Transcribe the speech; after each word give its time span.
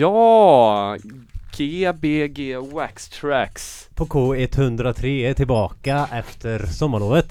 Ja, 0.00 0.96
GBG 1.56 2.56
Wax 2.72 3.08
Tracks. 3.08 3.88
På 3.94 4.04
K103 4.06 5.04
är 5.06 5.34
tillbaka 5.34 6.08
efter 6.12 6.66
sommarlovet. 6.66 7.26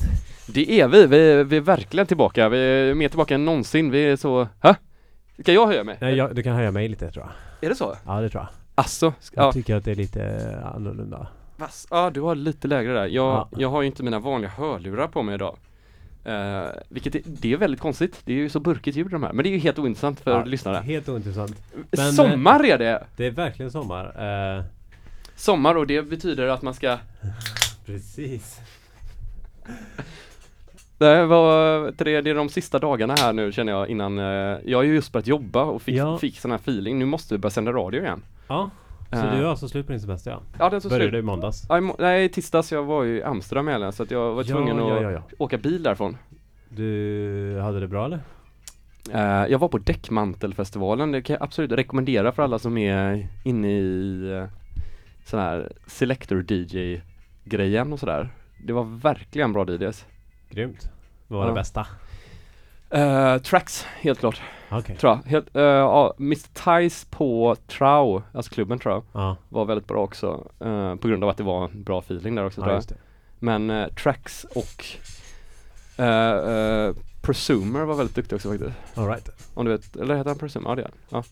Det 0.48 0.80
är 0.82 0.88
vi, 0.88 1.06
vi, 1.06 1.44
vi 1.44 1.58
är 1.58 1.62
verkligen 1.62 2.08
tillbaka. 2.08 2.50
Vi 2.50 2.58
är 2.60 2.94
mer 2.94 3.10
tillbaka 3.10 3.36
än 3.36 3.46
någonsin. 3.46 3.92
Vi 3.92 4.06
är 4.06 4.16
så, 4.16 4.48
hä? 4.60 4.76
Ska 5.42 5.54
jag 5.54 5.68
höja 5.68 5.84
mig? 5.84 5.98
Nej, 6.02 6.16
jag, 6.16 6.36
du 6.36 6.44
kan 6.44 6.56
höja 6.56 6.72
mig 6.72 6.88
lite 6.88 7.12
tror 7.12 7.26
jag. 7.26 7.66
Är 7.66 7.70
det 7.70 7.76
så? 7.76 7.96
Ja, 8.06 8.22
det 8.22 8.30
tror 8.30 8.44
jag. 8.44 8.50
Asså? 8.86 9.14
Jag 9.34 9.46
Ja, 9.46 9.52
tycker 9.52 9.76
att 9.76 9.86
det 9.86 9.92
är 9.92 9.96
lite 9.96 10.40
annorlunda. 10.76 11.28
vass. 11.58 11.88
ja, 11.90 12.10
du 12.10 12.22
har 12.22 12.36
lite 12.36 12.68
lägre 12.68 12.94
där. 12.94 13.06
Jag, 13.08 13.12
Ja. 13.12 13.50
jag 13.58 13.70
har 13.70 13.82
ju 13.82 13.88
inte 13.88 14.04
mina 14.04 14.20
vanliga 14.20 14.52
hörlurar 14.52 15.08
på 15.08 15.22
mig 15.24 15.36
idag. 15.36 15.58
Uh, 16.28 16.68
vilket 16.90 17.16
är, 17.16 17.22
det 17.26 17.54
är 17.54 17.58
väldigt 17.58 17.80
konstigt. 17.82 18.22
Det 18.26 18.34
är 18.34 18.38
ju 18.38 18.50
så 18.50 18.60
burkigt 18.60 18.98
ljud 18.98 19.08
de 19.12 19.24
här. 19.24 19.34
Men 19.34 19.44
det 19.44 19.50
är 19.50 19.52
ju 19.52 19.58
helt 19.58 19.80
ointressant 19.80 20.20
för 20.20 20.32
Ja, 20.32 20.44
lyssnare. 20.44 20.76
Helt 20.76 21.10
ointressant. 21.10 21.62
Men, 21.92 22.14
Sommar 22.14 22.66
är 22.66 22.78
det! 22.78 23.04
Det 23.16 23.26
är 23.26 23.32
verkligen 23.32 23.72
sommar. 23.72 24.06
Eh, 24.58 24.64
Sommar 25.36 25.76
och 25.76 25.88
det 25.88 26.02
betyder 26.02 26.48
att 26.48 26.62
man 26.62 26.74
ska 26.74 26.98
precis. 27.86 28.60
Det 30.98 31.26
var, 31.26 31.92
det 32.04 32.12
är 32.30 32.36
de 32.36 32.50
sista 32.50 32.80
dagarna 32.80 33.16
här 33.20 33.34
nu 33.34 33.52
känner 33.52 33.72
jag 33.74 33.90
innan, 33.90 34.20
eh, 34.20 34.58
jag 34.66 34.78
har 34.78 34.84
ju 34.84 34.94
just 34.94 35.12
börjat 35.12 35.28
jobba 35.28 35.64
och 35.64 35.82
fick, 35.82 35.96
Ja. 35.96 36.18
fick 36.18 36.40
sån 36.40 36.52
här 36.52 36.58
feeling, 36.58 37.00
nu 37.00 37.06
måste 37.06 37.34
vi 37.34 37.38
börja 37.38 37.52
sända 37.52 37.72
radio 37.72 38.02
igen. 38.02 38.22
Ja, 38.48 38.70
så 39.12 39.18
Eh, 39.18 39.36
du 39.36 39.44
är 39.44 39.46
alltså 39.46 39.68
slut 39.68 39.86
på 39.86 39.92
din 39.92 40.02
semester 40.02 40.32
ja? 40.32 40.42
Ja 40.60 40.70
den 40.70 40.82
tog 40.82 40.92
Började 40.92 41.10
slut. 41.10 41.20
i 41.20 41.26
måndags? 41.26 41.66
Ja, 41.70 41.78
i 41.78 41.82
må- 41.82 41.96
nej 42.00 42.30
tisdags, 42.30 42.72
jag 42.72 42.84
var 42.84 43.04
ju 43.04 43.18
i 43.18 43.24
Amsterdam 43.24 43.68
helgen 43.68 43.94
så 43.94 44.04
att 44.04 44.12
jag 44.12 44.34
var 44.34 44.44
tvungen 44.44 44.78
ja, 44.78 44.96
att 44.98 45.04
ja, 45.04 45.12
ja, 45.12 45.22
åka 45.38 45.58
bil 45.58 45.84
därifrån. 45.84 46.18
Du 46.70 47.60
hade 47.64 47.80
det 47.80 47.88
bra 47.88 48.06
eller? 48.06 48.20
Eh, 49.14 49.52
jag 49.52 49.60
var 49.60 49.68
på 49.68 49.78
Däckmantelfestivalen, 49.78 51.12
det 51.12 51.22
kan 51.22 51.34
jag 51.34 51.44
absolut 51.44 51.72
rekommendera 51.72 52.32
för 52.32 52.44
alla 52.44 52.60
som 52.60 52.78
är 52.78 53.28
inne 53.44 53.72
i 53.72 54.22
uh, 54.42 54.48
sån 55.26 55.40
här 55.40 55.72
Selector 55.88 56.46
DJ 56.52 57.02
grejen 57.44 57.94
och 57.94 58.00
sådär. 58.00 58.30
Det 58.66 58.74
var 58.74 58.84
verkligen 58.84 59.54
bra 59.54 59.66
DJs. 59.70 60.06
Grymt. 60.50 60.90
Vad 61.28 61.40
var 61.40 61.48
det 61.48 61.54
bästa? 61.54 61.88
Eh, 62.90 63.38
tracks, 63.38 63.84
helt 63.84 64.20
klart, 64.20 64.42
Okej. 64.72 64.96
tror 64.98 65.12
jag. 65.14 65.32
Helt, 65.32 65.56
eh, 65.56 65.62
ja, 65.64 66.14
Mr 66.20 66.80
Tice 66.82 67.08
på 67.10 67.56
Trau, 67.68 68.22
alltså 68.34 68.52
klubben 68.54 68.80
Trau. 68.80 69.04
Ja, 69.14 69.38
var 69.50 69.66
väldigt 69.66 69.88
bra 69.88 70.04
också 70.04 70.48
eh, 70.60 70.96
på 70.96 71.08
grund 71.08 71.24
av 71.24 71.30
att 71.30 71.38
det 71.38 71.44
var 71.44 71.64
en 71.66 71.84
bra 71.84 72.00
feeling 72.00 72.36
där 72.36 72.46
också 72.46 72.62
tror 72.62 72.74
ja 72.74 72.82
jag. 72.90 72.98
Men 73.40 73.70
eh, 73.70 73.88
Trax 73.88 74.44
och 74.44 74.86
Presumer 77.22 77.86
var 77.86 77.96
väldigt 77.96 78.16
duktig 78.16 78.36
också 78.36 78.50
faktiskt. 78.50 78.98
All 78.98 79.08
right. 79.08 79.30
Om 79.54 79.66
du 79.66 79.72
vet, 79.72 79.96
eller 79.96 80.16
heter 80.16 80.30
han 80.30 80.40
Presumer? 80.40 80.70
Ja 80.70 80.76
det 80.76 80.82
är 80.82 80.86
han. 80.86 80.94
Ja, 81.10 81.24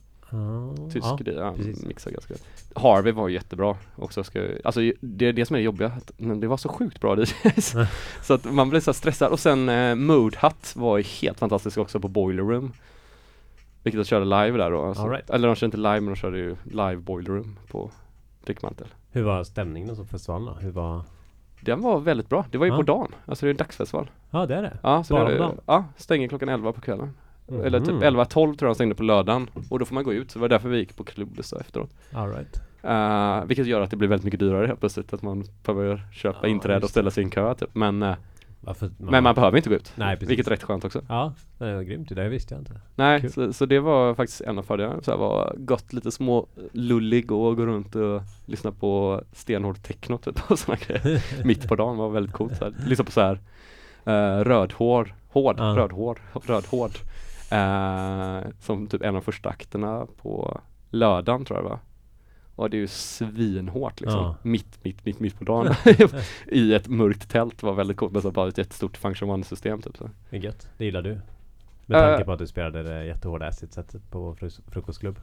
Tysk 0.91 1.05
ja. 1.05 1.31
ja, 1.31 1.53
precis. 1.57 1.85
mixar 1.85 2.11
ganska 2.11 2.33
Harvey 2.75 3.11
var 3.11 3.29
jättebra 3.29 3.75
också 3.95 4.23
ska, 4.23 4.47
Alltså 4.63 4.79
det 5.01 5.25
är 5.25 5.33
det 5.33 5.45
som 5.45 5.53
är 5.55 5.57
det 5.57 5.63
jobbiga, 5.65 5.91
det 6.17 6.47
var 6.47 6.57
så 6.57 6.69
sjukt 6.69 7.01
bra 7.01 7.17
DJs 7.19 7.75
Så 8.21 8.33
att 8.33 8.53
man 8.53 8.69
blir 8.69 8.79
så 8.79 8.93
stressad 8.93 9.31
och 9.31 9.39
sen 9.39 9.69
eh, 9.69 9.95
Mood 9.95 10.35
Hut 10.35 10.75
var 10.75 11.21
helt 11.21 11.39
fantastisk 11.39 11.77
också 11.77 11.99
på 11.99 12.07
Boiler 12.07 12.43
Room 12.43 12.73
Vilket 13.83 14.01
de 14.01 14.05
körde 14.05 14.25
live 14.25 14.57
där 14.57 14.71
då 14.71 14.81
alltså. 14.81 15.03
All 15.03 15.09
right. 15.09 15.29
Eller 15.29 15.47
de 15.47 15.55
körde 15.55 15.65
inte 15.65 15.77
live 15.77 15.99
men 16.01 16.05
de 16.13 16.15
körde 16.15 16.37
ju 16.37 16.55
live 16.63 16.95
Boiler 16.97 17.31
Room 17.33 17.59
på 17.67 17.91
Däckmantel 18.45 18.87
Hur 19.11 19.23
var 19.23 19.43
stämningen 19.43 19.95
på 19.95 20.05
festivalen 20.05 20.45
då? 20.45 20.53
Hur 20.53 20.71
var... 20.71 21.01
Den 21.61 21.81
var 21.81 21.99
väldigt 21.99 22.29
bra, 22.29 22.45
det 22.51 22.57
var 22.57 22.65
ju 22.65 22.71
Ja. 22.71 22.77
på 22.77 22.83
dagen, 22.83 23.11
alltså 23.25 23.45
det 23.45 23.49
är 23.49 23.51
en 23.53 23.57
dagsfestival 23.57 24.09
Ja 24.31 24.45
det 24.45 24.55
är 24.55 24.61
det. 24.61 24.77
Ja, 24.83 25.03
så 25.03 25.13
Bara 25.13 25.29
det, 25.29 25.37
på 25.37 25.43
dagen? 25.43 25.59
ja, 25.65 25.85
stänger 25.97 26.27
klockan 26.27 26.49
11 26.49 26.73
på 26.73 26.81
kvällen 26.81 27.13
Eller 27.65 27.79
typ 27.79 27.89
Mhm. 27.93 28.03
11-12 28.03 28.29
tror 28.29 28.55
jag 28.59 28.69
de 28.69 28.75
stängde 28.75 28.95
på 28.95 29.03
lördagen 29.03 29.49
Och 29.69 29.79
då 29.79 29.85
får 29.85 29.95
man 29.95 30.03
gå 30.03 30.13
ut, 30.13 30.31
så 30.31 30.39
det 30.39 30.41
var 30.41 30.49
därför 30.49 30.69
vi 30.69 30.77
gick 30.77 30.95
på 30.95 31.03
klubb 31.03 31.39
så 31.41 31.57
efteråt 31.57 31.89
All 32.13 32.29
right. 32.33 32.61
Uh, 32.85 33.45
vilket 33.47 33.67
gör 33.67 33.81
att 33.81 33.91
det 33.91 33.97
blir 33.97 34.09
väldigt 34.09 34.25
mycket 34.25 34.39
dyrare 34.39 34.67
helt 34.67 34.79
plötsligt 34.79 35.13
Att 35.13 35.21
man 35.21 35.43
behöver 35.65 36.07
köpa 36.13 36.39
Ja, 36.41 36.47
inträde 36.47 36.83
och 36.83 36.89
ställa 36.89 37.11
sig 37.11 37.21
i 37.21 37.25
en 37.25 37.29
kö 37.29 37.53
typ 37.55 37.69
Men, 37.73 38.03
eh, 38.03 38.15
Varför? 38.59 38.91
men 38.97 39.23
man 39.23 39.35
behöver 39.35 39.57
inte 39.57 39.69
gå 39.69 39.75
ut 39.75 39.93
Nej, 39.95 40.15
precis. 40.15 40.29
Vilket 40.29 40.47
är 40.47 40.51
rätt 40.51 40.63
skönt 40.63 40.85
också 40.85 41.01
Ja, 41.09 41.33
det 41.57 41.73
var 41.75 41.81
grymt. 41.81 42.09
Det 42.15 42.29
visste 42.29 42.53
jag 42.53 42.61
inte. 42.61 42.81
Nej, 42.95 43.29
så, 43.29 43.53
så 43.53 43.65
det 43.65 43.79
var 43.79 44.13
faktiskt 44.15 44.41
en 44.41 44.57
av 44.57 44.63
fördelarna 44.63 45.01
Så 45.01 45.11
här 45.11 45.17
var 45.17 45.55
gott 45.57 45.93
lite 45.93 46.11
små 46.11 46.47
lullig 46.71 47.31
och 47.31 47.55
gå 47.57 47.65
runt 47.65 47.95
och 47.95 48.21
lyssna 48.45 48.71
på 48.71 49.21
stenhård 49.33 49.83
techno 49.83 50.17
typ 50.17 50.51
och 50.51 50.59
sådana 50.59 50.79
grejer 50.87 51.23
Mitt 51.45 51.67
på 51.67 51.75
dagen 51.75 51.97
var 51.97 52.09
väldigt 52.09 52.33
coolt 52.35 52.57
så 52.57 52.63
här. 52.65 52.73
Lyssna 52.87 53.05
på 53.05 53.11
så 53.11 53.21
här 53.21 53.39
uh, 54.07 54.43
rödhår, 54.43 55.15
hård, 55.29 55.55
Ja. 55.59 55.63
rödhår, 55.63 56.17
rödhård 56.47 56.91
Eh, 57.49 58.41
Som 58.59 58.87
typ 58.87 59.01
en 59.03 59.15
av 59.15 59.21
första 59.21 59.49
akterna 59.49 60.07
på 60.21 60.61
lördagen 60.89 61.45
tror 61.45 61.57
jag 61.59 61.65
det 61.65 61.69
var 61.69 61.79
Och 62.55 62.69
det 62.69 62.77
är 62.77 62.79
ju 62.81 62.87
svinhårt 62.87 64.01
liksom 64.01 64.19
Ja. 64.19 64.35
Mitt, 64.41 64.83
mitt, 64.83 65.05
mitt, 65.05 65.19
mitt 65.19 65.37
på 65.39 65.43
dagen 65.43 65.73
I 66.47 66.73
ett 66.73 66.87
mörkt 66.87 67.29
tält 67.29 67.63
var 67.63 67.73
väldigt 67.73 67.97
coolt 67.97 68.13
med 68.13 68.21
så 68.21 68.31
bara 68.31 68.47
ett 68.49 68.57
jättestort 68.57 68.97
function 68.97 69.29
one 69.29 69.43
system 69.43 69.81
typ 69.81 69.97
så. 69.97 70.09
Det 70.29 70.37
är 70.37 70.41
gött. 70.41 70.69
Det 70.77 70.85
gillar 70.85 71.01
du. 71.01 71.19
Med 71.85 72.01
tanke 72.01 72.21
Eh. 72.21 72.25
på 72.25 72.31
att 72.31 72.39
du 72.39 72.47
spelade 72.47 72.83
det 72.83 73.05
jättehårda 73.05 73.47
acid-setet 73.47 74.11
på 74.11 74.35
frus- 74.35 74.61
frukostklubb. 74.71 75.19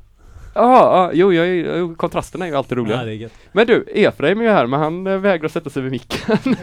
Ja, 0.55 0.63
ah, 0.83 1.11
jo, 1.15 1.33
jag, 1.33 1.47
är- 1.47 1.79
jo, 1.79 1.95
kontrasterna 1.95 2.45
är 2.47 2.51
ju 2.51 2.57
alltid 2.57 2.79
roliga 2.79 2.97
Ja, 2.97 3.05
det 3.05 3.11
är 3.11 3.15
gött. 3.15 3.33
Men 3.53 3.67
du, 3.67 3.83
Efraim 3.95 4.39
är 4.41 4.45
ju 4.45 4.51
här 4.51 4.67
men 4.67 4.81
han 4.81 5.07
eh, 5.07 5.19
vägrar 5.19 5.49
sätta 5.49 5.71
sig 5.71 5.83
vid 5.83 5.93
micken 5.93 6.37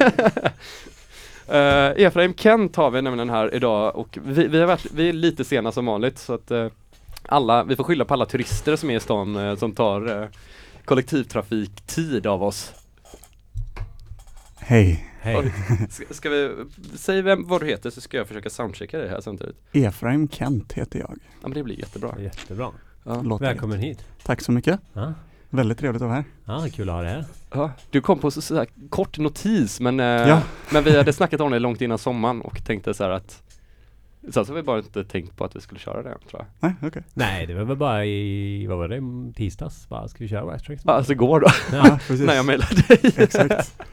uh, 1.51 2.03
Efraim 2.05 2.33
Kent 2.33 2.75
har 2.75 2.91
vi 2.91 3.01
nämligen 3.01 3.29
här 3.29 3.55
idag 3.55 3.95
och 3.95 4.17
vi, 4.23 4.47
vi, 4.47 4.59
har 4.59 4.67
varit, 4.67 4.91
vi 4.91 5.09
är 5.09 5.13
lite 5.13 5.43
sena 5.43 5.71
som 5.71 5.85
vanligt 5.85 6.17
så 6.17 6.33
att 6.33 6.51
eh, 6.51 6.67
alla, 7.23 7.63
vi 7.63 7.75
får 7.75 7.83
skylla 7.83 8.05
på 8.05 8.13
alla 8.13 8.25
turister 8.25 8.75
som 8.75 8.89
är 8.89 8.95
i 8.95 8.99
stan 8.99 9.35
eh, 9.35 9.55
som 9.55 9.71
tar 9.71 10.21
uh, 10.21 10.27
kollektivtrafiktid 10.85 12.27
av 12.27 12.43
oss 12.43 12.73
Hej, 14.59 15.05
Hej. 15.21 15.53
ska, 15.89 16.13
ska 16.13 16.29
vi, 16.29 16.51
säg 16.95 17.21
vem, 17.21 17.47
vad 17.47 17.61
du 17.61 17.67
heter 17.67 17.89
så 17.89 18.01
ska 18.01 18.17
jag 18.17 18.27
försöka 18.27 18.49
soundchecka 18.49 18.97
dig 18.97 19.09
här 19.09 19.21
samtidigt 19.21 19.55
Efraim 19.71 20.29
Kent 20.29 20.73
heter 20.73 20.99
jag. 20.99 21.19
Ja 21.41 21.47
men 21.47 21.53
det 21.53 21.63
blir 21.63 21.79
jättebra 21.79 22.15
Jättebra. 22.19 22.71
ja. 23.03 23.37
Välkommen 23.39 23.79
hit. 23.79 24.05
Tack 24.23 24.41
så 24.41 24.51
mycket. 24.51 24.79
Ja. 24.93 25.13
Väldigt 25.53 25.77
trevligt 25.77 26.01
att 26.01 26.07
vara 26.07 26.15
här. 26.17 26.25
ja, 26.45 26.67
kul 26.75 26.89
att 26.89 26.95
ha 26.95 27.01
dig 27.01 27.11
här. 27.11 27.25
Ja, 27.53 27.71
du 27.89 28.01
kom 28.01 28.19
på 28.19 28.31
så, 28.31 28.41
så 28.41 28.55
här 28.55 28.67
kort 28.89 29.17
notis 29.17 29.79
men, 29.79 29.99
eh, 29.99 30.05
Ja. 30.05 30.41
men 30.71 30.83
vi 30.83 30.97
hade 30.97 31.13
snackat 31.13 31.41
om 31.41 31.51
det 31.51 31.59
långt 31.59 31.81
innan 31.81 31.97
sommaren 31.97 32.41
och 32.41 32.65
tänkte 32.65 32.93
så 32.93 33.03
här 33.03 33.11
att 33.11 33.43
Sen 34.33 34.45
så 34.45 34.51
har 34.51 34.55
vi 34.55 34.63
bara 34.63 34.77
inte 34.77 35.03
tänkt 35.03 35.37
på 35.37 35.45
att 35.45 35.55
vi 35.55 35.61
skulle 35.61 35.79
köra 35.79 36.03
det 36.03 36.17
tror 36.29 36.41
jag 36.41 36.45
Nej, 36.59 36.73
okej. 36.89 37.03
Nej, 37.13 37.45
det 37.47 37.53
var 37.53 37.63
väl 37.63 37.77
bara 37.77 38.05
i, 38.05 38.67
vad 38.67 38.77
var 38.77 38.87
det, 38.87 39.33
tisdags? 39.35 39.89
Bara, 39.89 40.07
ska 40.07 40.17
vi 40.23 40.27
köra 40.27 40.45
Wax 40.45 40.63
Tracks? 40.63 40.81
Ja, 40.85 40.93
Alltså 40.93 41.11
igår 41.11 41.39
då, 41.39 41.47
Ja, 41.77 41.99
precis. 42.07 42.25
när 42.27 42.33
jag 42.35 42.45
mejlade 42.45 42.75
dig 42.87 42.99
Exakt. 43.17 43.73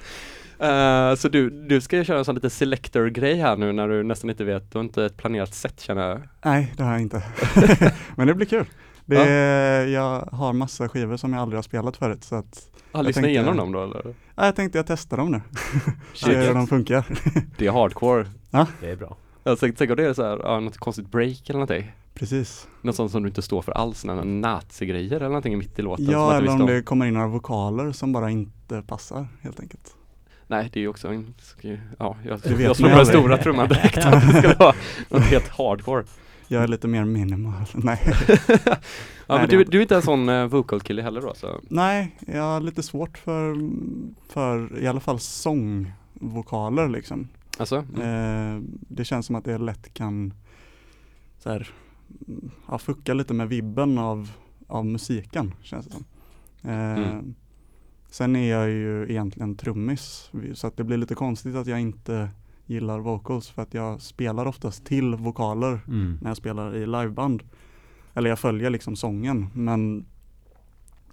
Eh, 0.61 1.15
Så 1.15 1.29
du, 1.29 1.51
du 1.51 1.81
ska 1.81 1.97
ju 1.97 2.05
köra 2.05 2.19
en 2.19 2.25
sån 2.25 2.35
lite 2.35 2.51
selector-grej 2.51 3.35
här 3.35 3.57
nu 3.57 3.73
när 3.73 3.89
du 3.89 4.03
nästan 4.03 4.31
inte 4.31 4.45
vet, 4.45 4.73
du 4.73 4.79
har 4.79 4.85
inte 4.85 5.05
ett 5.05 5.17
planerat 5.17 5.55
sätt 5.55 5.81
känner 5.81 6.09
jag 6.09 6.21
Nej, 6.45 6.73
det 6.77 6.83
har 6.83 6.93
jag 6.93 7.01
inte. 7.01 7.23
Men 8.17 8.27
det 8.27 8.35
blir 8.35 8.47
kul. 8.47 8.65
Det 9.09 9.91
Jag 9.91 10.29
har 10.33 10.53
massa 10.53 10.89
skivor 10.89 11.17
som 11.17 11.33
jag 11.33 11.43
aldrig 11.43 11.57
har 11.57 11.63
spelat 11.63 11.97
förut 11.97 12.25
så 12.25 12.37
att 12.37 12.71
ah, 12.93 13.03
Lyssna 13.03 13.23
tänkte- 13.23 13.31
igenom 13.31 13.57
dem 13.57 13.73
då 13.73 13.83
eller? 13.85 14.15
ja, 14.35 14.45
jag 14.45 14.57
tänkte 14.57 14.79
jag 14.79 14.87
testar 14.87 15.17
dem 15.17 15.31
nu. 15.31 15.41
Se 16.15 16.25
Shit, 16.27 16.37
hur 16.37 16.55
de 16.55 16.67
funkar. 16.67 17.07
det 17.59 17.67
är 17.67 17.73
hardcore 17.73 18.27
Det 18.81 18.91
är 18.91 18.97
bra. 18.97 19.17
Jag 19.45 19.59
tänkte, 19.59 19.79
tänk 19.79 19.91
om 19.91 19.97
det 19.97 20.07
är 20.07 20.15
så 20.15 20.23
här, 20.23 20.41
ja, 20.43 20.61
något 20.61 20.79
konstigt 20.79 21.11
break 21.11 21.41
eller 21.51 21.59
någonting 21.59 21.93
Precis. 22.15 22.69
Något 22.83 22.97
sånt 22.97 23.13
som 23.13 23.23
du 23.23 23.29
inte 23.29 23.43
står 23.43 23.63
för 23.63 23.73
alls, 23.73 24.05
några 24.05 24.25
nazi-grejer 24.25 25.17
eller 25.17 25.29
någonting 25.29 25.59
mitt 25.59 25.79
i 25.79 25.83
låten 25.83 26.07
Ja, 26.11 26.37
eller 26.37 26.53
om 26.53 26.67
det 26.67 26.83
kommer 26.83 27.07
in 27.07 27.15
några 27.15 27.27
vokaler 27.27 27.93
som 27.93 28.13
bara 28.13 28.31
inte 28.31 28.83
passar 28.83 29.27
helt 29.41 29.61
enkelt. 29.61 29.95
Nej, 30.47 30.71
det 30.73 30.79
är 30.79 30.83
ju 30.83 30.89
också 30.89 31.09
en, 31.09 31.35
ja, 31.99 32.17
jag, 32.25 32.41
jag 32.61 32.77
slår 32.77 32.91
på 32.91 32.97
den 32.97 33.07
stora 33.07 33.37
trumman 33.37 33.69
direkt 33.69 33.99
att 33.99 34.13
det 34.33 34.39
skulle 34.39 34.55
vara 34.55 34.75
något 35.09 35.23
helt 35.23 35.49
hardcore 35.49 36.05
Jag 36.49 36.63
är 36.63 36.69
lite 36.69 36.89
mer 36.89 37.05
minimal. 37.05 37.65
Nej. 37.75 38.01
Ja 38.07 39.37
Nej, 39.37 39.39
men 39.39 39.49
du, 39.49 39.61
är- 39.61 39.65
du 39.65 39.79
är 39.79 39.83
inte 39.83 39.97
en 39.97 40.03
sån 40.03 40.29
uh, 40.29 40.47
vocal 40.47 40.81
kille 40.81 41.03
heller 41.03 41.21
då 41.21 41.35
så? 41.35 41.61
Nej, 41.69 42.19
jag 42.27 42.43
har 42.43 42.61
lite 42.61 42.83
svårt 42.83 43.19
för, 43.19 43.71
för 44.29 44.79
i 44.83 44.87
alla 44.87 45.01
fall 45.01 45.19
sångvokaler 45.21 46.89
liksom. 46.89 47.29
Alltså? 47.59 47.85
Mm. 47.97 48.57
Eh, 48.57 48.63
det 48.89 49.05
känns 49.05 49.27
som 49.27 49.37
att 49.37 49.45
det 49.45 49.59
lätt 49.59 49.95
kan 49.95 50.35
så 51.39 51.51
här, 51.51 51.69
ja, 52.69 52.79
fucka 52.79 53.15
lite 53.15 53.35
med 53.35 53.49
vibben 53.49 53.99
av, 53.99 54.31
av 54.67 54.87
musiken 54.87 55.55
känns 55.63 55.87
det 55.87 55.93
som. 55.93 56.05
Eh, 56.71 56.99
Mm. 56.99 57.35
Sen 58.11 58.37
är 58.37 58.51
jag 58.51 58.69
ju 58.71 59.11
egentligen 59.11 59.57
trummis 59.57 60.31
så 60.55 60.67
att 60.67 60.77
det 60.77 60.85
blir 60.85 60.97
lite 60.97 61.15
konstigt 61.15 61.55
att 61.57 61.67
jag 61.67 61.81
inte 61.81 62.29
gillar 62.69 62.99
vocals 62.99 63.49
för 63.49 63.63
att 63.63 63.75
jag 63.75 64.01
spelar 64.01 64.47
oftast 64.47 64.85
till 64.85 65.15
vokaler 65.15 65.81
Mm. 65.89 66.19
när 66.23 66.31
jag 66.31 66.37
spelar 66.37 66.77
i 66.77 66.87
liveband. 66.87 67.43
Eller 68.15 68.31
jag 68.31 68.39
följer 68.39 68.71
liksom 68.71 68.97
sången 68.97 69.47
men 69.55 70.05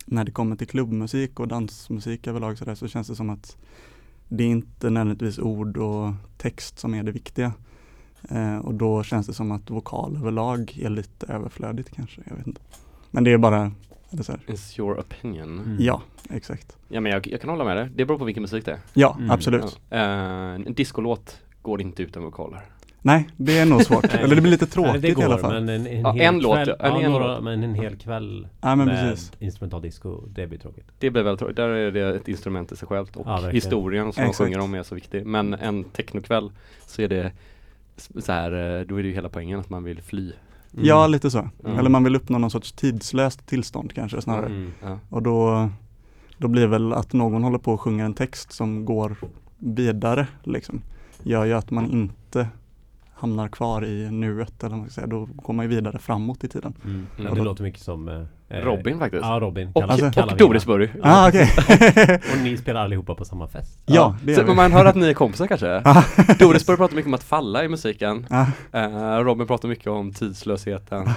när 0.05 0.23
det 0.23 0.31
kommer 0.31 0.55
till 0.55 0.67
klubbmusik 0.67 1.39
och 1.39 1.47
dansmusik 1.47 2.27
överlag 2.27 2.57
så, 2.57 2.65
där, 2.65 2.75
så 2.75 2.87
känns 2.87 3.07
det 3.07 3.15
som 3.15 3.29
att 3.29 3.57
det 4.27 4.43
är 4.43 4.47
inte 4.47 4.89
nödvändigtvis 4.89 5.39
ord 5.39 5.77
och 5.77 6.13
text 6.37 6.79
som 6.79 6.93
är 6.93 7.03
det 7.03 7.11
viktiga. 7.11 7.53
Eh, 8.29 8.57
och 8.57 8.73
då 8.73 9.03
känns 9.03 9.27
det 9.27 9.33
som 9.33 9.51
att 9.51 9.69
vokal 9.69 10.17
överlag 10.17 10.77
är 10.81 10.89
lite 10.89 11.25
överflödigt 11.33 11.91
kanske. 11.95 12.21
Jag 12.29 12.35
vet 12.35 12.47
inte. 12.47 12.61
Men 13.11 13.23
det 13.23 13.31
är 13.31 13.37
bara 13.37 13.71
Eller 14.09 14.23
så 14.23 14.31
här. 14.31 14.41
It's 14.47 14.79
your 14.79 14.99
opinion. 14.99 15.59
Mm. 15.59 15.77
Ja, 15.79 16.01
exakt. 16.29 16.77
Ja 16.87 17.01
men 17.01 17.11
jag, 17.11 17.27
jag 17.27 17.41
kan 17.41 17.49
hålla 17.49 17.63
med 17.63 17.77
dig. 17.77 17.89
Det 17.95 18.05
beror 18.05 18.17
på 18.19 18.25
vilken 18.25 18.41
musik 18.41 18.65
det 18.65 18.71
är. 18.71 18.79
Ja, 18.93 19.15
Mm. 19.19 19.31
absolut. 19.31 19.79
Ja. 19.89 19.97
Eh, 19.97 20.55
en 20.55 20.73
discolåt 20.73 21.41
går 21.65 21.81
inte 21.81 22.03
utan 22.03 22.23
vokaler. 22.23 22.62
Nej, 23.01 23.29
det 23.38 23.57
är 23.57 23.65
nog 23.65 23.81
svårt. 23.83 24.03
Nej. 24.13 24.23
Eller 24.23 24.35
det 24.35 24.41
blir 24.41 24.51
lite 24.51 24.65
Nej, 24.65 24.71
tråkigt 24.71 25.01
det 25.01 25.12
går, 25.12 25.23
i 25.23 25.27
alla 25.27 25.38
fall. 25.38 25.53
Men 25.53 25.69
en, 25.69 25.88
en 25.88 26.01
Ja, 26.01 26.12
hel 26.12 26.21
en 26.35 26.39
låt, 26.39 26.56
kväll, 26.56 26.67
ja. 26.69 26.75
ja, 26.88 27.00
En- 27.00 27.06
en 27.06 27.12
några, 27.12 27.35
låt. 27.35 27.44
men 27.44 27.63
en 27.63 27.73
hel 27.73 27.95
kväll 27.95 28.47
Ja, 28.62 28.75
men 28.75 28.88
med 28.88 29.09
precis. 29.09 29.31
instrumental 29.39 29.81
disco, 29.81 30.21
det 30.27 30.47
blir 30.47 30.59
tråkigt. 30.59 30.85
Det 31.00 31.09
blir 31.09 31.23
väldigt 31.23 31.39
tråkigt. 31.39 31.56
Där 31.57 31.69
är 31.69 31.91
det 31.91 32.15
ett 32.15 32.27
instrument 32.27 32.71
i 32.71 32.75
sig 32.75 32.88
självt 32.88 33.15
och 33.15 33.27
Ja, 33.27 33.50
historien 33.50 34.13
som 34.13 34.23
de 34.23 34.29
Exakt. 34.29 34.38
sjunger 34.47 34.59
om 34.59 34.73
är 34.73 34.83
så 34.83 34.95
viktig. 34.95 35.25
Men 35.25 35.53
en 35.53 35.83
technokväll 35.83 36.51
så 36.88 37.01
är 37.01 37.07
det 37.07 37.31
så 38.19 38.31
här, 38.31 38.51
eh, 38.79 38.85
då 38.85 38.95
är 39.00 39.03
det 39.03 39.07
ju 39.09 39.13
hela 39.15 39.29
poängen 39.29 39.59
att 39.59 39.69
man 39.69 39.83
vill 39.83 40.01
fly. 40.01 40.21
Mm. 40.73 40.85
Ja, 40.85 41.07
lite 41.07 41.31
så. 41.31 41.50
Mm. 41.65 41.79
Eller 41.79 41.89
man 41.89 42.03
vill 42.03 42.15
uppnå 42.15 42.38
någon 42.38 42.51
sorts 42.51 42.71
tidslöst 42.71 43.45
tillstånd 43.47 43.94
kanske 43.94 44.21
snarare. 44.21 44.45
Mm. 44.45 44.71
Ja. 44.83 45.00
Och 45.09 45.21
då, 45.23 45.69
då 46.38 46.47
blir 46.47 46.67
väl 46.67 46.94
att 46.94 47.13
någon 47.13 47.44
håller 47.44 47.57
på 47.57 47.73
och 47.73 47.81
sjunger 47.81 48.06
en 48.06 48.13
text 48.13 48.51
som 48.51 48.85
går 48.85 49.15
vidare 49.57 50.27
liksom. 50.44 50.81
Gör 51.27 51.45
ju 51.45 51.54
att 51.54 51.72
man 51.72 51.92
inte 51.92 52.48
hamnar 53.13 53.48
kvar 53.48 53.86
i 53.86 54.12
nuet 54.12 54.63
eller 54.63 54.69
vad 54.69 54.80
man 54.80 54.89
ska 54.89 54.94
säga. 54.95 55.07
Då 55.07 55.27
går 55.36 55.54
man 55.54 55.66
ju 55.66 55.75
vidare 55.75 56.00
framåt 56.00 56.44
i 56.44 56.48
tiden. 56.48 56.74
Mm. 56.83 56.95
Mm. 56.95 57.07
Ja, 57.18 57.30
Och 57.30 57.36
det 57.36 57.42
då- 57.42 57.45
låter 57.45 57.63
mycket 57.63 57.81
som 57.81 58.07
eh, 58.10 58.22
eh, 58.50 58.62
Robin 58.63 59.00
faktiskt. 59.00 59.24
Ja, 59.25 59.39
Robin. 59.42 59.72
Och, 59.74 59.83
Alltså- 59.83 60.06
och 60.06 60.18
vingar. 60.18 60.38
Doris 60.38 60.66
Burry. 60.66 60.89
Ah, 61.04 61.27
okej. 61.30 61.51
Och 62.33 62.44
ni 62.44 62.57
spelar 62.57 62.81
allihopa 62.83 63.16
på 63.16 63.25
samma 63.25 63.48
fest? 63.48 63.80
ja, 63.86 64.16
det 64.24 64.36
så, 64.36 64.42
gör 64.42 64.48
men 64.48 64.56
vi. 64.56 64.62
man 64.62 64.72
hör 64.72 64.86
att 64.86 64.95
ni 64.95 65.07
är 65.10 65.13
kompisar 65.13 65.48
kanske? 65.48 65.81
Doris 66.39 66.66
Burry 66.66 66.77
pratar 66.77 66.95
mycket 66.95 67.07
om 67.07 67.13
att 67.13 67.24
falla 67.24 67.63
i 67.63 67.68
musiken. 67.69 68.27
Ja, 68.30 68.48
Eh, 68.72 69.18
Robin 69.24 69.48
pratar 69.48 69.68
mycket 69.69 69.88
om 69.88 70.13
tidslösheten. 70.13 71.07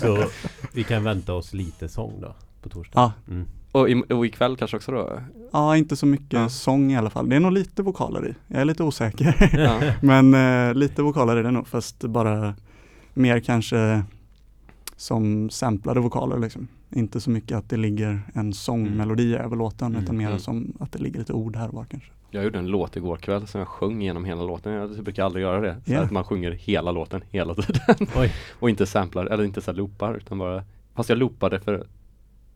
Så 0.00 0.24
vi 0.72 0.84
kan 0.84 1.04
vänta 1.04 1.32
oss 1.34 1.54
lite 1.54 1.88
sång 1.88 2.20
då 2.20 2.34
på 2.62 2.68
torsdag? 2.68 3.00
ja. 3.00 3.12
Mm. 3.32 3.46
Och, 3.74 3.90
i, 3.90 4.02
och 4.10 4.26
ikväll 4.26 4.56
kanske 4.56 4.76
också 4.76 4.92
då? 4.92 5.20
ja, 5.52 5.76
inte 5.76 5.96
så 5.96 6.06
mycket 6.06 6.32
Ja. 6.32 6.48
sång 6.48 6.92
i 6.92 6.96
alla 6.96 7.10
fall. 7.10 7.28
Det 7.28 7.36
är 7.36 7.40
nog 7.40 7.52
lite 7.52 7.82
vokaler 7.82 8.28
i. 8.28 8.34
Jag 8.48 8.60
är 8.60 8.64
lite 8.64 8.82
osäker. 8.82 9.50
Ja. 9.58 9.92
Men 10.02 10.34
eh, 10.68 10.74
lite 10.74 11.02
vokaler 11.02 11.36
är 11.36 11.42
det 11.42 11.50
nog, 11.50 11.68
fast 11.68 11.98
bara 12.04 12.54
mer 13.14 13.40
kanske 13.40 14.02
som 14.96 15.50
samplade 15.50 16.00
vokaler 16.00 16.38
liksom. 16.38 16.68
Inte 16.90 17.20
så 17.20 17.30
mycket 17.30 17.56
att 17.58 17.68
det 17.70 17.76
ligger 17.76 18.20
en 18.34 18.52
sångmelodi 18.52 19.34
över 19.34 19.56
låten 19.56 19.86
Mm, 19.92 20.02
utan 20.02 20.16
mer 20.16 20.26
mm. 20.26 20.38
som 20.38 20.72
att 20.80 20.92
det 20.92 20.98
ligger 20.98 21.18
lite 21.18 21.32
ord 21.32 21.56
här 21.56 21.68
och 21.68 21.74
var 21.74 21.84
kanske. 21.84 22.10
Jag 22.30 22.44
gjorde 22.44 22.58
en 22.58 22.66
låt 22.66 22.96
igår 22.96 23.16
kväll 23.16 23.46
som 23.46 23.58
jag 23.58 23.68
sjöng 23.68 24.02
genom 24.02 24.24
hela 24.24 24.42
låten. 24.42 24.72
Jag 24.72 24.90
brukar 25.04 25.24
aldrig 25.24 25.42
göra 25.42 25.60
det. 25.60 25.76
Så 25.86 25.92
Ja. 25.92 26.00
att 26.00 26.10
man 26.10 26.24
sjunger 26.24 26.50
hela 26.50 26.92
låten 26.92 27.22
hela 27.30 27.54
tiden. 27.54 28.06
Oj. 28.16 28.32
och 28.60 28.70
inte 28.70 28.86
samplar, 28.86 29.26
eller 29.26 29.44
inte 29.44 29.60
så 29.60 29.70
här 29.70 29.76
loopar 29.78 30.14
utan 30.14 30.38
bara 30.38 30.64
Fast 30.94 31.08
jag 31.08 31.18
loopade 31.18 31.60
för 31.60 31.86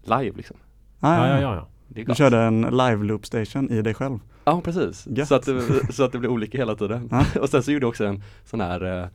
live 0.04 0.36
liksom. 0.36 0.56
Ah, 1.00 1.16
Ja, 1.16 1.28
ja, 1.28 1.40
ja. 1.40 1.54
ja. 1.54 1.66
Du 1.88 2.04
gott. 2.04 2.18
körde 2.18 2.38
en 2.38 2.60
live 2.60 3.04
loop 3.04 3.26
station 3.26 3.70
i 3.70 3.82
dig 3.82 3.94
själv. 3.94 4.18
Ja 4.44 4.60
precis, 4.60 5.06
Gött. 5.06 5.28
så 5.28 5.34
att, 5.34 5.46
det, 5.46 5.92
så 5.92 6.04
att 6.04 6.12
det 6.12 6.18
blir 6.18 6.30
olika 6.30 6.58
hela 6.58 6.74
tiden. 6.74 7.08
Ja. 7.10 7.24
och 7.40 7.48
sen 7.48 7.62
så 7.62 7.72
gjorde 7.72 7.84
jag 7.84 7.88
också 7.88 8.04
en 8.04 8.22
sån 8.44 8.60
här, 8.60 9.02
eh, 9.02 9.06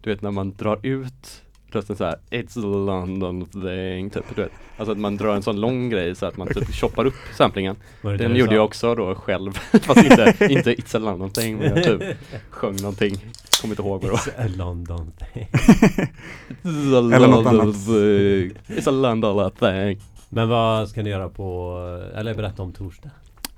du 0.00 0.10
vet 0.10 0.22
när 0.22 0.30
man 0.30 0.54
drar 0.56 0.78
ut 0.82 1.42
rösten 1.72 1.96
så 1.96 2.04
här, 2.04 2.16
It's 2.30 2.58
a 2.58 2.84
London 2.86 3.46
thing, 3.46 4.10
typ, 4.10 4.24
du 4.34 4.42
vet. 4.42 4.52
Alltså 4.76 4.92
att 4.92 4.98
man 4.98 5.16
drar 5.16 5.36
en 5.36 5.42
sån 5.42 5.60
lång 5.60 5.90
grej 5.90 6.14
så 6.14 6.26
att 6.26 6.36
man 6.36 6.48
typ 6.48 6.74
choppar 6.74 7.04
upp 7.04 7.14
samplingen. 7.36 7.76
Den 8.02 8.36
gjorde 8.36 8.50
sa? 8.50 8.54
jag 8.54 8.64
också 8.64 8.94
då 8.94 9.14
själv, 9.14 9.52
fast 9.82 10.04
inte, 10.04 10.34
inte 10.50 10.74
It's 10.74 10.96
a 10.96 10.98
London 10.98 11.30
thing, 11.30 11.56
men 11.58 11.66
jag 11.76 11.84
typ 11.84 12.02
sjöng 12.50 12.76
någonting. 12.76 13.16
Kommer 13.60 13.72
inte 13.72 13.82
ihåg 13.82 14.02
vad 14.02 14.10
det 14.10 14.10
var. 14.10 14.18
It's 14.18 14.44
a 14.44 14.48
London 14.56 15.12
thing. 15.18 15.48
It's 16.62 16.96
a 16.96 17.00
London 17.00 17.72
thing. 17.72 18.52
It's 18.76 18.88
a 18.88 18.90
London 18.90 19.50
thing. 19.50 20.00
Men 20.32 20.48
vad 20.48 20.88
ska 20.88 21.02
ni 21.02 21.10
göra 21.10 21.28
på, 21.28 21.76
eller 22.16 22.34
berätta 22.34 22.62
om 22.62 22.72
torsdag? 22.72 23.10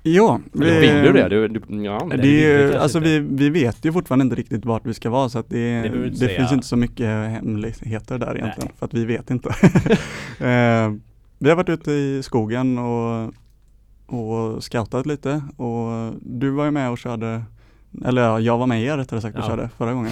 Ja, 0.05 0.39
Eller 0.61 0.79
vill 0.81 0.89
du 1.03 1.13
det? 1.13 1.29
Du, 1.29 1.47
du, 1.47 1.83
ja, 1.83 2.07
Det 2.11 2.17
vi 2.17 2.45
är, 2.45 2.59
ju- 2.67 2.75
alltså 2.75 2.99
vi, 2.99 3.19
vi 3.19 3.49
vet 3.49 3.85
ju 3.85 3.91
fortfarande 3.93 4.23
inte 4.23 4.35
riktigt 4.35 4.65
vart 4.65 4.85
vi 4.85 4.93
ska 4.93 5.09
vara 5.09 5.29
så 5.29 5.39
att 5.39 5.49
det, 5.49 5.81
Det 5.81 6.09
det, 6.09 6.15
säga. 6.17 6.37
finns 6.39 6.51
inte 6.51 6.67
så 6.67 6.75
mycket 6.75 7.05
hemligheter 7.07 8.17
där 8.19 8.27
egentligen 8.37 8.53
Nej. 8.69 8.75
för 8.79 8.85
att 8.85 8.93
vi 8.93 9.05
vet 9.05 9.29
inte. 9.31 9.49
eh, 10.39 10.93
vi 11.39 11.49
har 11.49 11.55
varit 11.55 11.69
ute 11.69 11.91
i 11.91 12.23
skogen 12.23 12.77
och, 12.77 13.33
och 14.05 14.63
scoutat 14.63 15.05
lite 15.05 15.41
och 15.57 16.13
du 16.21 16.49
var 16.49 16.65
ju 16.65 16.71
med 16.71 16.89
och 16.91 16.97
körde, 16.97 17.43
eller 18.05 18.21
ja, 18.21 18.39
jag 18.39 18.57
var 18.57 18.67
med 18.67 18.83
er 18.83 18.97
rättare 18.97 19.21
sagt 19.21 19.37
och 19.37 19.43
Ja. 19.43 19.47
körde 19.47 19.69
förra 19.77 19.93
gången. 19.93 20.11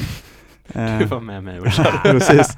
Du 0.73 0.79
Eh, 0.79 1.07
var 1.09 1.19
med 1.19 1.43
mig 1.43 1.59
och 1.59 1.65
precis, 2.03 2.57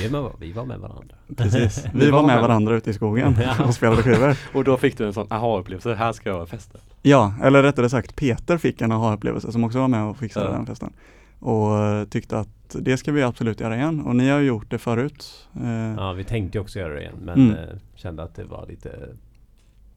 Vi 0.00 0.08
var, 0.08 0.32
vi 0.40 0.52
var 0.52 0.64
med 0.64 0.78
varandra. 0.78 1.14
precis. 1.36 1.84
Vi 1.94 2.10
var 2.10 2.22
med 2.26 2.40
varandra 2.40 2.76
ute 2.76 2.90
i 2.90 2.94
skogen 2.94 3.36
Ja. 3.42 3.64
och 3.64 3.74
spelade 3.74 4.02
skivor. 4.02 4.36
Och 4.54 4.64
då 4.64 4.76
fick 4.76 4.98
du 4.98 5.06
en 5.06 5.12
sån 5.12 5.26
aha-upplevelse, 5.30 5.94
här 5.94 6.12
ska 6.12 6.28
jag 6.30 6.48
festa. 6.48 6.78
Ja, 7.02 7.34
eller 7.42 7.62
rättare 7.62 7.88
sagt 7.88 8.16
Peter 8.16 8.58
fick 8.58 8.80
en 8.80 8.92
aha-upplevelse 8.92 9.52
som 9.52 9.64
också 9.64 9.78
var 9.78 9.88
med 9.88 10.02
och 10.04 10.16
fixade 10.16 10.46
Ja. 10.46 10.52
den 10.52 10.66
festen. 10.66 10.92
Och 11.38 11.78
eh, 11.78 12.04
tyckte 12.04 12.38
att 12.38 12.48
det 12.78 12.96
ska 12.96 13.12
vi 13.12 13.22
absolut 13.22 13.60
göra 13.60 13.76
igen 13.76 14.00
och 14.00 14.16
ni 14.16 14.28
har 14.28 14.38
ju 14.38 14.46
gjort 14.46 14.70
det 14.70 14.78
förut. 14.78 15.48
Eh, 15.62 15.70
Ja, 15.96 16.12
vi 16.12 16.24
tänkte 16.24 16.60
också 16.60 16.78
göra 16.78 16.94
det 16.94 17.00
igen 17.00 17.14
men 17.22 17.50
Mm. 17.50 17.78
kände 17.94 18.22
att 18.22 18.34
det 18.34 18.44
var 18.44 18.66
lite 18.68 18.90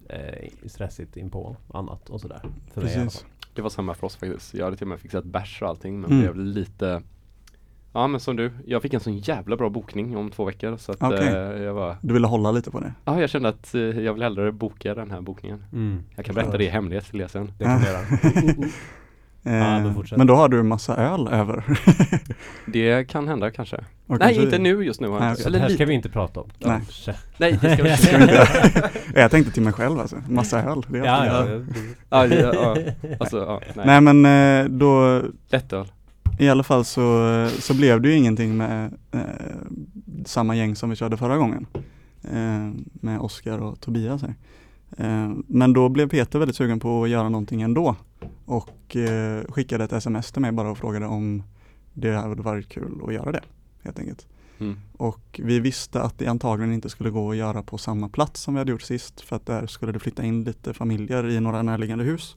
eh, 0.09 0.49
stressigt 0.67 1.17
inpå 1.17 1.55
annat 1.73 2.09
och 2.09 2.21
sådär. 2.21 2.39
För 2.73 2.81
mig 2.81 2.91
i 2.91 2.95
alla 2.95 3.03
Precis. 3.05 3.21
fall. 3.21 3.29
Det 3.55 3.61
var 3.61 3.69
samma 3.69 3.93
för 3.93 4.07
oss 4.07 4.15
faktiskt. 4.15 4.53
Jag 4.53 4.65
hade 4.65 4.77
till 4.77 4.83
och 4.85 4.89
med 4.89 4.99
fixat 4.99 5.25
bärs 5.25 5.61
och 5.61 5.67
allting 5.69 5.99
men 6.01 6.11
Mm. 6.11 6.21
blev 6.21 6.35
lite 6.45 7.01
Ja 7.95 8.07
men 8.07 8.19
som 8.19 8.35
du, 8.35 8.51
jag 8.65 8.81
fick 8.81 8.93
en 8.93 8.99
sån 8.99 9.17
jävla 9.17 9.57
bra 9.57 9.69
bokning 9.69 10.17
om 10.17 10.31
två 10.31 10.45
veckor 10.45 10.77
så 10.77 10.91
att 10.91 11.03
Okej. 11.03 11.27
eh, 11.27 11.33
jag 11.63 11.73
var 11.73 11.95
Du 12.01 12.13
ville 12.13 12.27
hålla 12.27 12.51
lite 12.51 12.71
på 12.71 12.79
det? 12.79 12.93
Ja 13.05 13.21
jag 13.21 13.29
kände 13.29 13.49
att 13.49 13.75
eh, 13.75 13.81
jag 13.81 14.13
vill 14.13 14.23
hellre 14.23 14.51
boka 14.51 14.95
den 14.95 15.11
här 15.11 15.21
bokningen 15.21 15.63
Mm. 15.73 16.03
Jag 16.15 16.25
kan 16.25 16.35
berätta 16.35 16.57
det 16.57 16.63
i 16.63 16.69
hemlighet 16.69 17.05
till 17.05 17.21
er 17.21 17.27
sen 17.27 17.51
Det 17.57 17.63
kan 17.65 17.79
vi 17.79 17.85
göra. 17.85 17.99
Eh, 19.45 19.91
men 20.17 20.27
då 20.27 20.35
har 20.35 20.49
du 20.49 20.63
massa 20.63 20.95
öl 20.95 21.27
över? 21.27 21.63
Det 22.65 23.05
kan 23.09 23.27
hända 23.27 23.51
kanske 23.51 23.75
Och 23.77 23.83
Nej 24.09 24.19
kanske- 24.19 24.43
inte 24.43 24.57
nu 24.57 24.83
just 24.85 25.01
nu 25.01 25.07
Nej, 25.09 25.29
inte. 25.29 25.41
Så 25.41 25.47
Eller 25.47 25.59
det 25.59 25.63
här 25.65 25.69
ska 25.73 25.85
vi 25.85 25.93
inte 25.93 26.09
prata 26.09 26.39
om. 26.41 26.49
Nej. 26.59 26.79
Nej 27.37 27.59
det 27.61 27.73
ska 27.73 27.83
vi 27.83 27.89
inte 28.21 28.33
göra. 28.33 28.89
Jag 29.15 29.31
tänkte 29.31 29.51
till 29.53 29.63
mig 29.63 29.73
själv 29.73 29.99
alltså, 29.99 30.15
massa 30.29 30.61
öl. 30.63 30.81
Det 30.87 30.99
är 30.99 31.05
Ja, 31.05 31.25
ja, 32.09 32.25
ja, 32.25 32.53
ja, 32.53 32.75
alltså 33.19 33.37
ja, 33.37 33.61
nej. 33.75 33.85
Nej 33.85 34.01
men 34.13 34.25
eh, 34.65 34.69
då, 34.69 35.21
Lättöl 35.49 35.91
i 36.39 36.49
alla 36.49 36.63
fall 36.63 36.85
så, 36.85 37.49
så 37.59 37.73
blev 37.73 38.01
det 38.01 38.09
ju 38.09 38.15
ingenting 38.15 38.57
med 38.57 38.93
eh, 39.11 39.21
samma 40.25 40.55
gäng 40.55 40.75
som 40.75 40.89
vi 40.89 40.95
körde 40.95 41.17
förra 41.17 41.37
gången. 41.37 41.67
Eh, 42.23 42.71
med 42.93 43.19
Oskar 43.19 43.59
och 43.59 43.79
Tobias 43.79 44.21
här. 44.21 44.35
Eh, 44.97 45.31
men 45.47 45.73
då 45.73 45.89
blev 45.89 46.09
Peter 46.09 46.39
väldigt 46.39 46.55
sugen 46.55 46.79
på 46.79 47.03
att 47.03 47.09
göra 47.09 47.29
någonting 47.29 47.61
ändå. 47.61 47.95
Och 48.45 48.95
eh, 48.95 49.43
skickade 49.49 49.83
ett 49.83 49.93
sms 49.93 50.31
till 50.31 50.41
mig 50.41 50.51
bara 50.51 50.71
och 50.71 50.77
frågade 50.77 51.05
om 51.05 51.43
det 51.93 52.11
hade 52.11 52.41
varit 52.41 52.69
kul 52.69 53.01
att 53.07 53.13
göra 53.13 53.31
det. 53.31 53.41
Helt 53.83 53.99
enkelt. 53.99 54.27
mm. 54.59 54.79
Och 54.97 55.39
vi 55.43 55.59
visste 55.59 56.01
att 56.01 56.19
det 56.19 56.27
antagligen 56.27 56.73
inte 56.73 56.89
skulle 56.89 57.09
gå 57.09 57.31
att 57.31 57.37
göra 57.37 57.63
på 57.63 57.77
samma 57.77 58.09
plats 58.09 58.41
som 58.41 58.53
vi 58.53 58.57
hade 58.57 58.71
gjort 58.71 58.81
sist. 58.81 59.21
För 59.21 59.35
att 59.35 59.45
där 59.45 59.67
skulle 59.67 59.91
det 59.91 59.99
flytta 59.99 60.23
in 60.23 60.43
lite 60.43 60.73
familjer 60.73 61.29
i 61.29 61.39
några 61.39 61.61
närliggande 61.61 62.03
hus. 62.03 62.35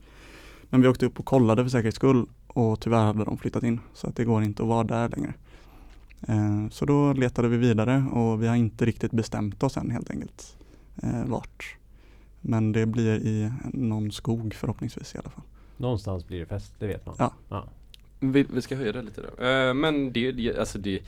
Men 0.70 0.82
vi 0.82 0.88
åkte 0.88 1.06
upp 1.06 1.18
och 1.18 1.26
kollade 1.26 1.62
för 1.62 1.70
säkerhets 1.70 1.96
skull 1.96 2.26
och 2.56 2.80
tyvärr 2.80 3.04
hade 3.04 3.24
de 3.24 3.38
flyttat 3.38 3.62
in. 3.62 3.80
Så 3.94 4.06
att 4.06 4.16
det 4.16 4.24
går 4.24 4.42
inte 4.42 4.62
att 4.62 4.68
vara 4.68 4.84
där 4.84 5.08
längre. 5.08 5.34
Eh, 6.28 6.68
så 6.70 6.84
då 6.84 7.12
letade 7.12 7.48
vi 7.48 7.56
vidare 7.56 8.04
och 8.12 8.42
vi 8.42 8.46
har 8.46 8.56
inte 8.56 8.84
riktigt 8.84 9.12
bestämt 9.12 9.62
oss 9.62 9.76
än 9.76 9.90
helt 9.90 10.10
enkelt. 10.10 10.56
Eh, 11.02 11.24
vart. 11.26 11.76
Men 12.40 12.72
det 12.72 12.86
blir 12.86 13.16
i 13.16 13.52
någon 13.72 14.12
skog 14.12 14.54
förhoppningsvis 14.54 15.14
i 15.14 15.18
alla 15.18 15.30
fall. 15.30 15.42
Någonstans 15.76 16.26
blir 16.26 16.40
det 16.40 16.46
fest, 16.46 16.74
det 16.78 16.86
vet 16.86 17.06
man. 17.06 17.14
Ja. 17.48 17.64
vi, 18.20 18.46
vi 18.52 18.62
ska 18.62 18.76
höja 18.76 18.92
det 18.92 19.02
lite 19.02 19.20
då 19.22 19.44
Eh, 19.44 19.74
Men 19.74 20.12
det, 20.12 20.32
det, 20.32 20.58
alltså 20.58 20.78
det 20.78 21.00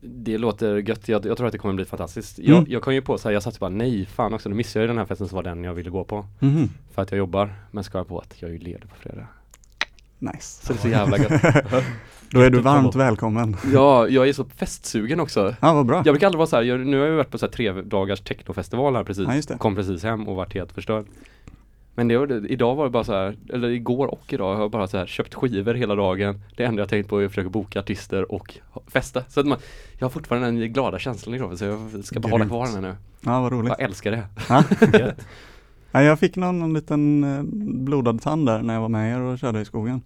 det 0.00 0.38
låter 0.38 0.76
gött, 0.76 1.08
jag, 1.08 1.26
jag 1.26 1.36
tror 1.36 1.46
att 1.46 1.52
det 1.52 1.58
kommer 1.58 1.74
bli 1.74 1.84
fantastiskt. 1.84 2.38
Jag, 2.38 2.58
Mm. 2.58 2.70
jag 2.70 2.82
kom 2.82 2.94
ju 2.94 3.02
på 3.02 3.18
så 3.18 3.28
här, 3.28 3.32
jag 3.32 3.42
satt 3.42 3.58
bara 3.60 3.70
nej 3.70 4.06
fan 4.06 4.34
också, 4.34 4.48
nu 4.48 4.54
missade 4.54 4.78
jag 4.80 4.84
ju 4.84 4.88
den 4.88 4.98
här 4.98 5.06
festen 5.06 5.28
som 5.28 5.36
var 5.36 5.42
den 5.42 5.64
jag 5.64 5.74
ville 5.74 5.90
gå 5.90 6.04
på. 6.04 6.26
Mhm. 6.40 6.68
För 6.92 7.02
att 7.02 7.10
jag 7.10 7.18
jobbar, 7.18 7.54
men 7.70 7.84
ska 7.84 7.98
jag 7.98 8.08
på 8.08 8.18
att 8.18 8.42
jag 8.42 8.48
är 8.48 8.52
ju 8.52 8.58
ledig 8.58 8.88
på 8.90 8.96
fredag. 8.96 9.26
Nice. 10.32 10.66
Så 10.66 10.72
det 10.72 10.78
är 10.78 10.82
så 10.82 10.88
jävla 10.88 11.18
gött. 11.18 11.32
Då 12.30 12.40
är 12.40 12.50
du 12.50 12.60
varmt 12.60 12.94
välkommen. 12.94 13.56
Ja, 13.72 14.08
jag 14.08 14.28
är 14.28 14.32
så 14.32 14.44
festsugen 14.44 15.20
också. 15.20 15.54
Ja, 15.60 15.74
vad 15.74 15.86
bra. 15.86 15.96
Jag 15.96 16.14
brukar 16.14 16.26
aldrig 16.26 16.38
vara 16.38 16.46
så 16.46 16.56
här, 16.56 16.62
jag, 16.62 16.80
nu 16.80 16.98
har 17.00 17.06
jag 17.06 17.16
varit 17.16 17.30
på 17.30 17.38
så 17.38 17.46
här 17.46 17.52
tre 17.52 17.72
dagars 17.72 18.20
technofestival 18.20 18.96
här 18.96 19.04
precis. 19.04 19.50
Ja. 19.50 19.56
Kom 19.58 19.74
precis 19.74 20.02
hem 20.02 20.28
och 20.28 20.36
varit 20.36 20.54
helt 20.54 20.72
förstörd. 20.72 21.04
Men 21.94 22.08
det, 22.08 22.42
idag 22.48 22.74
var 22.74 22.84
det 22.84 22.90
bara 22.90 23.04
så 23.04 23.12
här, 23.12 23.36
eller 23.52 23.68
igår 23.68 24.06
och 24.06 24.32
idag 24.32 24.54
har 24.54 24.60
jag 24.60 24.70
bara 24.70 24.86
så 24.86 24.98
här 24.98 25.06
köpt 25.06 25.34
skivor 25.34 25.74
hela 25.74 25.94
dagen. 25.94 26.40
Det 26.56 26.64
enda 26.64 26.82
jag 26.82 26.88
tänkt 26.88 27.08
på 27.08 27.20
är 27.20 27.24
att 27.24 27.30
försöka 27.30 27.48
boka 27.48 27.80
artister 27.80 28.32
och 28.32 28.58
festa. 28.86 29.22
Så 29.28 29.40
att 29.40 29.46
man, 29.46 29.58
jag 29.98 30.04
har 30.04 30.10
fortfarande 30.10 30.48
den 30.48 30.72
glada 30.72 30.98
känslan 30.98 31.34
i 31.34 31.38
kroppen 31.38 31.58
så 31.58 31.64
jag 31.64 32.04
ska 32.04 32.20
bara 32.20 32.30
hålla 32.30 32.46
kvar 32.46 32.66
den 32.66 32.82
nu. 32.82 32.96
Ja, 33.20 33.40
vad 33.40 33.52
roligt. 33.52 33.72
Jag 33.78 33.80
älskar 33.80 34.10
det. 34.10 34.98
Gött. 34.98 35.26
Ja, 35.94 36.02
jag 36.02 36.18
fick 36.18 36.36
någon, 36.36 36.58
någon 36.58 36.74
liten 36.74 37.24
eh, 37.24 37.42
blodad 37.84 38.22
tand 38.22 38.46
där 38.46 38.62
när 38.62 38.74
jag 38.74 38.80
var 38.80 38.88
med 38.88 39.16
er 39.16 39.20
och 39.20 39.38
körde 39.38 39.60
i 39.60 39.64
skogen. 39.64 40.02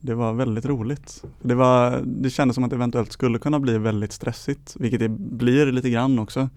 Det 0.00 0.14
var 0.14 0.32
väldigt 0.32 0.66
roligt. 0.66 1.24
Det, 1.42 1.54
var, 1.54 2.02
det 2.06 2.30
kändes 2.30 2.54
som 2.54 2.64
att 2.64 2.70
det 2.70 2.76
eventuellt 2.76 3.12
skulle 3.12 3.38
kunna 3.38 3.60
bli 3.60 3.78
väldigt 3.78 4.12
stressigt, 4.12 4.76
vilket 4.78 5.00
det 5.00 5.08
blir 5.08 5.72
lite 5.72 5.90
grann 5.90 6.18
också. 6.18 6.48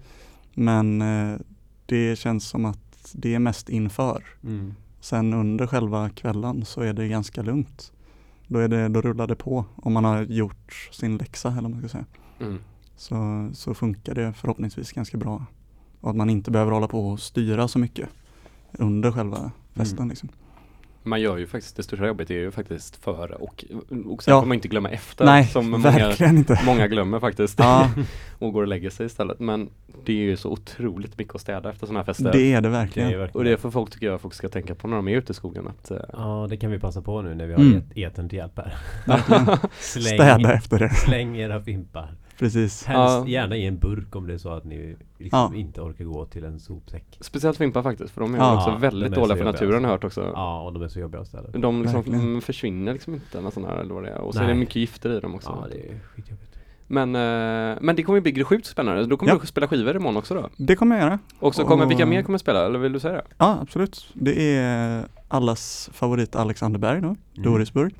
Men 0.54 1.02
eh, 1.02 1.38
det 1.86 2.18
känns 2.18 2.48
som 2.48 2.64
att 2.64 3.10
det 3.12 3.34
är 3.34 3.38
mest 3.38 3.68
inför. 3.68 4.24
Mm. 4.44 4.74
Sen 5.00 5.34
under 5.34 5.66
själva 5.66 6.10
kvällen 6.10 6.64
så 6.64 6.80
är 6.80 6.92
det 6.92 7.08
ganska 7.08 7.42
lugnt. 7.42 7.92
Då, 8.46 8.58
är 8.58 8.68
det, 8.68 8.88
då 8.88 9.00
rullar 9.00 9.26
det 9.26 9.36
på 9.36 9.64
om 9.76 9.92
man 9.92 10.04
har 10.04 10.22
gjort 10.22 10.90
sin 10.92 11.16
läxa 11.16 11.48
eller 11.48 11.62
vad 11.62 11.70
man 11.70 11.80
ska 11.80 11.88
säga. 11.88 12.06
Mm. 12.40 12.58
Så, 12.96 13.50
så 13.52 13.74
funkar 13.74 14.14
det 14.14 14.32
förhoppningsvis 14.32 14.92
ganska 14.92 15.18
bra. 15.18 15.44
Och 16.00 16.10
att 16.10 16.16
man 16.16 16.30
inte 16.30 16.50
behöver 16.50 16.72
hålla 16.72 16.88
på 16.88 17.08
och 17.08 17.20
styra 17.20 17.68
så 17.68 17.78
mycket 17.78 18.08
under 18.78 19.10
själva 19.12 19.50
festen. 19.74 19.98
Mm. 19.98 20.08
Liksom. 20.08 20.28
Man 21.04 21.20
gör 21.20 21.36
ju 21.36 21.46
faktiskt, 21.46 21.76
det 21.76 21.82
största 21.82 22.06
jobbet 22.06 22.30
är 22.30 22.34
ju 22.34 22.50
faktiskt 22.50 22.96
före 22.96 23.34
och, 23.34 23.64
och 24.06 24.22
sen 24.22 24.34
Ja. 24.34 24.40
får 24.40 24.46
man 24.46 24.54
inte 24.54 24.68
glömma 24.68 24.90
efter 24.90 25.24
Nej, 25.24 25.44
som 25.46 25.70
många, 25.70 25.82
verkligen 25.90 26.38
inte. 26.38 26.60
många 26.66 26.88
glömmer 26.88 27.20
faktiskt 27.20 27.58
Ja, 27.58 27.90
och 28.38 28.52
går 28.52 28.62
och 28.62 28.68
lägger 28.68 28.90
sig 28.90 29.06
istället. 29.06 29.40
Men 29.40 29.68
det 30.04 30.12
är 30.12 30.16
ju 30.16 30.36
så 30.36 30.50
otroligt 30.50 31.18
mycket 31.18 31.34
att 31.34 31.40
städa 31.40 31.70
efter 31.70 31.86
sådana 31.86 32.00
här 32.00 32.04
fester. 32.04 32.32
det 32.32 32.38
är 32.52 32.54
det 32.54 32.60
Det 32.60 32.68
är 32.68 32.70
verkligen. 32.70 33.08
verkligen. 33.08 33.30
Och 33.38 33.44
det 33.44 33.50
är 33.52 33.56
för 33.56 33.70
folk 33.70 33.90
tycker 33.90 34.06
jag 34.06 34.20
folk 34.20 34.34
ska 34.34 34.48
tänka 34.48 34.74
på 34.74 34.88
när 34.88 34.96
de 34.96 35.08
är 35.08 35.16
ute 35.16 35.32
i 35.32 35.34
skogen 35.34 35.68
att 35.68 35.90
eh, 35.90 35.96
Ja, 36.12 36.46
det 36.50 36.56
kan 36.56 36.70
vi 36.70 36.78
passa 36.78 37.02
på 37.02 37.22
nu 37.22 37.34
när 37.34 37.46
vi 37.46 37.52
har 37.52 37.60
Mm. 37.60 37.78
et- 37.78 37.96
etern 37.96 38.28
till 38.28 38.38
hjälp 38.38 38.56
här. 38.56 38.74
Verkligen. 39.06 39.46
Släng, 39.80 40.04
Städa 40.18 40.52
efter 40.54 40.78
det. 40.78 40.90
släng 40.94 41.36
era 41.36 41.62
fimpar. 41.62 42.14
Precis. 42.42 42.84
Helst 42.84 43.14
Ja. 43.14 43.24
gärna 43.28 43.56
i 43.56 43.66
en 43.66 43.78
burk 43.78 44.16
om 44.16 44.26
det 44.26 44.34
är 44.34 44.38
så 44.38 44.48
att 44.48 44.64
ni 44.64 44.96
liksom 45.18 45.50
Ja. 45.52 45.58
inte 45.60 45.80
orkar 45.80 46.04
gå 46.04 46.24
till 46.26 46.44
en 46.44 46.60
sopsäck. 46.60 47.04
Speciellt 47.20 47.58
fimpar 47.58 47.82
faktiskt 47.82 48.10
för 48.14 48.20
de 48.20 48.34
är 48.34 48.38
Ja, 48.38 48.56
också 48.56 48.78
väldigt 48.80 49.12
är 49.12 49.16
dåliga 49.16 49.36
för 49.36 49.44
naturen 49.44 49.74
alltså. 49.74 49.86
har 49.86 49.90
jag 49.90 49.90
hört 49.90 50.04
också. 50.04 50.30
Ja, 50.34 50.62
och 50.62 50.72
de 50.72 50.82
är 50.82 50.88
så 50.88 51.00
jobbiga 51.00 51.20
att. 51.20 51.52
De 51.52 51.82
liksom 51.82 52.02
Verkligen. 52.02 52.40
försvinner 52.40 52.92
liksom 52.92 53.14
inte 53.14 53.40
här, 53.66 53.76
eller 53.76 53.94
vad 53.94 54.02
det 54.04 54.10
är. 54.10 54.18
Och 54.20 54.34
så 54.34 54.40
är 54.40 54.44
Nej. 54.44 54.54
det 54.54 54.60
mycket 54.60 54.76
gifter 54.76 55.10
i 55.16 55.20
dem 55.20 55.34
också. 55.34 55.58
Ja, 55.62 55.68
det 55.70 55.88
är 55.88 55.98
skitjobbigt. 56.14 56.48
Men, 56.86 57.14
eh, 57.14 57.78
men 57.80 57.96
det 57.96 58.02
kommer 58.02 58.16
ju 58.16 58.32
bli 58.32 58.44
sjukt 58.44 58.66
spännande. 58.66 59.06
Då 59.06 59.16
kommer 59.16 59.32
Ja. 59.32 59.38
du 59.40 59.46
spela 59.46 59.68
skivor 59.68 59.96
imorgon 59.96 60.16
också 60.16 60.34
då? 60.34 60.48
Det 60.56 60.76
kommer 60.76 60.96
jag 60.96 61.04
göra. 61.04 61.18
Och 61.38 61.54
så 61.54 61.64
kommer, 61.64 61.84
Och- 61.84 61.90
vilka 61.90 62.06
mer 62.06 62.22
kommer 62.22 62.38
spela? 62.38 62.66
Eller 62.66 62.78
vill 62.78 62.92
du 62.92 63.00
säga 63.00 63.14
det? 63.14 63.24
Ja, 63.38 63.58
absolut. 63.62 64.06
Det 64.14 64.56
är 64.56 65.04
allas 65.28 65.90
favorit 65.92 66.36
Alexander 66.36 66.78
Berg 66.78 67.00
då, 67.00 67.06
Mm. 67.06 67.18
Dorisburg. 67.34 67.94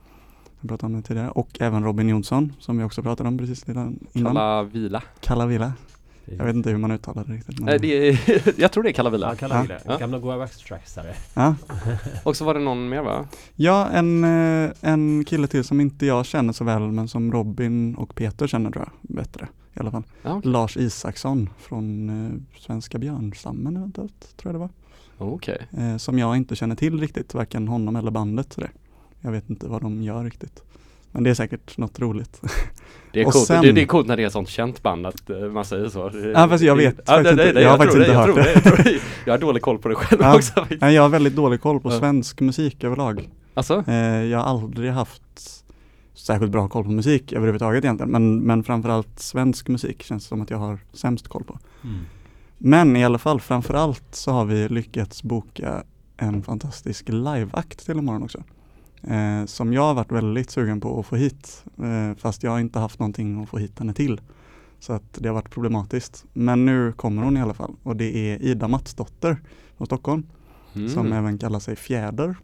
Jag 0.62 0.68
pratade 0.68 0.94
om 0.94 1.00
det 1.00 1.06
tidigare. 1.06 1.30
Och 1.30 1.48
även 1.60 1.84
Robin 1.84 2.08
Jonsson 2.08 2.52
som 2.58 2.78
vi 2.78 2.84
också 2.84 3.02
pratade 3.02 3.28
om 3.28 3.38
precis 3.38 3.68
innan. 3.68 3.98
innan. 4.12 4.34
Kalla 4.34 4.62
Vila? 4.62 5.02
Kalavilla. 5.20 5.72
Jag 6.24 6.44
vet 6.44 6.54
inte 6.54 6.70
hur 6.70 6.76
man 6.76 6.90
uttalar 6.90 7.24
det 7.24 7.32
riktigt. 7.32 7.58
Men... 7.58 7.66
Nej, 7.66 7.78
det 7.78 8.08
är, 8.08 8.52
jag 8.60 8.72
tror 8.72 8.82
det 8.82 8.90
är 8.90 8.92
Kalla 8.92 9.10
Vila. 9.10 9.28
Ja, 9.28 9.34
kalla 9.34 9.66
Ja. 9.84 9.98
Gamla 9.98 10.18
Goa 10.18 10.36
Wax-tracksare. 10.36 11.14
ja. 11.34 11.54
Och 12.24 12.36
så 12.36 12.44
var 12.44 12.54
det 12.54 12.60
någon 12.60 12.88
mer 12.88 13.02
va? 13.02 13.28
ja, 13.54 13.88
en, 13.88 14.24
eh, 14.24 14.70
en 14.80 15.24
kille 15.24 15.46
till 15.46 15.64
som 15.64 15.80
inte 15.80 16.06
jag 16.06 16.26
känner 16.26 16.52
så 16.52 16.64
väl 16.64 16.82
men 16.82 17.08
som 17.08 17.32
Robin 17.32 17.94
och 17.94 18.14
Peter 18.14 18.46
känner 18.46 18.70
tror 18.70 18.84
jag 18.84 19.16
bättre 19.16 19.48
i 19.74 19.80
alla 19.80 19.90
fall. 19.90 20.02
Ja, 20.22 20.34
okej. 20.36 20.50
Lars 20.50 20.76
Isaksson 20.76 21.50
från 21.58 22.08
eh, 22.08 22.60
Svenska 22.60 22.98
björnstammen 22.98 23.76
eventuellt, 23.76 24.36
tror 24.36 24.52
jag 24.52 24.54
det 24.54 24.58
var. 24.58 24.70
Okej. 25.18 25.66
Eh, 25.78 25.96
som 25.96 26.18
jag 26.18 26.36
inte 26.36 26.56
känner 26.56 26.74
till 26.76 27.00
riktigt, 27.00 27.34
varken 27.34 27.68
honom 27.68 27.96
eller 27.96 28.10
bandet. 28.10 28.52
Så 28.52 28.60
det. 28.60 28.70
Jag 29.22 29.32
vet 29.32 29.50
inte 29.50 29.66
vad 29.68 29.82
de 29.82 30.02
gör 30.02 30.24
riktigt. 30.24 30.62
Men 31.12 31.22
det 31.24 31.30
är 31.30 31.34
säkert 31.34 31.78
något 31.78 32.00
roligt. 32.00 32.40
Det 33.12 33.20
är 33.20 33.24
coolt, 33.24 33.46
sen- 33.46 33.62
det, 33.62 33.72
det 33.72 33.82
är 33.82 33.86
coolt 33.86 34.06
när 34.06 34.16
det 34.16 34.22
är 34.22 34.26
ett 34.26 34.32
sånt 34.32 34.48
känt 34.48 34.82
band 34.82 35.06
att 35.06 35.30
eh, 35.30 35.38
man 35.38 35.64
säger 35.64 35.88
så. 35.88 36.10
Ja, 36.34 36.48
fast 36.48 36.64
jag 36.64 36.76
vet 36.76 36.94
ja, 37.06 37.12
faktiskt 37.12 37.36
det, 37.36 37.42
det, 37.44 37.48
inte. 37.48 37.52
det, 37.60 37.62
Jag 37.62 37.70
har 37.70 37.76
faktiskt 37.78 37.98
inte 37.98 38.10
jag 38.12 38.18
hört 38.26 38.34
det. 38.34 38.52
Jag, 38.54 38.62
tror 38.64 38.86
jag 39.26 39.32
har 39.32 39.38
dålig 39.38 39.62
koll 39.62 39.78
på 39.78 39.88
det 39.88 39.94
själv 39.94 40.20
Ja. 40.22 40.36
också. 40.36 40.66
Nej, 40.80 40.94
jag 40.94 41.02
har 41.02 41.08
väldigt 41.08 41.36
dålig 41.36 41.60
koll 41.60 41.80
på 41.80 41.90
Ja. 41.90 41.98
svensk 41.98 42.40
musik 42.40 42.84
överlag. 42.84 43.28
Alltså? 43.54 43.84
Eh, 43.86 43.94
jag 44.24 44.38
har 44.38 44.44
aldrig 44.44 44.90
haft 44.92 45.22
särskilt 46.14 46.52
bra 46.52 46.68
koll 46.68 46.84
på 46.84 46.90
musik 46.90 47.32
överhuvudtaget 47.32 47.84
egentligen. 47.84 48.10
Men, 48.12 48.38
men 48.40 48.64
framförallt 48.64 49.20
svensk 49.20 49.68
musik 49.68 50.02
känns 50.02 50.24
som 50.24 50.40
att 50.42 50.50
jag 50.50 50.58
har 50.58 50.78
sämst 50.92 51.28
koll 51.28 51.44
på. 51.44 51.58
Mm. 51.84 51.98
Men 52.58 52.96
i 52.96 53.04
alla 53.04 53.18
fall, 53.18 53.40
framförallt 53.40 54.04
så 54.14 54.30
har 54.32 54.44
vi 54.44 54.68
lyckats 54.68 55.22
boka 55.22 55.82
en 56.16 56.42
fantastisk 56.42 57.08
liveakt 57.08 57.84
till 57.86 57.98
imorgon 57.98 58.22
också. 58.22 58.42
Eh, 59.02 59.44
som 59.46 59.72
jag 59.72 59.82
har 59.82 59.94
varit 59.94 60.12
väldigt 60.12 60.50
sugen 60.50 60.80
på 60.80 61.00
att 61.00 61.06
få 61.06 61.16
hit. 61.16 61.64
Eh, 61.82 62.16
fast 62.16 62.42
jag 62.42 62.50
har 62.50 62.60
inte 62.60 62.78
haft 62.78 62.98
någonting 62.98 63.42
att 63.42 63.48
få 63.48 63.58
hit 63.58 63.78
henne 63.78 63.94
till. 63.94 64.20
Så 64.78 64.92
att 64.92 65.12
det 65.12 65.28
har 65.28 65.34
varit 65.34 65.50
problematiskt. 65.50 66.24
Men 66.32 66.66
nu 66.66 66.92
kommer 66.92 67.22
hon 67.22 67.36
i 67.36 67.40
alla 67.40 67.54
fall. 67.54 67.74
Och 67.82 67.96
det 67.96 68.16
är 68.16 68.42
Ida 68.42 68.68
Matsdotter 68.68 69.36
från 69.76 69.86
Stockholm. 69.86 70.26
Mm. 70.74 70.88
Som 70.88 71.12
även 71.12 71.38
kallar 71.38 71.58
sig 71.58 71.76
Fjäder. 71.76 72.36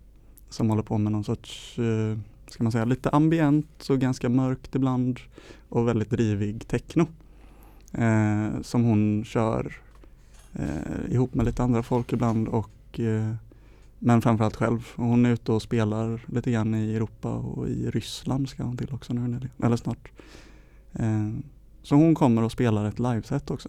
Som 0.49 0.71
håller 0.71 0.83
på 0.83 0.99
med 0.99 1.13
någon 1.13 1.25
sorts, 1.25 1.79
eh, 1.79 2.19
ska 2.49 2.63
man 2.63 2.73
säga, 2.73 2.85
lite 2.85 3.11
ambient 3.11 3.87
och 3.91 3.99
ganska 3.99 4.29
mörkt 4.29 4.75
ibland. 4.75 5.21
Och 5.69 5.89
väldigt 5.89 6.11
drivig 6.11 6.69
techno. 6.69 7.07
Eh, 7.93 8.61
som 8.63 8.85
hon 8.85 9.25
kör 9.25 9.77
eh, 10.53 11.13
ihop 11.13 11.35
med 11.35 11.47
lite 11.47 11.63
andra 11.63 11.83
folk 11.83 12.13
ibland 12.13 12.49
och 12.49 13.01
eh, 13.01 13.35
men 13.99 14.23
framförallt 14.23 14.57
själv. 14.57 14.89
Och 14.97 15.05
hon 15.05 15.27
är 15.27 15.31
ute 15.31 15.53
och 15.53 15.63
spelar 15.63 16.21
lite 16.27 16.51
grann 16.51 16.75
i 16.75 16.95
Europa 16.95 17.29
och 17.33 17.69
i 17.69 17.91
Ryssland 17.91 18.49
ska 18.49 18.63
hon 18.63 18.77
till 18.77 18.93
också 18.95 19.13
nu 19.13 19.21
nyligen, 19.21 19.51
eller 19.65 19.77
snart. 19.77 20.09
Eh, 20.93 21.29
så 21.83 21.95
hon 21.95 22.15
kommer 22.15 22.43
och 22.43 22.53
spelar 22.53 22.85
ett 22.85 22.99
liveset 22.99 23.51
också. 23.51 23.69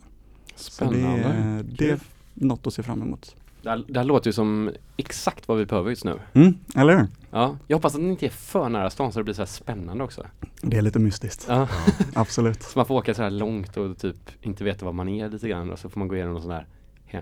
Så 0.56 0.86
det, 0.86 0.90
Spännande. 0.90 1.24
är- 1.24 1.64
det 1.78 1.90
är 1.90 2.00
något 2.34 2.68
att 2.68 2.74
se 2.74 2.84
fram 2.84 3.02
emot. 3.02 3.36
Det, 3.64 3.70
här, 3.70 3.86
det 3.88 4.00
här 4.00 4.06
låter 4.06 4.28
ju 4.28 4.34
som 4.34 4.72
exakt 4.98 5.48
vad 5.48 5.58
vi 5.58 5.66
behöver 5.66 5.90
just 5.90 6.06
nu. 6.06 6.20
Mm, 6.34 6.54
eller 6.76 6.98
hur? 6.98 7.08
Ja, 7.32 7.58
jag 7.68 7.78
hoppas 7.78 7.96
att 7.96 8.02
den 8.02 8.12
inte 8.12 8.26
är 8.26 8.30
för 8.30 8.70
nära 8.70 8.90
stan 8.90 9.12
så 9.12 9.20
det 9.20 9.24
blir 9.24 9.34
så 9.34 9.42
här 9.42 9.48
spännande 9.48 10.04
också. 10.04 10.26
Det 10.62 10.78
är 10.78 10.82
lite 10.82 11.00
mystiskt. 11.00 11.46
Ja. 11.50 11.68
Absolut. 12.14 12.64
Så 12.64 12.80
man 12.80 12.86
får 12.86 12.96
åka 12.96 13.14
så 13.14 13.22
här 13.24 13.30
långt 13.30 13.78
och 13.78 13.98
typ 13.98 14.16
inte 14.42 14.64
veta 14.64 14.86
var 14.86 14.94
man 14.94 15.10
är 15.10 15.30
lite 15.30 15.50
grann 15.50 15.70
och 15.72 15.80
så 15.80 15.90
får 15.90 16.00
man 16.00 16.08
gå 16.08 16.16
igenom 16.16 16.34
något 16.34 16.44
sån 16.44 16.52
här 16.52 16.68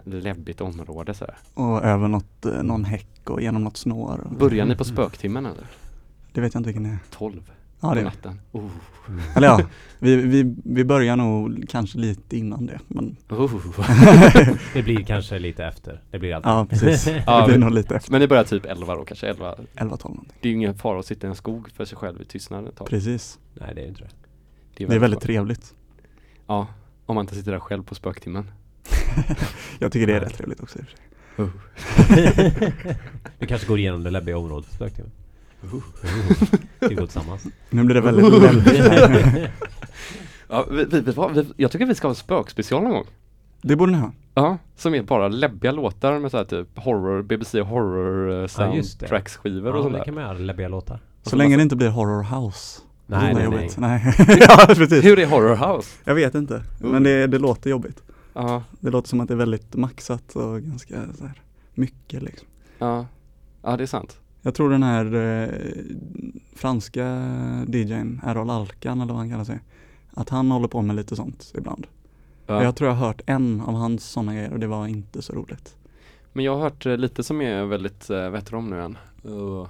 läbbigt 0.05 0.61
område 0.61 1.13
så 1.13 1.25
här. 1.25 1.35
Och 1.53 1.83
över 1.83 2.07
något, 2.07 2.45
eh, 2.45 2.63
någon 2.63 2.83
häck 2.85 3.29
och 3.29 3.41
genom 3.41 3.63
något 3.63 3.77
snår. 3.77 4.19
och- 4.19 4.31
Börjar 4.37 4.65
ni 4.65 4.75
på 4.75 4.83
spöktimmen 4.83 5.45
eller? 5.45 5.63
Det 6.31 6.41
vet 6.41 6.53
jag 6.53 6.59
inte 6.59 6.67
vilken 6.67 6.83
det 6.83 6.89
är. 6.89 6.97
12 7.11 7.51
Ja, 7.79 7.93
det 7.93 7.99
är. 7.99 8.03
natten. 8.03 8.41
Oh. 8.51 8.61
Mm. 9.07 9.21
Eller 9.35 9.47
ja, 9.47 9.61
vi, 9.99 10.15
vi, 10.15 10.55
vi 10.65 10.83
börjar 10.83 11.15
nog 11.15 11.65
kanske 11.69 11.97
lite 11.97 12.37
innan 12.37 12.65
det. 12.65 12.79
Men 12.87 13.17
Oh. 13.29 13.51
Det 14.73 14.83
blir 14.83 15.03
kanske 15.03 15.39
lite 15.39 15.65
efter. 15.65 16.01
Det 16.11 16.19
blir 16.19 16.33
alltid. 16.35 16.49
ja, 16.51 16.65
precis. 16.69 17.07
Ja, 17.25 17.39
det 17.41 17.45
blir 17.45 17.55
vi- 17.55 17.59
nog 17.63 17.71
lite 17.71 17.95
efter 17.95 18.11
Men 18.11 18.21
det 18.21 18.27
börjar 18.27 18.43
typ 18.43 18.65
11 18.65 18.95
då 18.95 19.05
kanske 19.05 19.27
11. 19.27 19.55
11-12 19.55 19.79
någonting. 20.03 20.33
Det 20.41 20.47
är 20.47 20.49
ju 20.51 20.55
ingen 20.57 20.75
fara 20.75 20.99
att 20.99 21.05
sitta 21.05 21.27
i 21.27 21.29
en 21.29 21.35
skog 21.35 21.69
för 21.71 21.85
sig 21.85 21.97
själv 21.97 22.21
i 22.21 22.25
tystnad 22.25 22.67
ett 22.67 22.75
tag. 22.75 22.87
Precis. 22.87 23.39
Nej, 23.53 23.75
det 23.75 23.81
är 23.81 23.87
inte 23.87 24.01
det. 24.01 24.09
Det 24.77 24.83
är 24.95 24.99
väldigt 24.99 25.19
bra. 25.19 25.25
trevligt. 25.25 25.73
Ja, 26.47 26.67
om 27.05 27.15
man 27.15 27.23
inte 27.23 27.35
sitter 27.35 27.51
där 27.51 27.59
själv 27.59 27.83
på 27.83 27.95
spöktimmen. 27.95 28.51
Jag 29.79 29.91
tycker 29.91 30.07
det 30.07 30.15
är 30.15 30.19
rätt 30.19 30.37
trevligt 30.37 30.59
också 30.63 30.79
i 30.79 30.81
och 30.81 30.85
för 30.85 30.95
sig. 30.97 32.63
Vi 33.39 33.47
kanske 33.47 33.67
går 33.67 33.79
igenom 33.79 34.03
det 34.03 34.09
läbbiga 34.09 34.37
området 34.37 34.71
spöktimmen. 34.71 35.11
Vi 36.79 36.95
går 36.95 37.05
tillsammans. 37.05 37.43
Nu 37.69 37.83
blir 37.83 37.95
det 37.95 38.01
väldigt 38.01 38.41
läbbigt. 38.41 39.49
Ja, 40.49 40.65
vi, 40.71 40.85
vi, 40.85 41.01
vi, 41.01 41.45
jag 41.57 41.71
tycker 41.71 41.85
vi 41.85 41.95
ska 41.95 42.07
ha 42.07 42.11
en 42.11 42.15
spökspecial 42.15 42.83
någon 42.83 42.91
gång. 42.91 43.05
Det 43.61 43.75
borde 43.75 43.91
ni 43.91 43.97
ha. 43.97 44.11
Ja, 44.33 44.57
som 44.75 44.95
är 44.95 45.03
bara 45.03 45.27
läbbiga 45.27 45.71
låtar 45.71 46.19
med 46.19 46.31
så 46.31 46.37
här 46.37 46.43
typ 46.45 46.67
horror, 46.75 47.21
BBC 47.21 47.61
horror 47.61 48.29
uh, 48.29 48.49
Ja, 48.57 48.75
just 48.75 48.99
det. 48.99 49.07
soundtracks 49.07 49.37
skivor 49.37 49.71
och 49.71 49.77
Ja, 49.77 49.81
sånt 49.81 49.93
det 49.93 49.99
där. 49.99 50.05
kan 50.05 50.13
man 50.13 50.23
göra. 50.23 50.33
Läbbiga 50.37 50.67
låtar. 50.67 50.99
Så 51.23 51.35
länge 51.35 51.55
det 51.57 51.63
inte 51.63 51.75
blir 51.75 51.89
horror 51.89 52.23
house. 52.23 52.81
Nej, 53.05 53.33
nej, 53.33 53.49
nej. 53.49 53.69
nej. 53.77 54.13
ja, 54.47 54.65
precis. 54.67 55.05
Hur 55.05 55.19
är 55.19 55.25
horror 55.25 55.55
house? 55.55 55.89
Jag 56.03 56.15
vet 56.15 56.35
inte. 56.35 56.63
Men 56.79 57.03
det, 57.03 57.27
det 57.27 57.39
låter 57.39 57.69
jobbigt. 57.69 58.01
Ja, 58.37 58.63
Det 58.79 58.89
låter 58.89 59.09
som 59.09 59.19
att 59.19 59.27
det 59.27 59.33
är 59.33 59.35
väldigt 59.37 59.75
maxat 59.75 60.35
och 60.35 60.61
ganska 60.61 61.13
så 61.13 61.25
här, 61.25 61.41
mycket 61.73 62.23
liksom. 62.23 62.47
ja, 62.77 63.05
ja 63.61 63.77
det 63.77 63.83
är 63.83 63.87
sant. 63.87 64.19
Jag 64.41 64.55
tror 64.55 64.69
den 64.69 64.83
här 64.83 65.15
eh, 65.15 65.49
franska 66.55 67.05
DJn, 67.67 68.21
Errol 68.23 68.49
Alkan 68.49 69.01
eller 69.01 69.13
vad 69.13 69.19
han 69.19 69.29
kallar 69.29 69.43
sig. 69.43 69.59
Att 70.13 70.29
han 70.29 70.51
håller 70.51 70.67
på 70.67 70.81
med 70.81 70.95
lite 70.95 71.15
sånt 71.15 71.53
ibland. 71.57 71.87
Ja. 72.45 72.63
Jag 72.63 72.75
tror 72.75 72.89
jag 72.89 72.95
har 72.95 73.07
hört 73.07 73.21
en 73.25 73.61
av 73.61 73.73
hans 73.73 74.05
sådana 74.05 74.33
grejer 74.33 74.53
och 74.53 74.59
det 74.59 74.67
var 74.67 74.87
inte 74.87 75.21
så 75.21 75.33
roligt. 75.33 75.75
Men 76.33 76.45
jag 76.45 76.55
har 76.55 76.61
hört 76.61 76.85
eh, 76.85 76.97
lite 76.97 77.23
som 77.23 77.41
är 77.41 77.65
väldigt, 77.65 78.09
heter 78.09 78.51
de 78.51 78.69
nu 78.69 78.77
igen? 78.77 78.97
Uh, 79.25 79.67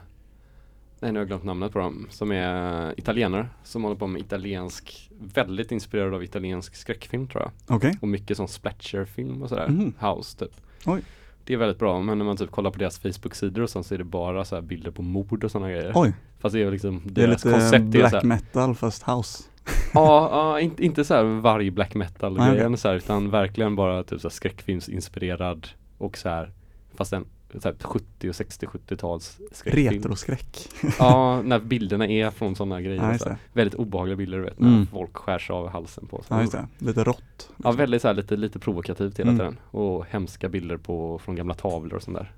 nej 1.00 1.12
nu 1.12 1.20
har 1.20 1.22
jag 1.22 1.28
glömt 1.28 1.44
namnet 1.44 1.74
på 1.74 1.80
dem. 1.80 2.08
Som 2.10 2.32
är 2.32 2.94
italienare 3.00 3.48
som 3.64 3.84
håller 3.84 3.96
på 3.96 4.08
med 4.08 4.22
italiensk, 4.22 5.10
väldigt 5.20 5.72
inspirerad 5.72 6.14
av 6.14 6.24
italiensk 6.24 6.76
skräckfilm 6.76 7.28
tror 7.28 7.44
jag. 7.44 7.76
Okej. 7.76 7.98
Och 8.02 8.08
mycket 8.08 8.38
sån 8.38 8.48
splatcherfilm 8.48 9.44
och 9.44 9.50
sådär. 9.50 9.68
Mhm. 9.68 9.94
House 10.00 10.38
typ. 10.38 10.52
Oj. 10.86 11.02
Det 11.44 11.54
är 11.54 11.58
väldigt 11.58 11.80
bra 11.80 12.02
men 12.02 12.18
när 12.18 12.26
man 12.26 12.38
typ 12.38 12.52
kollar 12.52 12.72
på 12.72 12.80
deras 12.80 13.00
Facebook-sidor 13.00 13.62
och 13.62 13.70
sånt 13.70 13.86
så 13.86 13.94
är 13.94 13.98
det 13.98 14.04
bara 14.04 14.46
så 14.46 14.62
bilder 14.62 14.92
på 14.92 15.02
mord 15.02 15.44
och 15.44 15.52
sådana 15.52 15.72
grejer. 15.72 15.92
Oj, 15.96 16.14
Fast 16.40 16.54
det 16.54 16.62
är 16.62 16.72
liksom 16.72 17.02
det 17.06 17.24
är 17.24 17.28
deras 17.28 17.46
lite 17.46 17.58
koncept 17.58 17.86
är 17.96 18.00
black 18.00 18.14
här, 18.14 18.24
metal 18.24 18.76
fast 18.76 19.04
house. 19.04 19.44
Ja, 19.94 20.30
ja 20.32 20.60
inte, 20.60 20.86
inte 20.86 21.04
så 21.04 21.14
här 21.14 21.24
varg 21.24 21.72
black 21.72 21.96
metal 21.96 22.38
grejen 22.38 22.78
så 22.78 22.88
här, 22.88 22.96
utan 22.96 23.30
verkligen 23.30 23.76
bara 23.76 24.04
typ 24.04 24.22
så 24.22 24.28
här 24.28 24.34
skräckfilmsinspirerad 24.34 25.68
och 25.98 26.18
så 26.18 26.30
här 26.30 26.52
fast 26.96 27.14
en 27.14 27.26
så 27.62 27.68
här 27.68 27.76
70 27.82 28.30
och 28.30 28.34
60-70-tals 28.36 29.38
skräckfilm. 29.52 29.94
Retroskräck. 29.94 30.70
Ja, 31.00 31.42
när 31.42 31.60
bilderna 31.60 32.08
är 32.08 32.32
från 32.32 32.56
sådana 32.56 32.82
grejer. 32.82 33.12
Ja, 33.12 33.18
så. 33.18 33.36
Väldigt 33.54 33.74
obehagliga 33.80 34.16
bilder 34.16 34.38
du 34.38 34.44
vet, 34.44 34.60
när 34.60 34.68
Mm. 34.70 34.88
folk 34.88 35.18
skärs 35.18 35.50
av 35.50 35.70
halsen 35.70 36.08
på. 36.08 36.18
Så. 36.28 36.34
Ja, 36.34 36.42
just 36.42 36.52
det. 36.54 36.68
Lite 36.78 37.04
rått. 37.04 37.50
Ja, 37.64 37.72
väldigt 37.72 38.02
så 38.02 38.08
här, 38.08 38.16
lite, 38.16 38.36
lite 38.36 38.60
provokativt 38.60 39.20
hela 39.20 39.32
Mm. 39.32 39.40
tiden. 39.40 39.58
Och 39.72 40.06
hemska 40.10 40.50
bilder 40.50 40.78
på, 40.78 41.20
från 41.20 41.36
gamla 41.36 41.54
tavlor 41.54 41.94
och 41.98 42.04
sånt 42.04 42.18
där. 42.18 42.32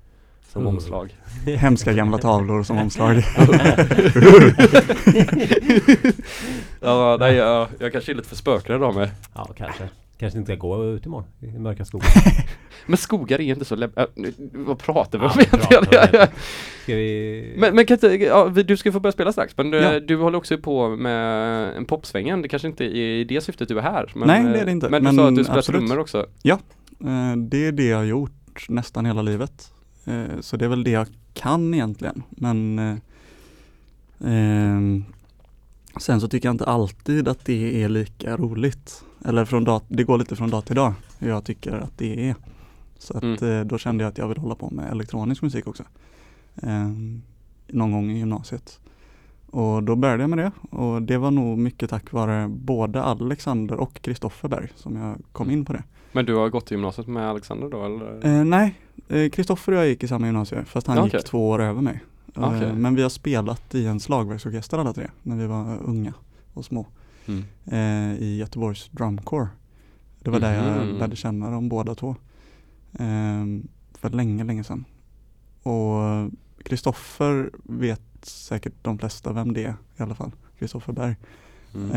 Som 0.52 0.62
Mm. 0.62 0.74
omslag. 0.74 1.16
Hemska 1.56 1.92
gamla 1.92 2.18
tavlor 2.18 2.62
som 2.62 2.78
omslag. 2.78 3.16
ja, 6.80 7.16
nej, 7.20 7.34
jag, 7.34 7.68
jag 7.78 7.92
kanske 7.92 8.12
är 8.12 8.14
lite 8.14 8.28
för 8.28 8.36
spökrädd 8.36 8.82
av 8.82 8.94
mig. 8.94 9.10
Ja, 9.34 9.48
kanske. 9.56 9.88
Kanske 10.20 10.38
inte 10.38 10.52
ska 10.56 10.58
gå 10.68 10.84
ut 10.84 11.06
imorgon 11.06 11.28
i 11.40 11.46
mörka 11.58 11.84
skogen. 11.84 12.08
Men 12.86 12.96
skogar 12.96 13.40
är 13.40 13.44
inte 13.44 13.64
så 13.64 13.76
läbb... 13.76 13.98
Äh, 13.98 14.04
vad 14.52 14.78
pratar 14.78 15.18
vi 15.18 15.24
om 15.24 15.30
Ja, 15.36 15.42
egentligen? 15.42 16.28
vi... 16.86 17.54
men, 17.58 17.74
men 17.74 17.86
kan 17.86 17.94
inte, 17.94 18.06
ja, 18.06 18.44
vi- 18.44 18.62
du 18.62 18.76
ska 18.76 18.92
få 18.92 19.00
börja 19.00 19.12
spela 19.12 19.32
strax, 19.32 19.56
men 19.56 19.70
du, 19.70 19.78
Ja. 19.78 20.00
du 20.00 20.16
håller 20.16 20.38
också 20.38 20.58
på 20.58 20.88
med 20.88 21.76
en 21.76 21.84
popsvängen. 21.84 22.42
Det 22.42 22.48
kanske 22.48 22.68
inte 22.68 22.84
är 22.84 22.88
i 22.96 23.24
det 23.24 23.40
syftet 23.40 23.68
du 23.68 23.78
är 23.78 23.82
här? 23.82 24.12
Men, 24.14 24.28
Nej, 24.28 24.44
det 24.44 24.60
är 24.60 24.64
det 24.66 24.72
inte, 24.72 24.88
Men 24.88 25.00
du 25.02 25.04
men 25.04 25.16
sa 25.16 25.28
att 25.28 25.36
du 25.36 25.44
spelar 25.44 25.62
trummor 25.62 25.98
också? 25.98 26.18
Eh, 26.20 27.36
Det 27.36 27.66
är 27.66 27.72
det 27.72 27.86
jag 27.86 27.96
har 27.96 28.04
gjort 28.04 28.66
nästan 28.68 29.06
hela 29.06 29.22
livet. 29.22 29.72
Eh, 30.04 30.40
Så 30.40 30.56
det 30.56 30.64
är 30.64 30.68
väl 30.68 30.84
det 30.84 30.90
jag 30.90 31.06
kan 31.34 31.74
egentligen. 31.74 32.22
Men 32.30 32.78
eh, 34.20 35.04
sen 36.00 36.20
så 36.20 36.28
tycker 36.28 36.48
jag 36.48 36.54
inte 36.54 36.64
alltid 36.64 37.28
att 37.28 37.44
det 37.44 37.82
är 37.82 37.88
lika 37.88 38.36
roligt. 38.36 39.04
Eller 39.24 39.44
från 39.44 39.64
dag, 39.64 39.80
det 39.88 40.04
går 40.04 40.18
lite 40.18 40.36
från 40.36 40.50
dag 40.50 40.64
till 40.64 40.76
dag 40.76 40.92
hur 41.18 41.28
jag 41.28 41.44
tycker 41.44 41.72
att 41.72 41.98
det 41.98 42.28
är. 42.28 42.34
Så 42.98 43.16
att 43.16 43.22
Mm. 43.22 43.52
eh, 43.60 43.64
då 43.66 43.78
kände 43.78 44.04
jag 44.04 44.10
att 44.10 44.18
jag 44.18 44.28
vill 44.28 44.38
hålla 44.38 44.54
på 44.54 44.70
med 44.70 44.90
elektronisk 44.90 45.42
musik 45.42 45.66
också. 45.66 45.82
Ehm, 46.62 47.22
Någon 47.72 47.92
gång 47.92 48.10
i 48.10 48.18
gymnasiet. 48.18 48.80
Och 49.50 49.82
då 49.82 49.96
började 49.96 50.22
jag 50.22 50.30
med 50.30 50.38
det 50.38 50.76
och 50.76 51.02
det 51.02 51.18
var 51.18 51.30
nog 51.30 51.58
mycket 51.58 51.90
tack 51.90 52.12
vare 52.12 52.48
både 52.48 53.02
Alexander 53.02 53.76
och 53.76 53.94
Kristoffer 54.02 54.48
Berg 54.48 54.68
som 54.74 54.96
jag 54.96 55.16
kom 55.32 55.50
in 55.50 55.64
på 55.64 55.72
det. 55.72 55.82
Men 56.12 56.24
du 56.26 56.34
har 56.34 56.48
gått 56.48 56.70
i 56.70 56.74
gymnasiet 56.74 57.06
med 57.06 57.30
Alexander 57.30 57.68
då 57.68 57.84
eller? 57.84 58.26
Eh, 58.26 58.44
nej, 58.44 58.74
eh, 59.08 59.30
Kristoffer 59.30 59.72
och 59.72 59.78
jag 59.78 59.88
gick 59.88 60.02
i 60.04 60.08
samma 60.08 60.26
gymnasium 60.26 60.64
fast 60.64 60.86
han 60.86 60.96
Ja, 60.96 61.04
gick 61.08 61.24
två 61.24 61.48
år 61.50 61.62
över 61.62 61.82
mig. 61.82 62.00
Eh, 62.36 62.48
Okej. 62.56 62.72
Men 62.72 62.94
vi 62.94 63.02
har 63.02 63.08
spelat 63.08 63.74
i 63.74 63.86
en 63.86 64.00
slagverksorkester 64.00 64.78
alla 64.78 64.92
tre 64.92 65.06
när 65.22 65.36
vi 65.36 65.46
var 65.46 65.78
unga 65.84 66.12
och 66.54 66.64
små 66.64 66.86
Mm. 67.26 67.44
eh, 67.66 68.22
i 68.22 68.36
Göteborgs 68.36 68.88
Drumcorps. 68.88 69.50
Det 70.22 70.30
var 70.30 70.40
där 70.40 70.54
jag 70.54 70.86
Mhm. 70.86 70.96
lärde 70.98 71.16
känna 71.16 71.50
dem 71.50 71.68
båda 71.68 71.94
två. 71.94 72.16
Eh, 72.92 73.44
för 73.94 74.10
länge, 74.10 74.44
länge 74.44 74.64
sedan. 74.64 74.84
Och 75.62 76.30
Kristoffer 76.64 77.50
vet 77.64 78.00
säkert 78.22 78.72
de 78.82 78.98
flesta 78.98 79.32
vem 79.32 79.52
det 79.52 79.64
är 79.64 79.74
i 79.98 80.02
alla 80.02 80.14
fall. 80.14 80.30
Kristoffer 80.58 80.92
Berg. 80.92 81.16
Mm. 81.74 81.90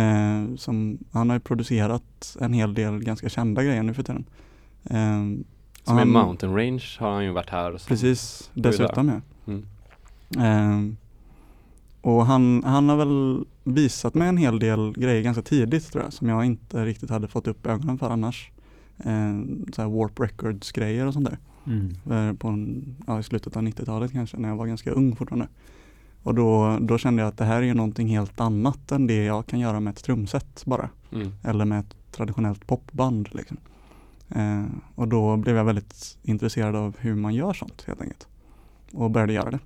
Eh, 0.52 0.56
som, 0.56 0.98
han 1.12 1.30
har 1.30 1.36
ju 1.36 1.40
producerat 1.40 2.38
en 2.42 2.54
hel 2.54 2.74
del 2.74 3.00
ganska 3.04 3.30
kända 3.30 3.64
grejer 3.64 3.84
nu 3.84 3.94
för 3.94 4.04
tiden. 4.04 4.26
Eh, 4.84 5.46
Som 5.84 5.96
är 5.98 6.00
han- 6.00 6.10
Mountain 6.10 6.56
Range 6.56 6.84
har 7.00 7.12
han 7.12 7.24
ju 7.24 7.32
varit 7.32 7.50
här. 7.50 7.72
och 7.72 7.82
så. 7.82 7.88
Precis, 7.88 8.52
dessutom 8.54 9.10
ja. 9.10 9.22
Mm. 9.54 9.66
Ehm, 10.40 10.98
och 12.02 12.26
han, 12.26 12.64
han 12.64 12.90
har 12.90 12.96
väl 12.98 13.46
visat 13.64 14.14
mig 14.14 14.28
en 14.28 14.38
hel 14.38 14.60
del 14.60 14.94
grejer 14.98 15.22
ganska 15.22 15.42
tidigt 15.44 15.92
tror 15.92 16.04
jag 16.04 16.14
som 16.14 16.30
jag 16.30 16.46
inte 16.46 16.86
riktigt 16.86 17.10
hade 17.10 17.28
fått 17.28 17.48
upp 17.48 17.68
ögonen 17.68 17.98
för 17.98 18.10
annars. 18.10 18.52
Ehm, 18.98 19.66
så 19.76 19.82
här 19.82 19.90
Warp 19.90 20.20
Records 20.20 20.72
grejer 20.72 21.08
och 21.08 21.14
sånt 21.14 21.30
där. 21.30 21.38
Mm. 21.66 21.96
Eh, 22.12 22.36
På 22.36 22.48
en, 22.48 22.96
ja, 23.08 23.20
I 23.20 23.24
slutet 23.24 23.58
av 23.58 23.64
90-talet 23.64 24.12
kanske 24.12 24.38
när 24.38 24.50
jag 24.50 24.56
var 24.56 24.66
ganska 24.68 24.92
ung 24.92 25.16
fortfarande. 25.16 25.48
Och 26.24 26.36
då, 26.36 26.78
då 26.82 26.98
kände 26.98 27.22
jag 27.22 27.30
att 27.30 27.38
det 27.38 27.46
här 27.46 27.58
är 27.58 27.62
ju 27.62 27.74
någonting 27.74 28.08
helt 28.08 28.40
annat 28.40 28.92
än 28.92 29.08
det 29.08 29.24
jag 29.24 29.46
kan 29.46 29.60
göra 29.60 29.80
med 29.80 29.92
ett 29.92 30.04
trumset 30.04 30.66
bara. 30.66 30.90
Mm. 31.12 31.32
Eller 31.44 31.66
med 31.66 31.80
ett 31.80 31.96
traditionellt 32.12 32.68
popband. 32.68 33.30
Liksom. 33.32 33.58
Eh, 34.30 34.64
och 34.96 35.08
då 35.08 35.38
blev 35.38 35.56
jag 35.56 35.66
väldigt 35.66 36.18
intresserad 36.24 36.76
av 36.76 36.96
hur 37.00 37.16
man 37.16 37.34
gör 37.34 37.54
sånt 37.54 37.84
helt 37.88 38.02
enkelt. 38.02 38.28
Och 38.92 39.12
började 39.12 39.34
göra 39.34 39.52
det. 39.52 39.60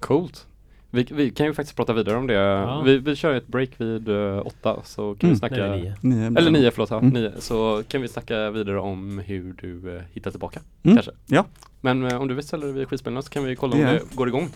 Coolt. 0.00 0.46
Vi, 0.94 1.06
vi 1.10 1.30
kan 1.30 1.46
ju 1.46 1.54
faktiskt 1.54 1.76
prata 1.76 1.92
vidare 1.92 2.16
om 2.16 2.26
det. 2.26 2.34
Ja. 2.34 2.82
Vi, 2.82 2.98
vi 2.98 3.16
kör 3.16 3.34
ett 3.34 3.46
break 3.46 3.70
vid 3.78 4.08
uh, 4.08 4.46
åtta 4.46 4.80
så 4.84 5.14
kan 5.14 5.28
Mm. 5.28 5.34
vi 5.34 5.38
snacka 5.38 5.56
Nej, 5.66 5.80
nio. 5.80 5.94
Nio 6.00 6.38
Eller 6.38 6.50
nio, 6.50 6.70
förlåt. 6.70 6.90
Ja, 6.90 6.98
Mm. 6.98 7.10
nio. 7.12 7.32
Så 7.38 7.82
kan 7.88 8.02
vi 8.02 8.08
snacka 8.08 8.50
vidare 8.50 8.80
om 8.80 9.18
hur 9.26 9.54
du 9.60 9.96
eh, 9.96 10.02
hittar 10.12 10.30
tillbaka. 10.30 10.60
Mm. 10.82 10.96
Kanske. 10.96 11.12
Ja. 11.26 11.44
Men 11.80 12.06
eh, 12.06 12.20
om 12.20 12.28
du 12.28 12.34
vill 12.34 12.44
ställa 12.44 12.64
dig 12.66 12.74
vid 12.74 12.88
skivspelarna 12.88 13.22
så 13.22 13.30
kan 13.30 13.44
vi 13.44 13.56
kolla 13.56 13.74
om 13.74 13.80
det 13.80 14.00
går 14.14 14.28
igång. 14.28 14.48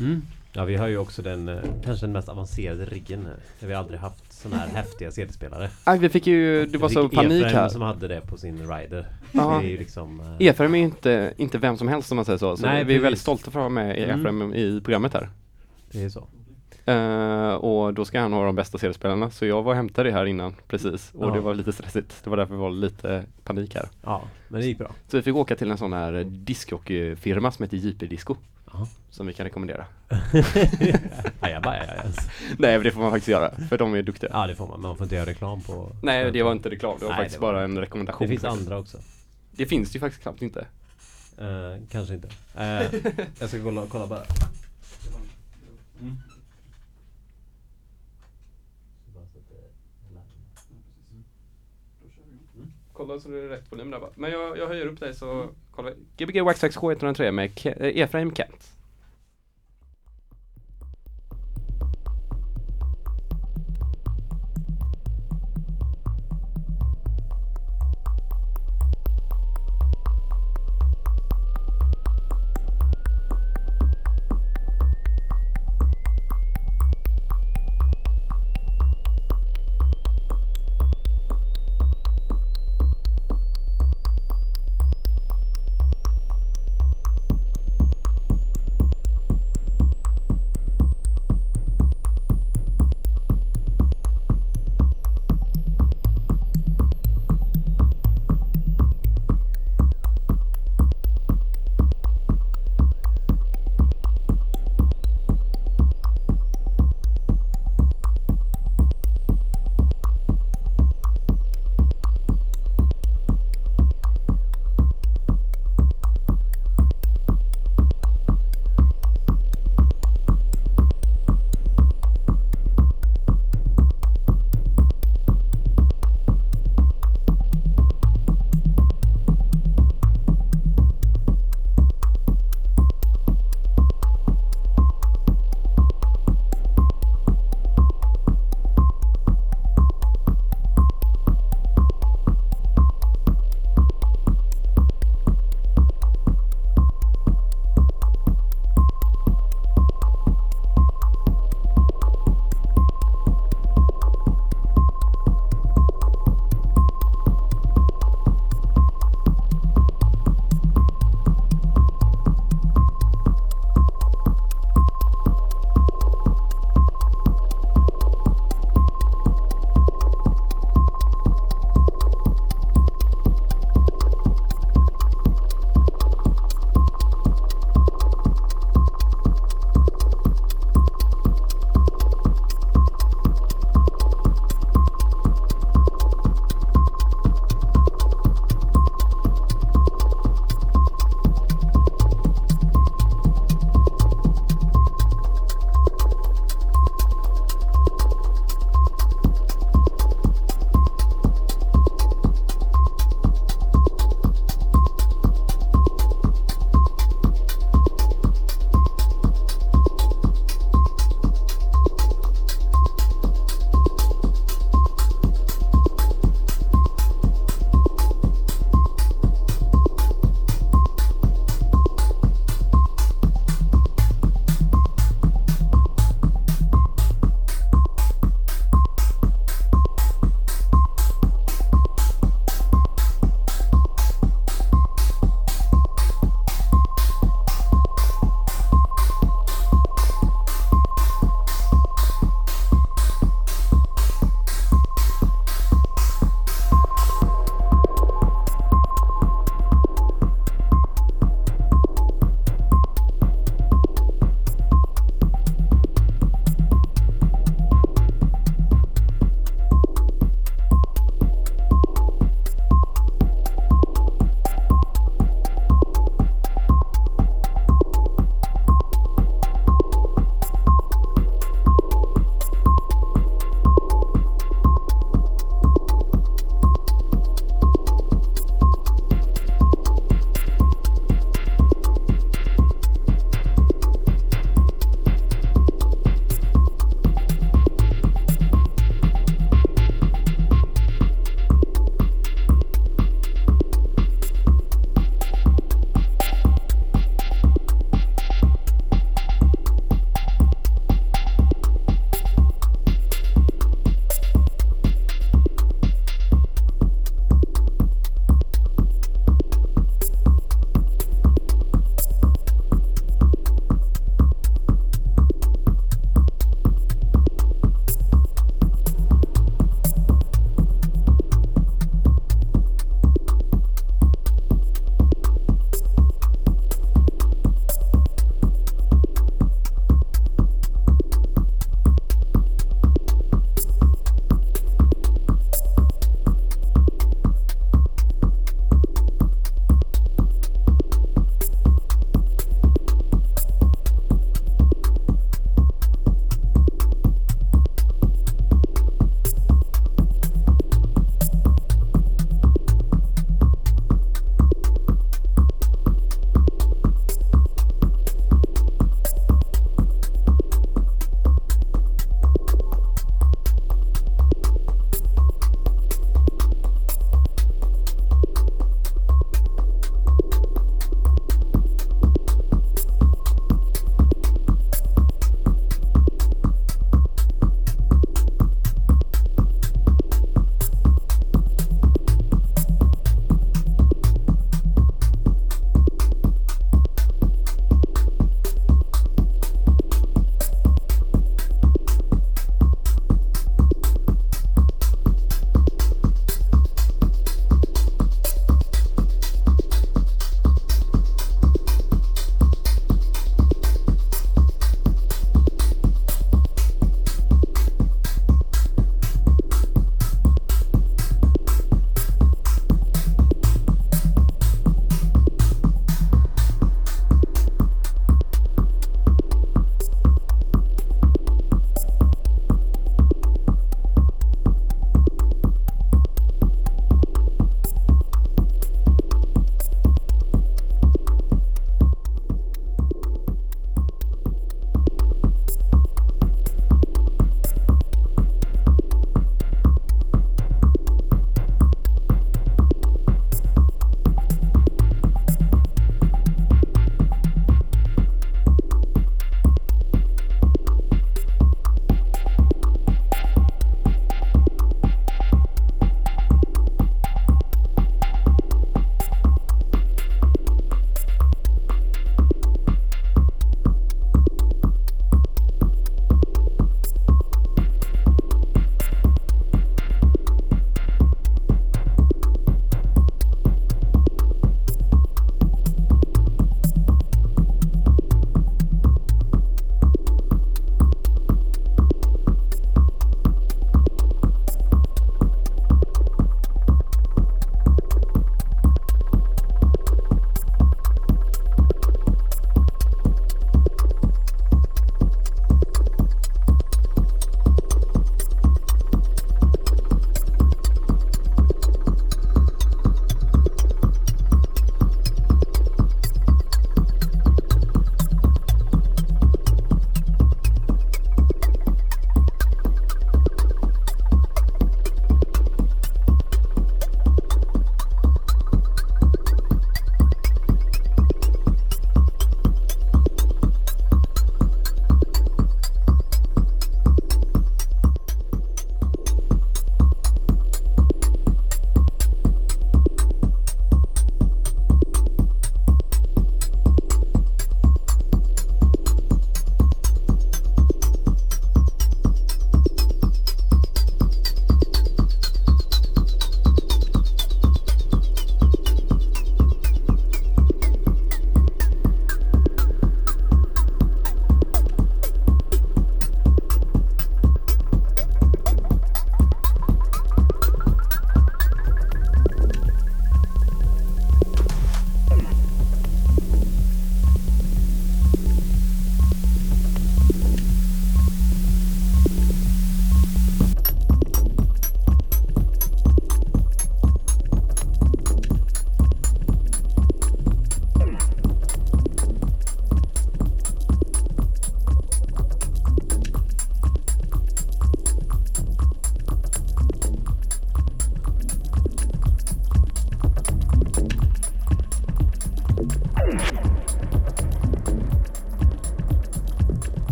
Mm. 0.00 0.22
Ja, 0.52 0.64
vi 0.64 0.76
har 0.76 0.88
ju 0.88 0.98
också 0.98 1.22
den 1.22 1.58
kanske 1.84 2.06
den 2.06 2.12
mest 2.12 2.28
avancerade 2.28 2.84
riggen. 2.84 3.24
där 3.60 3.66
Vi 3.66 3.72
har 3.74 3.80
aldrig 3.80 4.00
haft 4.00 4.32
sådana 4.32 4.56
här 4.62 4.68
häftiga 4.68 5.10
CD-spelare. 5.10 5.68
Nej, 5.86 5.98
vi 5.98 6.08
fick 6.08 6.26
ju, 6.26 6.66
det 6.66 6.78
var 6.78 6.88
så 6.88 7.08
panik 7.08 7.32
Efraim 7.44 7.56
här. 7.56 7.68
som 7.68 7.82
hade 7.82 8.08
det 8.08 8.20
på 8.20 8.36
sin 8.36 8.58
rider. 8.58 9.06
Ja. 9.32 9.58
Det 9.62 9.66
är 9.66 9.70
ju 9.70 9.78
liksom... 9.78 10.36
Efraim 10.40 10.74
är 10.74 10.78
ju 10.78 10.84
inte, 10.84 11.34
inte 11.36 11.58
vem 11.58 11.76
som 11.76 11.88
helst 11.88 12.12
om 12.12 12.16
man 12.16 12.24
säger 12.24 12.38
så. 12.38 12.56
så 12.56 12.66
Nej, 12.66 12.84
vi 12.84 12.94
är 12.94 13.00
väldigt 13.00 13.20
stolta 13.20 13.50
för 13.50 13.58
att 13.60 13.64
ha 13.64 13.68
med 13.68 13.96
Mm. 13.96 14.20
Efraim 14.20 14.54
i 14.54 14.80
programmet 14.84 15.12
här. 15.14 15.28
Det 15.96 16.02
är 16.04 16.08
så. 16.08 16.26
Eh, 16.90 17.54
och 17.54 17.94
då 17.94 18.04
ska 18.04 18.20
han 18.20 18.32
ha 18.32 18.44
de 18.44 18.54
bästa 18.54 18.78
seriespelarna. 18.78 19.30
Så 19.30 19.46
jag 19.46 19.62
var 19.62 19.72
och 19.72 19.76
hämtade 19.76 20.08
det 20.08 20.12
här 20.14 20.26
innan 20.26 20.54
precis. 20.68 21.10
Och 21.14 21.28
Ja. 21.28 21.34
det 21.34 21.40
var 21.40 21.54
lite 21.54 21.72
stressigt. 21.72 22.24
Det 22.24 22.30
var 22.30 22.36
därför 22.36 22.54
det 22.54 22.60
var 22.60 22.70
lite 22.70 23.24
panik 23.44 23.74
här. 23.74 23.88
Ja, 24.02 24.22
men 24.48 24.60
det 24.60 24.66
gick 24.66 24.78
bra. 24.78 24.90
Så 25.08 25.16
vi 25.16 25.22
fick 25.22 25.34
åka 25.34 25.56
till 25.56 25.70
en 25.70 25.78
sån 25.78 25.92
här 25.92 26.24
discjockeyfirma 26.24 27.50
som 27.52 27.62
heter 27.62 27.76
JP 27.76 28.06
Disco. 28.06 28.36
Ja. 28.72 28.88
Som 29.10 29.26
vi 29.26 29.32
kan 29.32 29.44
rekommendera. 29.44 29.84
Nej 31.40 31.58
men 32.58 32.82
det 32.82 32.90
får 32.90 33.00
man 33.00 33.10
faktiskt 33.10 33.28
göra. 33.28 33.50
För 33.68 33.78
de 33.78 33.94
är 33.94 34.02
duktiga. 34.02 34.30
Ja, 34.32 34.46
det 34.46 34.54
får 34.54 34.66
man. 34.66 34.80
Men 34.80 34.88
man 34.88 34.96
får 34.96 35.04
inte 35.04 35.14
göra 35.16 35.26
reklam 35.26 35.60
på... 35.60 35.92
Nej 36.02 36.30
det 36.32 36.42
var 36.42 36.52
inte 36.52 36.70
reklam. 36.70 36.96
Det 36.98 37.04
var 37.04 37.12
Nej, 37.12 37.18
faktiskt 37.18 37.40
det 37.40 37.46
var- 37.46 37.52
bara 37.52 37.64
en 37.64 37.78
rekommendation. 37.78 38.28
Det 38.28 38.28
finns 38.28 38.44
andra 38.44 38.78
också. 38.78 38.98
Det 39.52 39.66
finns 39.66 39.90
det 39.92 39.96
ju 39.96 40.00
faktiskt 40.00 40.22
knappt 40.22 40.42
inte. 40.42 40.66
Eh, 41.38 41.82
kanske 41.90 42.14
inte. 42.14 42.28
Eh, 42.58 42.82
jag 43.40 43.48
ska 43.48 43.62
kolla, 43.62 43.82
kolla 43.88 44.06
bara. 44.06 44.22
Mm. 46.00 46.16
Kolla 52.92 53.20
så 53.20 53.28
det 53.28 53.38
är 53.44 53.48
rätt 53.48 53.72
volym 53.72 53.90
där 53.90 54.00
bara. 54.00 54.10
Men 54.14 54.30
jag, 54.30 54.58
jag 54.58 54.68
höjer 54.68 54.86
upp 54.86 55.00
dig 55.00 55.14
så 55.14 55.50
kolla. 55.70 55.90
Gbg 56.16 56.40
Waxax 56.42 56.76
K103 56.78 57.30
med 57.32 57.50
Ke- 57.50 57.82
eh, 57.82 58.02
Efraim 58.02 58.34
Kent. 58.34 58.75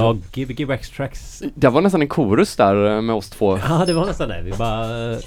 Ja, 0.00 0.16
Gbg 0.32 0.64
Wax 0.66 0.90
Tracks. 0.90 1.42
Det 1.54 1.68
var 1.68 1.80
nästan 1.80 2.02
en 2.02 2.08
korus 2.08 2.56
där 2.56 2.96
eh, 2.96 3.02
med 3.02 3.14
oss 3.16 3.30
två. 3.30 3.58
Ja, 3.58 3.84
det 3.86 3.92
var 3.92 4.06
nästan 4.06 4.28
det. 4.28 4.42
Vi 4.42 4.52
bara 4.52 5.12
eh, 5.12 5.18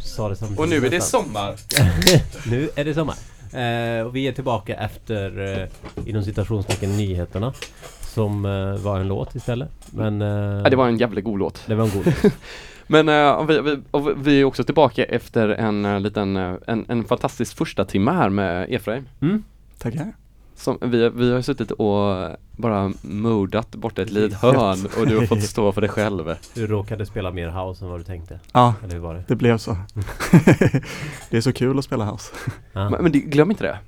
sa 0.00 0.28
det 0.28 0.36
samtidigt. 0.36 0.60
Och 0.60 0.68
nu 0.68 0.86
är 0.86 0.90
det 0.90 1.00
sommar. 1.00 1.54
Nu 2.50 2.68
är 2.76 2.84
det 2.84 2.94
sommar. 2.94 3.14
Eh, 3.52 4.06
och 4.06 4.16
vi 4.16 4.28
är 4.28 4.32
tillbaka 4.32 4.74
efter 4.74 5.58
eh, 5.62 5.68
inom 6.08 6.22
citationstecken 6.22 6.96
nyheterna. 6.96 7.52
Som 8.00 8.44
eh, 8.44 8.76
var 8.84 9.00
en 9.00 9.08
låt 9.08 9.34
istället. 9.34 9.70
Men 9.90 10.22
eh, 10.22 10.28
Ja, 10.64 10.70
det 10.70 10.76
var 10.76 10.88
en 10.88 10.96
jävligt 10.98 11.24
god 11.24 11.38
låt. 11.38 11.62
det 11.66 11.74
var 11.74 11.84
en 11.84 11.90
god. 11.90 12.12
Men 12.86 13.08
uh, 13.08 13.46
vi, 13.46 13.60
vi, 13.60 13.78
och 13.90 14.08
vi- 14.08 14.14
vi 14.16 14.40
är 14.40 14.44
också 14.44 14.64
tillbaka 14.64 15.04
efter 15.04 15.48
en 15.48 15.84
uh, 15.84 16.00
liten, 16.00 16.36
uh, 16.36 16.56
en, 16.66 16.84
en 16.88 17.04
fantastisk 17.04 17.56
första 17.56 17.84
timme 17.84 18.10
här 18.10 18.28
med 18.28 18.66
Efraim. 18.70 19.04
Mm? 19.22 19.42
Tackar. 19.78 20.12
Som, 20.56 20.78
vi, 20.80 21.08
vi 21.08 21.32
har 21.32 21.42
suttit 21.42 21.70
och 21.70 22.28
bara 22.56 22.92
modat 23.02 23.74
borta 23.74 24.02
ett 24.02 24.10
litet 24.10 24.38
hörn 24.38 24.86
och 25.00 25.06
du 25.06 25.18
har 25.18 25.26
fått 25.26 25.42
stå 25.48 25.72
för 25.72 25.80
dig 25.80 25.90
själv. 25.90 26.34
Du 26.54 26.66
råkade 26.66 27.06
spela 27.06 27.30
mer 27.30 27.48
house 27.48 27.84
än 27.84 27.90
vad 27.90 28.00
du 28.00 28.04
tänkte. 28.04 28.40
Ja, 28.52 28.74
Eller 28.84 28.94
hur 28.94 29.00
var 29.00 29.14
det? 29.14 29.24
det 29.28 29.36
blev 29.36 29.58
så. 29.58 29.76
det 31.30 31.36
är 31.36 31.40
så 31.40 31.52
kul 31.52 31.78
att 31.78 31.84
spela 31.84 32.04
house. 32.04 32.32
Ja. 32.72 32.90
Men, 32.90 33.02
men 33.02 33.12
det, 33.12 33.18
glöm 33.18 33.50
inte 33.50 33.64
det. 33.64 33.78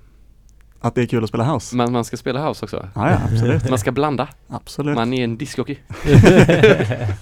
Att 0.81 0.95
det 0.95 1.03
är 1.03 1.07
kul 1.07 1.25
att 1.25 1.29
spela 1.29 1.53
house. 1.53 1.77
Man, 1.77 1.93
man 1.93 2.05
ska 2.05 2.17
spela 2.17 2.49
house 2.49 2.65
också. 2.65 2.89
Ja, 2.95 3.11
ja 3.11 3.19
absolut. 3.33 3.71
Man 3.71 3.79
ska 3.79 3.93
blanda. 3.93 4.29
absolut. 4.49 4.95
Man 4.95 5.13
är 5.13 5.25
en 5.25 5.37
discjockey. 5.37 5.79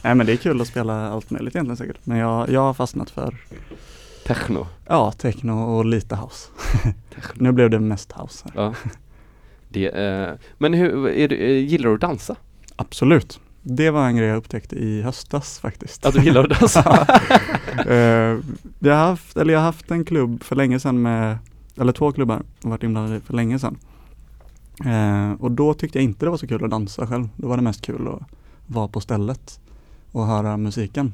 Nej 0.02 0.14
men 0.14 0.26
det 0.26 0.32
är 0.32 0.36
kul 0.36 0.60
att 0.60 0.68
spela 0.68 1.08
allt 1.08 1.30
möjligt 1.30 1.54
egentligen 1.54 1.76
säkert. 1.76 1.96
Men 2.04 2.18
jag, 2.18 2.48
jag 2.48 2.60
har 2.60 2.74
fastnat 2.74 3.10
för 3.10 3.34
Techno. 4.26 4.66
Ja, 4.86 5.12
techno 5.12 5.52
och 5.52 5.84
lite 5.84 6.16
house. 6.16 6.48
nu 7.34 7.52
blev 7.52 7.70
det 7.70 7.80
mest 7.80 8.12
house 8.12 8.48
här. 8.54 8.62
Ja. 8.62 8.74
Det, 9.74 9.86
eh, 9.86 10.34
men 10.58 10.74
hur, 10.74 11.08
är 11.08 11.28
du, 11.28 11.36
eh, 11.36 11.64
gillar 11.66 11.88
du 11.88 11.94
att 11.94 12.00
dansa? 12.00 12.36
Absolut. 12.76 13.40
Det 13.62 13.90
var 13.90 14.06
en 14.06 14.16
grej 14.16 14.28
jag 14.28 14.36
upptäckte 14.36 14.76
i 14.76 15.02
höstas 15.02 15.58
faktiskt. 15.58 16.06
Att 16.06 16.14
du 16.14 16.22
gillar 16.22 16.44
att 16.44 16.60
dansa? 16.60 17.06
Eh, 17.86 18.38
jag, 18.78 18.94
har 18.94 19.06
haft, 19.06 19.36
eller 19.36 19.52
jag 19.52 19.60
har 19.60 19.66
haft 19.66 19.90
en 19.90 20.04
klubb 20.04 20.42
för 20.42 20.56
länge 20.56 20.80
sedan 20.80 21.02
med, 21.02 21.38
eller 21.76 21.92
två 21.92 22.12
klubbar, 22.12 22.42
och 22.62 22.70
varit 22.70 22.82
inblandad 22.82 23.16
i 23.16 23.20
för 23.20 23.34
länge 23.34 23.58
sedan. 23.58 23.76
Eh, 24.84 25.32
och 25.32 25.50
då 25.50 25.74
tyckte 25.74 25.98
jag 25.98 26.04
inte 26.04 26.26
det 26.26 26.30
var 26.30 26.36
så 26.36 26.46
kul 26.46 26.64
att 26.64 26.70
dansa 26.70 27.06
själv. 27.06 27.28
Då 27.36 27.48
var 27.48 27.56
det 27.56 27.62
mest 27.62 27.82
kul 27.82 28.08
att 28.08 28.22
vara 28.66 28.88
på 28.88 29.00
stället 29.00 29.60
och 30.12 30.26
höra 30.26 30.56
musiken. 30.56 31.12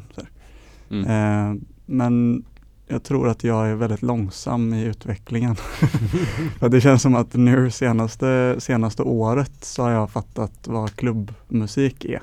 Mm. 0.90 1.06
Eh, 1.06 1.62
men 1.86 2.44
jag 2.90 3.02
tror 3.02 3.28
att 3.28 3.44
jag 3.44 3.68
är 3.68 3.74
väldigt 3.74 4.02
långsam 4.02 4.74
i 4.74 4.84
utvecklingen. 4.84 5.56
För 6.58 6.68
det 6.68 6.80
känns 6.80 7.02
som 7.02 7.14
att 7.14 7.34
nu 7.34 7.70
senaste, 7.70 8.56
senaste 8.58 9.02
året 9.02 9.52
så 9.64 9.82
har 9.82 9.90
jag 9.90 10.10
fattat 10.10 10.52
vad 10.66 10.96
klubbmusik 10.96 12.04
är. 12.04 12.20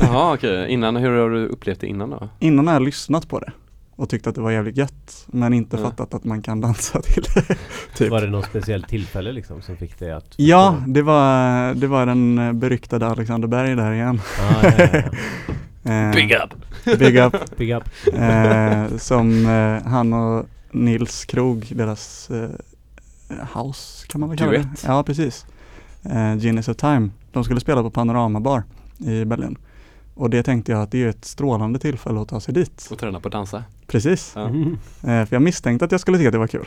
Jaha 0.00 0.34
okej, 0.34 0.68
innan, 0.70 0.96
hur 0.96 1.10
har 1.20 1.30
du 1.30 1.46
upplevt 1.46 1.80
det 1.80 1.86
innan 1.86 2.10
då? 2.10 2.28
Innan 2.38 2.66
har 2.66 2.74
jag 2.74 2.82
lyssnat 2.82 3.28
på 3.28 3.38
det 3.38 3.52
och 3.96 4.08
tyckt 4.08 4.26
att 4.26 4.34
det 4.34 4.40
var 4.40 4.50
jävligt 4.50 4.76
gött 4.76 5.24
men 5.26 5.52
inte 5.52 5.76
Ja. 5.76 5.82
fattat 5.82 6.14
att 6.14 6.24
man 6.24 6.42
kan 6.42 6.60
dansa 6.60 7.00
till 7.04 7.22
det. 7.34 7.56
typ. 7.96 8.10
Var 8.10 8.20
det 8.20 8.26
något 8.30 8.44
speciellt 8.44 8.88
tillfälle 8.88 9.32
liksom 9.32 9.62
som 9.62 9.76
fick 9.76 9.98
dig 9.98 10.12
att 10.12 10.34
Ja, 10.36 10.82
det 10.86 11.02
var, 11.02 11.74
det 11.74 11.86
var 11.86 12.06
den 12.06 12.58
beryktade 12.58 13.06
Alexander 13.06 13.48
Berg 13.48 13.74
där 13.76 13.92
igen. 13.92 14.20
Ah, 14.40 14.66
ja, 14.78 14.88
ja, 14.92 15.02
ja. 15.82 15.90
Eh, 15.92 16.08
up! 16.44 16.98
Big 16.98 17.16
up. 17.16 17.36
Big 17.56 17.70
up. 17.70 17.84
Eh, 18.14 18.96
som 18.98 19.46
eh, 19.46 19.90
han 19.90 20.12
och 20.12 20.46
Nils 20.70 21.24
Krog, 21.24 21.66
deras 21.70 22.30
eh, 22.30 22.48
house 23.54 24.06
kan 24.06 24.20
man 24.20 24.30
väl 24.30 24.38
kalla 24.38 24.52
det? 24.52 24.68
Ja, 24.86 25.02
precis. 25.02 25.46
Eh, 26.04 26.36
Genius 26.36 26.68
of 26.68 26.76
Time. 26.76 27.10
De 27.32 27.44
skulle 27.44 27.60
spela 27.60 27.82
på 27.82 27.90
Panorama 27.90 28.40
Bar 28.40 28.62
i 28.98 29.24
Berlin. 29.24 29.58
Och 30.14 30.30
det 30.30 30.42
tänkte 30.42 30.72
jag 30.72 30.82
att 30.82 30.90
det 30.90 31.04
är 31.04 31.08
ett 31.08 31.24
strålande 31.24 31.78
tillfälle 31.78 32.20
att 32.20 32.28
ta 32.28 32.40
sig 32.40 32.54
dit. 32.54 32.88
Och 32.90 32.98
träna 32.98 33.20
på 33.20 33.28
att 33.28 33.32
dansa. 33.32 33.64
Precis. 33.86 34.32
Ja. 34.34 34.48
Mm. 34.48 34.72
Eh, 35.02 35.26
för 35.26 35.28
jag 35.30 35.42
misstänkte 35.42 35.84
att 35.84 35.92
jag 35.92 36.00
skulle 36.00 36.18
tycka 36.18 36.28
att 36.28 36.32
det 36.32 36.38
var 36.38 36.46
kul. 36.46 36.66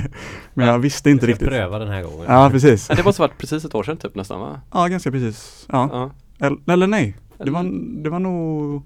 Men 0.54 0.66
jag 0.68 0.78
visste 0.78 1.10
inte 1.10 1.26
Jag 1.26 1.30
riktigt. 1.30 1.48
pröva 1.48 1.78
den 1.78 1.88
här 1.88 2.02
gången. 2.02 2.26
Ja, 2.28 2.50
precis. 2.50 2.86
Ja, 2.88 2.94
det 2.94 3.04
måste 3.04 3.22
varit 3.22 3.38
precis 3.38 3.64
ett 3.64 3.74
år 3.74 3.82
sedan 3.82 3.96
typ 3.96 4.14
nästan 4.14 4.40
va? 4.40 4.60
Ja, 4.72 4.86
ganska 4.86 5.10
precis. 5.10 5.66
Ja. 5.72 5.88
Ja. 5.92 6.10
Eller, 6.46 6.72
eller 6.72 6.86
nej, 6.86 7.16
det 7.38 7.50
var, 7.50 7.62
det 8.02 8.10
var 8.10 8.18
nog 8.18 8.82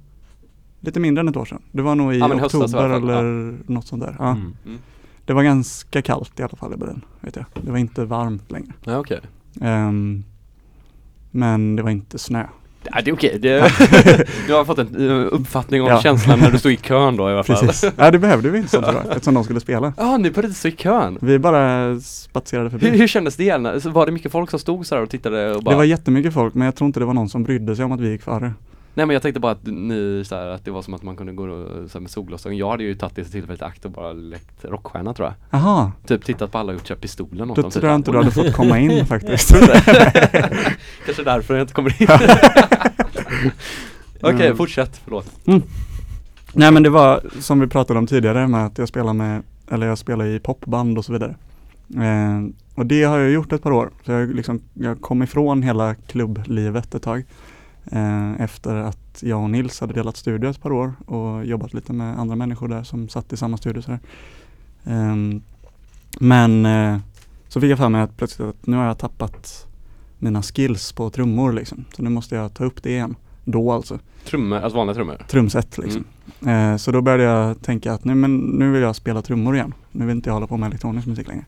lite 0.81 1.01
mindre 1.01 1.21
än 1.21 1.29
ett 1.29 1.37
år 1.37 1.45
sedan. 1.45 1.63
Det 1.73 1.83
var 1.83 1.95
nog 1.95 2.15
i 2.15 2.19
Ja, 2.19 2.35
i 2.35 2.39
höstas 2.39 2.73
i 2.73 2.77
oktober 2.77 2.91
eller 2.91 3.55
något 3.67 3.87
sånt 3.87 4.03
där. 4.03 4.17
Ja. 4.19 4.31
Mm. 4.31 4.55
Det 5.25 5.33
var 5.33 5.43
ganska 5.43 6.03
kallt 6.03 6.41
i 6.41 6.43
alla 6.43 6.57
fall 6.57 6.75
i 6.75 6.77
Berlin, 6.77 7.05
vet 7.21 7.37
jag. 7.37 7.45
Det 7.63 7.71
var 7.71 7.79
inte 7.79 8.05
varmt 8.05 8.51
längre. 8.51 8.73
Ja 8.85 8.99
okej. 8.99 9.21
Ehm, 9.61 10.25
men 11.31 11.77
det 11.77 11.83
var 11.83 11.91
inte 11.91 12.19
snö. 12.19 12.47
Ja, 12.93 13.01
det 13.05 13.11
är 13.11 13.15
okej. 13.15 13.39
Det, 13.39 13.73
du 14.47 14.53
har 14.55 14.65
fått 14.65 14.79
en 14.79 15.11
eh, 15.11 15.27
uppfattning 15.31 15.83
om 15.83 15.89
Ja. 15.89 16.01
känslan 16.01 16.39
när 16.41 16.51
du 16.51 16.59
stod 16.59 16.73
i 16.73 16.77
kön 16.77 17.17
då 17.17 17.31
i 17.31 17.33
alla 17.33 17.45
fall. 17.45 17.57
Precis. 17.67 17.93
ja, 17.97 18.11
det 18.11 18.19
behövde 18.19 18.51
vi 18.51 18.59
inte 18.59 18.71
så 18.71 18.83
tror 18.83 18.95
jag, 18.95 19.13
eftersom 19.13 19.35
de 19.35 19.45
skulle 19.45 19.61
spela. 19.61 19.93
Ja, 19.97 20.17
ni 20.17 20.31
började 20.31 20.55
stå 20.55 20.69
i 20.69 20.73
kön. 20.73 21.19
Vi 21.21 21.39
bara 21.39 22.01
spatserade 22.01 22.71
Hur, 22.71 22.79
förbi. 22.79 22.99
hur 22.99 23.07
kändes 23.07 23.37
det? 23.37 23.59
Var 23.85 24.07
det 24.07 24.13
mycket 24.13 24.33
folk 24.33 24.51
som 24.51 24.59
stod 24.59 24.87
så 24.87 24.95
här 24.95 25.03
och 25.03 25.11
tittade 25.11 25.55
och 25.55 25.63
bara 25.63 25.71
Det 25.71 25.77
var 25.77 25.85
jättemycket 25.85 26.35
folk, 26.35 26.55
men 26.55 26.65
jag 26.65 26.75
tror 26.75 26.87
inte 26.87 27.01
det 27.01 27.07
var 27.07 27.15
någon 27.15 27.29
som 27.29 27.43
brydde 27.45 27.77
sig 27.77 27.85
om 27.85 27.93
att 27.93 28.01
vi 28.01 28.11
gick 28.11 28.23
före. 28.23 28.53
Nej 28.95 29.07
men 29.07 29.15
jag 29.15 29.23
tänkte 29.23 29.41
bara 29.41 29.53
att 29.53 29.67
ni 29.67 30.23
så 30.27 30.35
här, 30.37 30.47
att 30.47 30.65
det 30.65 30.71
var 30.71 30.83
som 30.83 30.95
att 30.95 31.03
man 31.03 31.17
kunde 31.17 31.33
gå 31.33 31.45
och, 31.49 31.91
så 31.91 31.99
här, 31.99 32.01
med 32.01 32.11
solglasögon. 32.11 32.59
Jag 32.59 32.71
hade 32.71 32.83
ju 32.85 32.95
tagit 32.95 33.17
det 33.17 33.25
tillfället 33.25 33.61
i 33.61 33.65
akt 33.65 33.85
och 33.85 33.91
bara 33.91 34.13
lekt 34.13 34.65
rockstjärna 34.65 35.15
tror 35.15 35.29
jag. 35.29 35.35
Jaha, 35.61 35.93
Typ 36.07 36.25
tittat 36.25 36.53
på 36.53 36.59
alla 36.59 36.73
och 36.73 36.89
gjort 36.91 37.01
pistolen 37.01 37.51
åt 37.51 37.57
då 37.57 37.63
dem. 37.63 37.71
tror 37.71 37.85
jag 37.85 37.93
typ. 37.93 37.99
inte 37.99 38.11
du 38.11 38.17
hade 38.19 38.31
fått 38.31 38.53
komma 38.53 38.79
in 38.79 39.07
faktiskt. 39.07 39.51
Kanske 41.05 41.23
därför 41.25 41.55
jag 41.55 41.63
inte 41.63 41.75
kommer 41.75 42.03
in. 42.03 42.09
Okej, 44.21 44.47
Mm. 44.47 44.57
fortsätt. 44.57 45.01
Förlåt. 45.05 45.27
Nej 46.55 46.73
men 46.73 46.83
det 46.83 46.91
var 46.91 47.21
som 47.41 47.61
vi 47.61 47.67
pratade 47.67 47.99
om 47.99 48.07
tidigare 48.07 48.49
med 48.49 48.67
att 48.67 48.79
jag 48.79 48.89
spelar 48.89 49.13
med, 49.13 49.43
eller 49.71 49.87
jag 49.87 49.99
spelar 49.99 50.25
i 50.25 50.41
popband 50.41 50.99
och 50.99 51.05
så 51.05 51.13
vidare. 51.13 51.35
Eh, 51.95 52.43
och 52.75 52.87
det 52.87 53.03
har 53.05 53.19
jag 53.19 53.31
gjort 53.31 53.53
ett 53.53 53.63
par 53.63 53.73
år. 53.73 53.91
Så 54.07 54.13
jag, 54.13 54.35
liksom, 54.35 54.61
jag 54.75 55.01
kom 55.01 55.23
ifrån 55.23 55.63
hela 55.63 55.95
klubblivet 55.95 56.95
ett 56.95 57.03
tag. 57.03 57.25
Eh, 57.87 58.41
efter 58.41 58.75
att 58.75 59.23
jag 59.23 59.43
och 59.43 59.51
Nils 59.51 59.81
hade 59.81 59.95
delat 59.95 60.17
studio 60.17 60.51
ett 60.51 60.63
par 60.63 60.73
år 60.73 60.93
och 61.07 61.45
jobbat 61.47 61.75
lite 61.75 61.93
med 61.93 62.19
andra 62.19 62.37
människor 62.37 62.69
där 62.69 62.83
som 62.83 63.09
satt 63.09 63.33
i 63.33 63.37
samma 63.37 63.57
studio. 63.57 63.83
Så 63.83 63.93
eh, 63.93 65.17
men 66.21 66.67
eh, 66.67 66.99
så 67.49 67.61
fick 67.61 67.71
jag 67.71 67.79
för 67.79 67.89
mig 67.89 68.03
att 68.03 68.17
plötsligt 68.17 68.49
att 68.49 68.67
nu 68.67 68.77
har 68.77 68.85
jag 68.85 68.99
tappat 68.99 69.67
mina 70.19 70.43
skills 70.43 70.93
på 70.93 71.11
trummor 71.11 71.53
liksom. 71.53 71.85
Så 71.97 72.03
nu 72.03 72.11
måste 72.11 72.35
jag 72.35 72.55
ta 72.55 72.65
upp 72.65 72.83
det 72.83 72.91
igen. 72.91 73.15
Då 73.45 73.73
alltså 73.73 73.99
Trummor, 74.25 74.57
alltså 74.59 74.77
vanliga 74.77 74.95
trummor. 74.95 75.17
trumset 75.29 75.79
liksom. 75.79 76.05
Eh, 76.49 76.77
så 76.77 76.93
då 76.93 77.01
började 77.01 77.23
jag 77.23 77.63
tänka 77.63 77.93
att 77.93 78.05
nu, 78.05 78.15
men, 78.15 78.37
nu 78.37 78.73
vill 78.73 78.83
jag 78.83 78.97
spela 78.97 79.23
trummor 79.23 79.55
igen. 79.55 79.75
Nu 79.91 80.07
vill 80.07 80.17
inte 80.17 80.29
jag 80.29 80.35
hålla 80.35 80.47
på 80.47 80.57
med 80.57 80.67
elektronisk 80.67 81.07
musik 81.07 81.29
längre. 81.29 81.45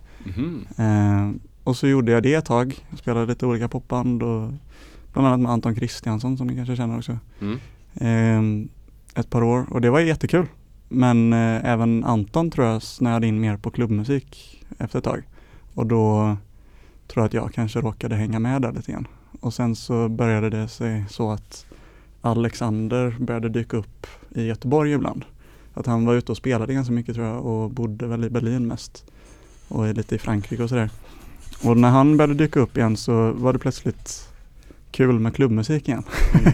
Eh, 0.77 1.31
och 1.65 1.77
så 1.77 1.87
gjorde 1.87 2.13
jag 2.13 2.23
det 2.23 2.35
ett 2.35 2.45
tag. 2.45 2.85
Jag 2.91 2.99
spelade 2.99 3.27
lite 3.27 3.47
olika 3.47 3.69
popband 3.69 4.23
och 4.23 4.51
bland 5.15 5.29
annat 5.29 5.41
med 5.41 5.53
Anton 5.53 5.75
Kristiansson 5.75 6.37
som 6.37 6.47
ni 6.47 6.57
kanske 6.57 6.77
känner 6.77 6.99
också. 6.99 7.19
Mm. 7.41 7.59
Eh, 7.95 9.21
ett 9.21 9.31
par 9.31 9.43
år 9.43 9.67
och 9.71 9.81
det 9.81 9.91
var 9.91 10.01
jättekul. 10.01 10.47
Men 10.89 11.33
eh, 11.33 11.65
även 11.65 12.05
Anton 12.05 12.51
tror 12.51 12.67
jag 12.67 12.83
snöade 12.83 13.27
in 13.27 13.41
mer 13.41 13.57
på 13.57 13.71
klubbmusik 13.71 14.61
efter 14.79 14.99
ett 14.99 15.05
tag. 15.05 15.23
Och 15.75 15.87
då 15.87 16.37
tror 17.07 17.23
jag 17.23 17.27
att 17.27 17.35
jag 17.35 17.53
kanske 17.55 17.81
råkade 17.81 18.15
hänga 18.15 18.39
med 18.39 18.63
där 18.63 18.73
lite 18.73 18.93
grann. 18.93 19.07
Och 19.41 19.55
sen 19.55 19.77
så 19.77 20.09
började 20.09 20.51
det 20.51 20.69
sig 20.69 21.05
så 21.11 21.31
att 21.31 21.67
Alexander 22.21 23.17
började 23.19 23.49
dyka 23.49 23.77
upp 23.77 24.07
i 24.35 24.47
Göteborg 24.47 24.93
ibland. 24.93 25.25
Att 25.75 25.87
han 25.87 26.07
var 26.07 26.15
ute 26.15 26.33
och 26.33 26.39
spelade 26.39 26.75
ganska 26.75 26.93
mycket 26.93 27.15
tror 27.15 27.27
jag 27.27 27.47
och 27.47 27.71
bodde 27.71 28.07
väl 28.07 28.25
i 28.25 28.31
Berlin 28.31 28.67
mest. 28.67 29.05
Och 29.69 29.95
lite 29.95 30.15
i 30.15 30.19
Frankrike 30.19 30.63
och 30.63 30.69
sådär. 30.69 30.91
Och 31.65 31.77
när 31.77 31.91
han 31.91 32.17
började 32.17 32.35
dyka 32.35 32.61
upp 32.61 32.77
igen 32.77 32.97
så 32.97 33.33
var 33.33 33.53
det 33.53 33.59
plötsligt 33.59 34.34
kul 34.95 35.19
med 35.21 35.35
klubbmusik 35.35 35.89
igen. 35.89 36.03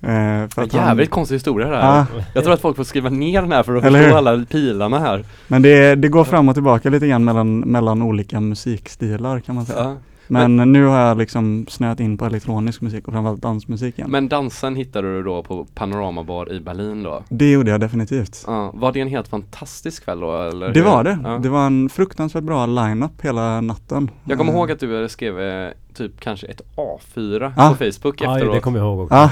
eh, 0.00 0.48
för 0.48 0.62
att 0.62 0.72
han- 0.72 0.86
Jävligt 0.86 1.10
konstig 1.10 1.34
historia 1.36 1.68
det 1.68 1.76
här. 1.76 1.96
Ja, 1.98 2.06
Jag 2.34 2.44
tror 2.44 2.54
att 2.54 2.60
folk 2.60 2.76
får 2.76 2.84
skriva 2.84 3.08
ner 3.10 3.42
den 3.42 3.52
här 3.52 3.62
för 3.62 3.76
att 3.76 3.84
Eller 3.84 3.98
förstå 3.98 4.10
hur? 4.18 4.28
alla 4.28 4.44
pilarna 4.44 4.98
här. 4.98 5.24
men 5.48 5.62
det, 5.62 5.94
det 5.94 6.08
går 6.08 6.24
fram 6.24 6.48
och 6.48 6.54
tillbaka 6.54 6.90
lite 6.90 7.06
grann 7.08 7.24
mellan, 7.24 7.58
mellan 7.60 8.02
olika 8.02 8.40
musikstilar 8.40 9.40
kan 9.40 9.54
man 9.54 9.66
säga. 9.66 9.78
Ja. 9.78 9.96
Men, 10.28 10.56
nu 10.72 10.84
har 10.86 10.98
jag 11.00 11.18
liksom 11.18 11.66
snöat 11.68 12.00
in 12.00 12.18
på 12.18 12.24
elektronisk 12.26 12.80
musik 12.80 13.06
och 13.08 13.12
framförallt 13.14 13.42
dansmusik 13.42 13.98
igen. 13.98 14.10
Men 14.10 14.28
dansen 14.28 14.76
hittade 14.76 15.16
du 15.16 15.22
då 15.22 15.42
på 15.42 15.66
Panorama 15.74 16.24
Bar 16.24 16.52
i 16.52 16.60
Berlin 16.60 17.02
då? 17.02 17.22
det 17.28 17.50
gjorde 17.52 17.70
jag 17.70 17.80
definitivt. 17.80 18.44
Ja, 18.46 18.70
var 18.74 18.92
det 18.92 19.00
en 19.00 19.08
helt 19.08 19.28
fantastisk 19.28 20.04
kväll 20.04 20.20
då 20.20 20.36
eller? 20.42 20.68
Det 20.72 20.80
hur? 20.80 20.86
var 20.86 21.04
det. 21.04 21.18
Ja. 21.24 21.38
Det 21.42 21.48
var 21.48 21.66
en 21.66 21.88
fruktansvärt 21.88 22.44
bra 22.44 22.66
line-up 22.66 23.12
hela 23.22 23.60
natten. 23.60 24.10
Jag 24.24 24.38
kommer 24.38 24.52
Eh, 24.52 24.58
ihåg 24.58 24.70
att 24.70 24.80
du 24.80 25.08
skrev 25.08 25.40
eh, 25.40 25.70
typ 25.94 26.20
kanske 26.20 26.46
ett 26.46 26.60
A4 26.76 27.52
Ja. 27.56 27.68
på 27.78 27.84
Facebook 27.84 28.20
Ja, 28.20 28.34
efteråt. 28.36 28.54
det 28.54 28.60
kommer 28.60 28.78
jag 28.78 28.86
ihåg 28.86 29.00
också. 29.00 29.14
Ja, 29.14 29.30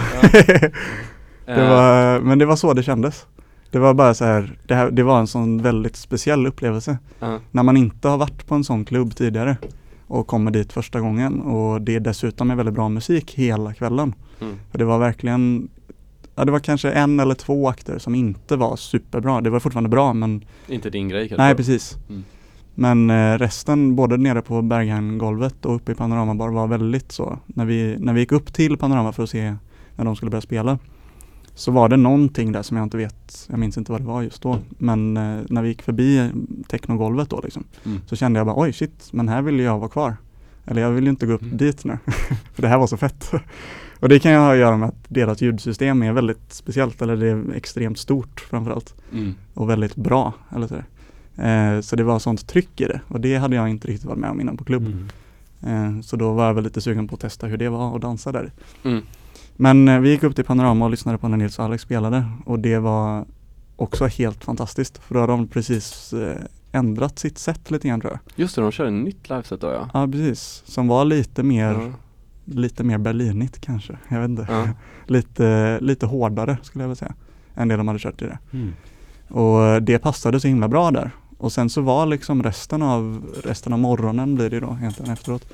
Eh, 1.46 1.56
det 1.56 1.68
var, 1.68 2.20
men 2.20 2.38
det 2.38 2.46
var 2.46 2.56
så 2.56 2.72
det 2.72 2.82
kändes. 2.82 3.26
Det 3.70 3.78
var 3.78 3.94
bara 3.94 4.14
så 4.14 4.24
här, 4.24 4.56
det, 4.66 4.74
här, 4.74 4.90
det 4.90 5.02
var 5.02 5.18
en 5.20 5.26
sån 5.26 5.62
väldigt 5.62 5.96
speciell 5.96 6.46
upplevelse. 6.46 6.98
ja. 7.20 7.38
När 7.50 7.62
man 7.62 7.76
inte 7.76 8.08
har 8.08 8.18
varit 8.18 8.46
på 8.46 8.54
en 8.54 8.64
sån 8.64 8.84
klubb 8.84 9.16
tidigare. 9.16 9.56
Och 10.06 10.26
kommer 10.26 10.50
dit 10.50 10.72
första 10.72 11.00
gången 11.00 11.40
och 11.40 11.82
det 11.82 11.96
är 11.96 12.00
dessutom 12.00 12.50
är 12.50 12.54
väldigt 12.54 12.74
bra 12.74 12.88
musik 12.88 13.34
hela 13.34 13.74
kvällen. 13.74 14.14
Mm. 14.40 14.54
För 14.70 14.78
det 14.78 14.84
var 14.84 14.98
verkligen 14.98 15.68
Ja 16.34 16.44
det 16.44 16.52
var 16.52 16.58
kanske 16.58 16.90
en 16.90 17.20
eller 17.20 17.34
två 17.34 17.68
akter 17.68 17.98
som 17.98 18.14
inte 18.14 18.56
var 18.56 18.76
superbra. 18.76 19.40
Det 19.40 19.50
var 19.50 19.60
fortfarande 19.60 19.90
bra 19.90 20.12
men 20.12 20.44
Inte 20.68 20.90
din 20.90 21.08
grej 21.08 21.28
kanske? 21.28 21.42
Nej 21.42 21.54
precis. 21.54 21.98
Mm. 22.08 22.24
Men 22.74 23.10
eh, 23.10 23.38
resten, 23.38 23.96
både 23.96 24.16
nere 24.16 24.42
på 24.42 24.62
Berghain-golvet 24.62 25.66
och 25.66 25.74
uppe 25.74 25.92
i 25.92 25.94
Panoramabar 25.94 26.48
var 26.48 26.66
väldigt 26.66 27.12
så. 27.12 27.38
När 27.46 27.64
vi, 27.64 27.96
när 27.98 28.12
vi 28.12 28.20
gick 28.20 28.32
upp 28.32 28.52
till 28.52 28.76
Panorama 28.76 29.12
för 29.12 29.22
att 29.22 29.30
se 29.30 29.54
när 29.96 30.04
de 30.04 30.16
skulle 30.16 30.30
börja 30.30 30.42
spela 30.42 30.78
så 31.54 31.70
var 31.70 31.88
det 31.88 31.96
någonting 31.96 32.52
där 32.52 32.62
som 32.62 32.76
jag 32.76 32.84
inte 32.86 32.96
vet, 32.96 33.46
jag 33.50 33.58
minns 33.58 33.78
inte 33.78 33.92
vad 33.92 34.00
det 34.00 34.06
var 34.06 34.22
just 34.22 34.42
då. 34.42 34.58
Men 34.78 35.16
eh, 35.16 35.38
när 35.48 35.62
vi 35.62 35.68
gick 35.68 35.82
förbi 35.82 36.30
technogolvet 36.68 37.30
då 37.30 37.40
liksom, 37.44 37.64
Mm. 37.84 38.00
så 38.06 38.16
kände 38.16 38.38
jag 38.40 38.46
bara 38.46 38.60
oj 38.60 38.72
shit, 38.72 39.08
men 39.12 39.28
här 39.28 39.42
vill 39.42 39.58
jag 39.60 39.78
vara 39.78 39.88
kvar. 39.88 40.16
Eller 40.64 40.82
jag 40.82 40.90
vill 40.90 41.08
inte 41.08 41.26
gå 41.26 41.32
upp 41.32 41.42
Mm. 41.42 41.56
dit 41.56 41.84
nu, 41.84 41.98
för 42.54 42.62
det 42.62 42.68
här 42.68 42.78
var 42.78 42.86
så 42.86 42.96
fett. 42.96 43.30
och 44.00 44.08
det 44.08 44.18
kan 44.18 44.32
ju 44.32 44.38
ha 44.38 44.52
att 44.52 44.58
göra 44.58 44.76
med 44.76 44.88
att 44.88 45.04
deras 45.08 45.40
ljudsystem 45.40 46.02
är 46.02 46.12
väldigt 46.12 46.52
speciellt, 46.52 47.02
eller 47.02 47.16
det 47.16 47.26
är 47.28 47.52
extremt 47.54 47.98
stort 47.98 48.40
framförallt 48.40 48.94
Mm. 49.12 49.34
och 49.54 49.70
väldigt 49.70 49.96
bra. 49.96 50.32
Eller 50.56 50.66
så, 50.66 50.74
eh, 51.42 51.80
så 51.80 51.96
det 51.96 52.04
var 52.04 52.18
sånt 52.18 52.46
tryck 52.48 52.80
i 52.80 52.84
det 52.84 53.00
och 53.08 53.20
det 53.20 53.36
hade 53.36 53.56
jag 53.56 53.68
inte 53.68 53.88
riktigt 53.88 54.04
varit 54.08 54.18
med 54.18 54.30
om 54.30 54.40
innan 54.40 54.56
på 54.56 54.64
klubb. 54.64 54.86
Mm. 55.62 55.96
Eh, 55.96 56.02
så 56.02 56.16
då 56.16 56.32
var 56.32 56.46
jag 56.46 56.54
väl 56.54 56.64
lite 56.64 56.80
sugen 56.80 57.08
på 57.08 57.14
att 57.14 57.20
testa 57.20 57.46
hur 57.46 57.56
det 57.56 57.68
var 57.68 57.96
att 57.96 58.02
dansa 58.02 58.32
där. 58.32 58.52
Mm. 59.64 59.84
Men 59.84 59.96
eh, 59.96 60.00
vi 60.00 60.10
gick 60.10 60.22
upp 60.22 60.34
till 60.34 60.44
Panorama 60.44 60.84
och 60.84 60.90
lyssnade 60.90 61.18
på 61.18 61.28
när 61.28 61.36
Nils 61.36 61.58
och 61.58 61.64
Alex 61.64 61.82
spelade 61.82 62.24
och 62.44 62.58
det 62.58 62.78
var 62.78 63.24
också 63.76 64.06
helt 64.06 64.44
fantastiskt 64.44 64.98
för 64.98 65.14
då 65.14 65.20
har 65.20 65.28
de 65.28 65.48
precis 65.48 66.12
eh, 66.12 66.36
ändrat 66.72 67.18
sitt 67.18 67.38
sätt 67.38 67.70
lite 67.70 67.88
grann 67.88 68.00
tror 68.00 68.12
jag. 68.12 68.20
Just 68.36 68.56
det, 68.56 68.62
de 68.62 68.72
kör 68.72 68.86
ett 68.86 68.92
nytt 68.92 69.28
liveset 69.28 69.60
då 69.60 69.66
ja. 69.66 69.88
Ja 69.94 70.08
precis, 70.08 70.62
som 70.66 70.88
var 70.88 71.04
lite 71.04 71.42
mer, 71.42 71.72
Ja. 71.72 71.92
lite 72.44 72.84
mer 72.84 72.98
Berlinigt 72.98 73.60
kanske. 73.60 73.98
Jag 74.08 74.20
vet 74.20 74.28
inte. 74.28 74.46
Ja. 74.50 74.68
lite, 75.06 75.78
lite 75.80 76.06
hårdare 76.06 76.58
skulle 76.62 76.84
jag 76.84 76.88
vilja 76.88 76.96
säga. 76.96 77.14
Än 77.54 77.68
det 77.68 77.76
de 77.76 77.88
hade 77.88 78.00
kört 78.00 78.22
i 78.22 78.24
det. 78.24 78.38
Mm. 78.52 78.72
Och 79.28 79.82
det 79.82 79.98
passade 79.98 80.40
så 80.40 80.48
himla 80.48 80.68
bra 80.68 80.90
där. 80.90 81.10
Och 81.38 81.52
sen 81.52 81.70
så 81.70 81.80
var 81.80 82.06
liksom 82.06 82.42
resten 82.42 82.82
av, 82.82 83.24
resten 83.44 83.72
av 83.72 83.78
morgonen 83.78 84.34
blir 84.34 84.50
det 84.50 84.60
då 84.60 84.76
egentligen 84.80 85.12
efteråt, 85.12 85.52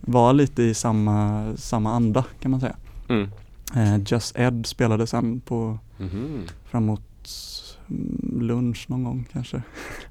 var 0.00 0.32
lite 0.32 0.62
i 0.62 0.74
samma, 0.74 1.46
samma 1.56 1.92
anda 1.92 2.24
kan 2.40 2.50
man 2.50 2.60
säga. 2.60 2.76
Mm. 3.08 3.28
Eh, 3.76 3.96
Just 4.06 4.38
Ed 4.38 4.66
spelade 4.66 5.06
sen 5.06 5.40
på 5.40 5.78
Mhm. 5.98 6.42
framåt 6.64 7.00
mm, 7.88 8.40
lunch 8.40 8.86
någon 8.88 9.04
gång 9.04 9.26
kanske. 9.32 9.62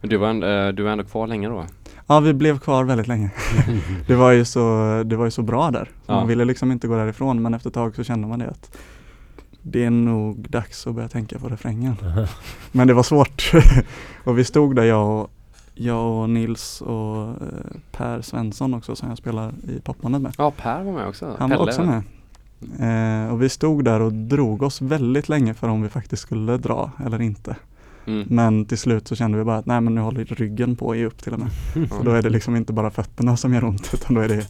Men 0.01 0.09
du 0.09 0.17
var, 0.17 0.29
ändå, 0.29 0.47
eh, 0.47 0.67
du 0.69 0.83
var 0.83 0.91
ändå 0.91 1.03
kvar 1.03 1.27
länge 1.27 1.49
då? 1.49 1.65
Ja, 2.07 2.19
vi 2.19 2.33
blev 2.33 2.59
kvar 2.59 2.83
väldigt 2.83 3.07
länge. 3.07 3.31
Det 4.07 4.15
var 4.15 4.31
ju 4.31 4.45
så, 4.45 4.59
det 5.05 5.15
var 5.15 5.25
ju 5.25 5.31
så 5.31 5.41
bra 5.41 5.71
där. 5.71 5.85
Så 5.85 5.91
Ja. 6.11 6.15
Man 6.15 6.27
ville 6.27 6.45
liksom 6.45 6.71
inte 6.71 6.87
gå 6.87 6.95
därifrån 6.95 7.41
men 7.41 7.53
efter 7.53 7.69
ett 7.69 7.73
tag 7.73 7.95
så 7.95 8.03
kände 8.03 8.27
man 8.27 8.39
det 8.39 8.47
att 8.49 8.77
det 9.61 9.85
är 9.85 9.89
nog 9.89 10.49
dags 10.49 10.87
att 10.87 10.95
börja 10.95 11.07
tänka 11.07 11.39
på 11.39 11.49
refrängen. 11.49 11.95
Men 12.71 12.87
det 12.87 12.93
var 12.93 13.03
svårt. 13.03 13.51
och 14.23 14.37
vi 14.37 14.43
stod 14.43 14.75
där 14.75 14.83
jag 14.83 15.19
och, 15.21 15.29
jag 15.73 16.05
och 16.21 16.29
Nils 16.29 16.81
och 16.81 17.27
eh, 17.27 17.35
Per 17.91 18.21
Svensson 18.21 18.73
också 18.73 18.95
som 18.95 19.09
jag 19.09 19.17
spelar 19.17 19.53
i 19.67 19.79
popbandet 19.81 20.21
med. 20.21 20.33
Ja, 20.37 20.51
Per 20.57 20.83
var 20.83 20.91
med 20.93 21.07
också. 21.07 21.35
Han 21.39 21.49
var 21.49 21.57
Pelle. 21.57 21.69
också 21.71 21.83
med. 21.83 22.03
Eh, 22.79 23.33
och 23.33 23.41
vi 23.41 23.49
stod 23.49 23.85
där 23.85 23.99
och 23.99 24.13
drog 24.13 24.63
oss 24.63 24.81
väldigt 24.81 25.29
länge 25.29 25.53
för 25.53 25.67
om 25.67 25.81
vi 25.81 25.89
faktiskt 25.89 26.21
skulle 26.21 26.57
dra 26.57 26.91
eller 27.05 27.21
inte. 27.21 27.55
Mm. 28.07 28.25
Men 28.29 28.65
till 28.65 28.77
slut 28.77 29.07
så 29.07 29.15
kände 29.15 29.37
vi 29.37 29.43
bara 29.43 29.57
att 29.57 29.65
nej 29.65 29.81
men 29.81 29.95
nu 29.95 30.01
håller 30.01 30.25
ryggen 30.25 30.75
på 30.75 30.91
att 30.91 30.97
ge 30.97 31.05
upp 31.05 31.23
till 31.23 31.33
och 31.33 31.39
med. 31.39 31.49
Så 31.89 32.03
då 32.03 32.11
är 32.11 32.21
det 32.21 32.29
liksom 32.29 32.55
inte 32.55 32.73
bara 32.73 32.91
fötterna 32.91 33.37
som 33.37 33.53
gör 33.53 33.63
ont 33.63 33.89
utan 33.93 34.15
då 34.15 34.21
är 34.21 34.27
det, 34.27 34.47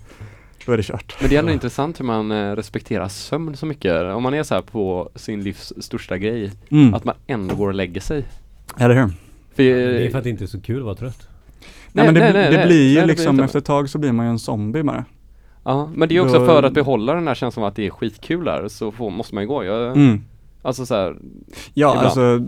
då 0.66 0.72
är 0.72 0.78
det 0.78 0.84
kört. 0.84 1.16
Men 1.22 1.30
det 1.30 1.36
är 1.36 1.39
ändå 1.39 1.51
intressant 1.51 1.99
hur 1.99 2.05
man 2.05 2.32
eh, 2.32 2.55
respekterar 2.55 3.07
sömn 3.07 3.57
så 3.57 3.66
mycket. 3.66 4.03
Om 4.03 4.24
man 4.24 4.34
är 4.34 4.43
så 4.43 4.55
här 4.55 4.62
på 4.62 5.10
sin 5.16 5.43
livs 5.43 5.74
största 5.80 6.18
grej, 6.18 6.51
Mm. 6.70 6.93
att 6.93 7.03
man 7.03 7.16
ändå 7.28 7.55
går 7.55 7.68
och 7.68 7.74
lägger 7.74 8.01
sig. 8.01 8.26
Eller 8.78 8.95
hur? 8.95 9.07
För, 9.55 9.64
Det 9.64 10.05
är 10.05 10.12
för 10.12 10.18
att 10.18 10.24
det 10.24 10.30
inte 10.30 10.43
är 10.43 10.47
så 10.47 10.62
kul 10.62 10.80
att 10.80 10.86
vara 10.86 10.95
trött. 10.95 11.28
Nej, 11.91 12.05
men 12.05 12.14
det, 12.14 12.20
nej, 12.20 12.34
nej, 12.34 12.51
det 12.51 12.57
nej. 12.57 12.68
blir 12.68 12.89
ju 12.89 12.97
Nej, 12.97 13.07
liksom 13.07 13.39
efter 13.39 13.60
ett 13.60 13.66
tag 13.66 13.89
så 13.89 13.97
blir 13.97 14.12
man 14.12 14.26
ju 14.26 14.30
en 14.30 14.39
zombie 14.39 14.84
bara. 14.84 15.05
Ja, 15.64 15.89
men 15.95 16.10
det 16.10 16.16
är 16.18 16.22
också 16.22 16.39
Då- 16.39 16.45
för 16.45 16.64
att 16.64 16.74
behålla 16.74 17.14
den 17.14 17.28
här 17.28 17.36
känslan 17.36 17.64
av 17.64 17.68
att 17.70 17.76
det 17.76 17.86
är 17.86 17.89
skitkul 17.89 18.45
där 18.45 18.68
så 18.68 18.91
får, 18.91 19.10
måste 19.12 19.36
man 19.36 19.43
ju 19.43 19.47
gå. 19.47 19.64
Jag, 19.64 19.97
Mm. 19.97 20.22
Alltså 20.62 20.86
så 20.86 20.95
här, 20.95 21.16
Ja, 21.74 21.89
Ibland. 21.91 22.05
alltså 22.05 22.39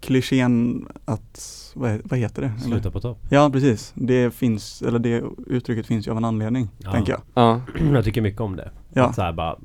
klichén 0.00 0.86
att, 1.04 1.72
vad, 1.74 2.00
vad 2.04 2.18
heter 2.18 2.42
det? 2.42 2.48
Eller? 2.48 2.58
Sluta 2.58 2.90
på 2.90 3.00
topp. 3.00 3.18
Ja, 3.30 3.50
precis. 3.52 3.92
Det 3.96 4.30
finns, 4.34 4.82
eller 4.82 4.98
det 4.98 5.22
uttrycket 5.46 5.86
finns 5.86 6.06
ju 6.06 6.10
av 6.10 6.16
en 6.16 6.24
anledning, 6.24 6.68
Ja. 6.78 6.92
tänker 6.92 7.12
jag. 7.12 7.20
ja. 7.34 7.60
Jag 7.92 8.04
tycker 8.04 8.20
mycket 8.20 8.40
om 8.40 8.56
det. 8.56 8.70
Ja. 8.92 9.04
Att 9.06 9.14
så 9.14 9.22
här 9.22 9.32
bara 9.32 9.56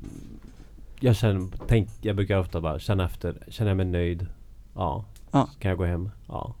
Jag 1.00 1.16
känner, 1.16 1.48
tänk, 1.66 1.88
jag 2.00 2.16
brukar 2.16 2.38
ofta 2.38 2.60
bara 2.60 2.78
känna 2.78 3.04
efter, 3.04 3.34
känner 3.48 3.70
jag 3.70 3.76
mig 3.76 3.86
nöjd? 3.86 4.26
Ja. 4.74 5.04
Ja. 5.30 5.48
Kan 5.58 5.68
jag 5.68 5.78
gå 5.78 5.84
hem? 5.84 6.10
Ja. 6.28 6.54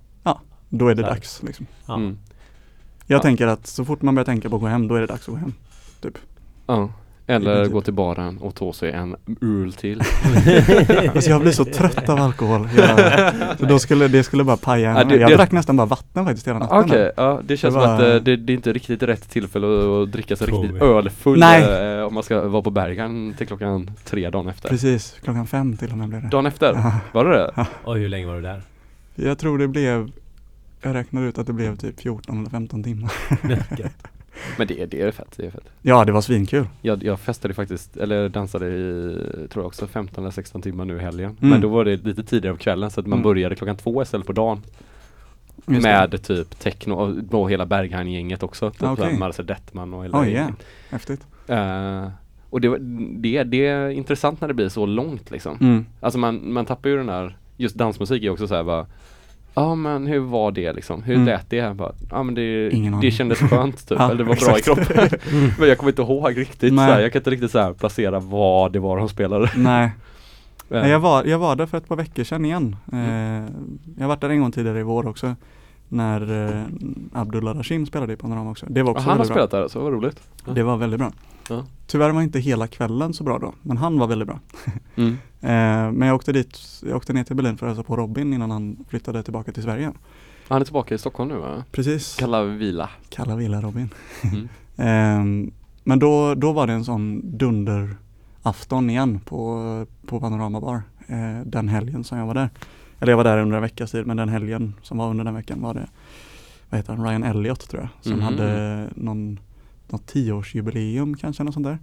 Då 0.68 0.88
är 0.88 0.94
det 0.94 1.02
Så 1.02 1.06
här. 1.06 1.14
dags 1.14 1.42
liksom. 1.42 1.66
ja. 1.86 1.94
Mm. 1.94 2.18
Jag 3.06 3.18
Ja. 3.18 3.22
tänker 3.22 3.46
att 3.46 3.66
så 3.66 3.84
fort 3.84 4.02
man 4.02 4.14
börjar 4.14 4.24
tänka 4.24 4.50
på 4.50 4.56
att 4.56 4.62
gå 4.62 4.68
hem, 4.68 4.88
då 4.88 4.94
är 4.94 5.00
det 5.00 5.06
dags 5.06 5.28
att 5.28 5.34
gå 5.34 5.40
hem. 5.40 5.52
Ja. 6.76 6.88
Eller 7.26 7.64
Typ. 7.64 7.72
gå 7.72 7.80
till 7.80 7.92
baren 7.92 8.38
och 8.38 8.54
ta 8.54 8.72
sig 8.72 8.92
en 8.92 9.16
öl 9.42 9.72
till. 9.72 10.00
Alltså 11.14 11.30
jag 11.30 11.40
blir 11.40 11.52
så 11.52 11.64
trött 11.64 12.08
av 12.08 12.18
alkohol. 12.18 12.68
Jag, 12.76 12.98
så 13.58 13.64
då 13.66 13.78
skulle, 13.78 14.08
det 14.08 14.22
skulle 14.24 14.44
bara 14.44 14.56
paja 14.56 14.94
Ja, 14.98 15.04
det- 15.04 15.16
Jag 15.16 15.30
det- 15.30 15.36
drack 15.36 15.52
nästan 15.52 15.76
bara 15.76 15.86
vatten 15.86 16.24
faktiskt 16.24 16.48
hela 16.48 16.58
natten. 16.58 16.78
Okej, 16.78 16.98
där. 16.98 17.12
ja 17.16 17.40
det 17.44 17.56
känns 17.56 17.74
Det 17.74 17.80
som 17.80 17.88
var- 17.90 17.94
att 17.94 18.00
eh, 18.14 18.14
det, 18.22 18.36
det 18.36 18.52
är 18.52 18.54
inte 18.54 18.72
riktigt 18.72 19.02
rätt 19.02 19.30
tillfälle 19.30 19.66
att, 19.66 19.84
att 20.08 20.12
dricka 20.12 20.36
sig 20.36 20.46
riktigt 20.46 20.82
ölfull 20.82 21.38
Nej. 21.40 21.96
eh, 21.98 22.04
om 22.04 22.14
man 22.14 22.22
ska 22.22 22.48
vara 22.48 22.62
på 22.62 22.70
Bergen 22.70 23.34
till 23.38 23.46
klockan 23.46 23.90
tre 24.04 24.30
dagen 24.30 24.48
efter. 24.48 24.68
Precis, 24.68 25.16
klockan 25.24 25.46
fem 25.46 25.76
till 25.76 25.90
och 25.92 25.98
med 25.98 26.08
blev 26.08 26.22
det. 26.22 26.28
Dagen 26.28 26.46
efter? 26.46 26.72
Ja. 26.74 26.92
Var 27.12 27.24
det 27.24 27.30
det? 27.36 27.66
Oj, 27.84 28.00
hur 28.00 28.08
länge 28.08 28.26
var 28.26 28.34
du 28.34 28.42
där? 28.42 28.62
Jag 29.14 29.38
tror 29.38 29.58
det 29.58 29.68
blev, 29.68 30.10
jag 30.82 30.94
räknade 30.94 31.26
ut 31.26 31.38
att 31.38 31.46
det 31.46 31.52
blev 31.52 31.76
typ 31.76 32.00
14 32.00 32.38
eller 32.40 32.50
15 32.50 32.82
timmar. 32.84 33.12
Men 34.58 34.66
det, 34.66 34.86
det 34.86 35.00
är 35.00 35.10
fett, 35.10 35.34
det 35.36 35.46
är 35.46 35.50
fett. 35.50 35.68
Ja, 35.82 36.04
det 36.04 36.12
var 36.12 36.20
svinkul. 36.20 36.66
Jag, 36.82 37.04
jag 37.04 37.20
festade 37.20 37.54
faktiskt, 37.54 37.96
eller 37.96 38.28
dansade 38.28 38.66
i, 38.66 39.48
tror 39.50 39.62
jag 39.62 39.66
också 39.66 39.86
15 39.86 40.24
eller 40.24 40.30
16 40.32 40.62
timmar 40.62 40.84
nu 40.84 40.96
i 40.96 41.00
helgen. 41.00 41.36
Mm. 41.40 41.50
Men 41.50 41.60
då 41.60 41.68
var 41.68 41.84
det 41.84 41.96
lite 41.96 42.22
tidigare 42.24 42.54
på 42.56 42.62
kvällen 42.62 42.90
så 42.90 43.00
att 43.00 43.06
man 43.06 43.18
Mm. 43.18 43.22
började 43.22 43.54
klockan 43.54 43.76
två 43.76 44.02
istället 44.02 44.26
på 44.26 44.32
dagen. 44.32 44.62
Just 45.66 45.82
det. 45.82 45.88
med 45.88 46.22
typ 46.22 46.58
techno 46.58 46.94
och, 46.94 47.40
och 47.40 47.50
hela 47.50 47.66
Berghain-gänget 47.66 48.42
också. 48.42 48.70
Typ 48.70 48.82
okay. 48.82 49.18
Marcel 49.18 49.46
Dettman 49.46 49.94
och 49.94 50.04
hela 50.04 50.20
Oj, 50.20 50.28
ja. 50.28 50.32
gänget. 50.40 50.66
Häftigt. 50.90 51.26
Eh, 51.46 52.08
och 52.50 52.60
det, 52.60 52.78
det, 53.20 53.42
det 53.44 53.66
är 53.66 53.88
intressant 53.88 54.40
när 54.40 54.48
det 54.48 54.54
blir 54.54 54.68
så 54.68 54.86
långt 54.86 55.30
liksom. 55.30 55.56
Mm. 55.60 55.86
Alltså 56.00 56.18
man, 56.18 56.52
man 56.52 56.66
tappar 56.66 56.90
ju 56.90 56.96
den 56.96 57.06
där, 57.06 57.36
just 57.56 57.76
dansmusik 57.76 58.22
är 58.24 58.30
också 58.30 58.48
så 58.48 58.54
här 58.54 58.64
bara 58.64 58.86
Ja 59.54 59.74
men 59.74 60.06
hur 60.06 60.18
var 60.20 60.52
det 60.52 60.72
liksom? 60.72 61.02
Hur 61.02 61.14
Mm. 61.14 61.26
lät 61.26 61.50
det? 61.50 61.60
här? 61.62 61.74
Bara, 61.74 61.92
Ja 62.10 62.22
men 62.22 62.34
det, 62.34 62.70
Ingen 62.70 63.00
det 63.00 63.10
kändes 63.10 63.38
skönt 63.50 63.88
typ, 63.88 63.98
Ja, 63.98 64.04
eller 64.06 64.18
det 64.18 64.24
var 64.24 64.36
bra 64.46 64.54
i 64.56 64.58
exakt. 64.58 64.64
kroppen. 64.88 65.18
men 65.58 65.68
jag 65.68 65.78
kommer 65.78 65.92
inte 65.92 66.02
ihåg 66.02 66.38
riktigt 66.38 66.72
Nej. 66.72 66.88
så 66.88 66.92
här. 66.94 67.00
jag 67.00 67.12
kan 67.12 67.20
inte 67.20 67.30
riktigt 67.30 67.50
så 67.50 67.58
här 67.58 67.72
placera 67.72 68.18
vad 68.20 68.72
det 68.72 68.78
var 68.78 68.96
de 68.96 69.08
spelade. 69.08 69.50
Nej, 69.56 69.90
Nej, 70.68 70.90
jag 70.90 71.00
var, 71.00 71.24
jag 71.24 71.38
var 71.38 71.56
där 71.56 71.66
för 71.66 71.78
ett 71.78 71.88
par 71.88 71.96
veckor 71.96 72.24
sedan 72.24 72.44
igen. 72.44 72.76
Mm. 72.92 73.04
Eh, 73.44 73.50
jag 73.96 74.04
har 74.04 74.08
varit 74.08 74.20
där 74.20 74.28
en 74.30 74.40
gång 74.40 74.52
tidigare 74.52 74.80
i 74.80 74.82
vår 74.82 75.06
också. 75.08 75.34
När 75.92 76.48
eh, 76.58 76.64
Abdullah 77.12 77.54
Rashim 77.56 77.86
spelade 77.86 78.12
i 78.12 78.16
Panorama 78.16 78.50
också. 78.50 78.66
Det 78.68 78.82
var 78.82 78.90
också 78.90 79.02
han 79.02 79.10
har 79.10 79.16
väldigt 79.16 79.34
bra. 79.34 79.46
spelat 79.46 79.50
där 79.50 79.68
så 79.68 79.80
vad 79.80 79.92
roligt. 79.92 80.20
Ja. 80.46 80.52
Det 80.52 80.62
var 80.62 80.76
väldigt 80.76 81.00
bra. 81.00 81.12
Ja. 81.48 81.64
Tyvärr 81.86 82.10
var 82.10 82.22
inte 82.22 82.40
hela 82.40 82.66
kvällen 82.66 83.14
så 83.14 83.24
bra 83.24 83.38
då, 83.38 83.52
men 83.62 83.76
han 83.76 83.98
var 83.98 84.06
väldigt 84.06 84.28
bra. 84.28 84.40
Mm. 84.96 85.12
Eh, 85.40 85.92
men 85.92 86.08
jag 86.08 86.14
åkte 86.14 86.32
dit, 86.32 86.58
jag 86.86 86.96
åkte 86.96 87.12
ner 87.12 87.24
till 87.24 87.36
Berlin 87.36 87.56
för 87.56 87.66
att 87.66 87.70
hälsa 87.70 87.82
på 87.86 87.96
Robin 87.96 88.32
innan 88.32 88.50
han 88.50 88.76
flyttade 88.88 89.22
tillbaka 89.22 89.52
till 89.52 89.62
Sverige. 89.62 89.92
Han 90.48 90.60
är 90.60 90.64
tillbaka 90.64 90.94
i 90.94 90.98
Stockholm 90.98 91.28
nu 91.30 91.36
va? 91.36 91.64
Precis. 91.72 92.16
Kalla 92.16 92.42
vila. 92.44 92.90
Kalla 93.08 93.36
villa 93.36 93.60
Robin. 93.60 93.88
Mm. 94.22 94.48
Ehm, 94.76 95.50
men 95.84 95.98
då, 95.98 96.34
då 96.34 96.52
var 96.52 96.66
det 96.66 96.72
en 96.72 96.84
sån 96.84 97.20
dunderafton 97.38 98.90
igen 98.90 99.20
på, 99.20 99.86
på 100.06 100.20
Panorama 100.20 100.60
Bar. 100.60 100.82
Eh, 101.06 101.46
den 101.46 101.68
helgen 101.68 102.04
som 102.04 102.18
jag 102.18 102.26
var 102.26 102.34
där. 102.34 102.50
Eller 103.02 103.12
jag 103.12 103.16
var 103.16 103.24
där 103.24 103.38
under 103.38 103.56
en 103.56 103.62
veckas 103.62 103.90
tid 103.90 104.06
men 104.06 104.16
den 104.16 104.28
helgen 104.28 104.74
som 104.82 104.98
var 104.98 105.10
under 105.10 105.24
den 105.24 105.34
veckan 105.34 105.60
var 105.62 105.74
det 105.74 105.86
vad 106.70 106.78
heter 106.78 106.92
han, 106.94 107.06
Ryan 107.06 107.22
Elliott 107.24 107.68
tror 107.68 107.82
jag. 107.82 107.88
Som 108.00 108.12
Mhm. 108.12 108.22
hade 108.22 108.88
någon, 108.94 109.40
något 109.88 110.06
tioårsjubileum 110.06 111.16
kanske 111.16 111.44
något 111.44 111.54
sånt 111.54 111.66
där. 111.66 111.78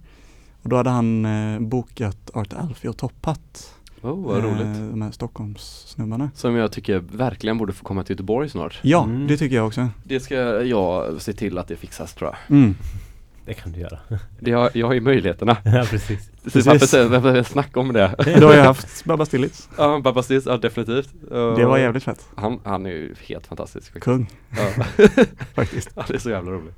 Och 0.62 0.68
då 0.68 0.76
hade 0.76 0.90
han 0.90 1.24
eh, 1.24 1.60
bokat 1.60 2.30
Art 2.34 2.52
Alfie 2.52 2.90
och 2.90 2.96
Top 2.96 3.24
Hat. 3.26 3.74
Oh, 4.02 4.24
vad 4.26 4.44
roligt. 4.44 4.60
Eh, 4.60 4.86
de 4.90 5.02
här 5.02 5.10
Stockholmssnubbarna. 5.10 6.30
Som 6.34 6.54
jag 6.56 6.72
tycker 6.72 6.98
verkligen 6.98 7.58
borde 7.58 7.72
få 7.72 7.84
komma 7.84 8.04
till 8.04 8.12
Göteborg 8.12 8.48
snart. 8.48 8.78
Ja, 8.82 9.04
Mm. 9.04 9.26
det 9.26 9.36
tycker 9.36 9.56
jag 9.56 9.66
också. 9.66 9.88
Det 10.04 10.20
ska 10.20 10.34
jag 10.64 11.22
se 11.22 11.32
till 11.32 11.58
att 11.58 11.68
det 11.68 11.76
fixas 11.76 12.14
tror 12.14 12.30
jag. 12.30 12.56
Mm. 12.58 12.74
Det 13.46 13.54
kan 13.54 13.72
du 13.72 13.80
göra. 13.80 13.98
Det 14.40 14.52
har, 14.52 14.70
jag 14.74 14.86
har 14.86 14.94
ju 14.94 15.00
möjligheterna. 15.00 15.56
ja, 15.64 15.84
precis. 15.90 16.24
Så 16.26 16.42
Precis. 16.44 16.66
varför 16.66 16.86
säger 16.86 17.08
varför 17.08 17.36
jag 17.36 17.46
snacka 17.46 17.80
om 17.80 17.92
det? 17.92 18.14
Du 18.38 18.44
har 18.46 18.54
ju 18.54 18.60
haft 18.60 19.04
Babba 19.04 19.26
Stillitz. 19.26 19.68
ja, 19.78 20.00
Babba 20.04 20.22
Stills, 20.22 20.46
ja 20.46 20.56
definitivt. 20.56 21.08
Det 21.30 21.64
var 21.64 21.78
jävligt 21.78 22.02
fett. 22.04 22.26
Han, 22.34 22.60
han 22.64 22.86
är 22.86 22.90
ju 22.90 23.14
helt 23.28 23.46
fantastisk. 23.46 23.86
faktiskt. 23.92 24.04
Kung 24.04 24.30
Ja. 24.50 24.84
faktiskt. 25.54 25.90
ja, 25.94 26.04
det 26.08 26.14
är 26.14 26.18
så 26.18 26.30
jävla 26.30 26.50
roligt. 26.50 26.74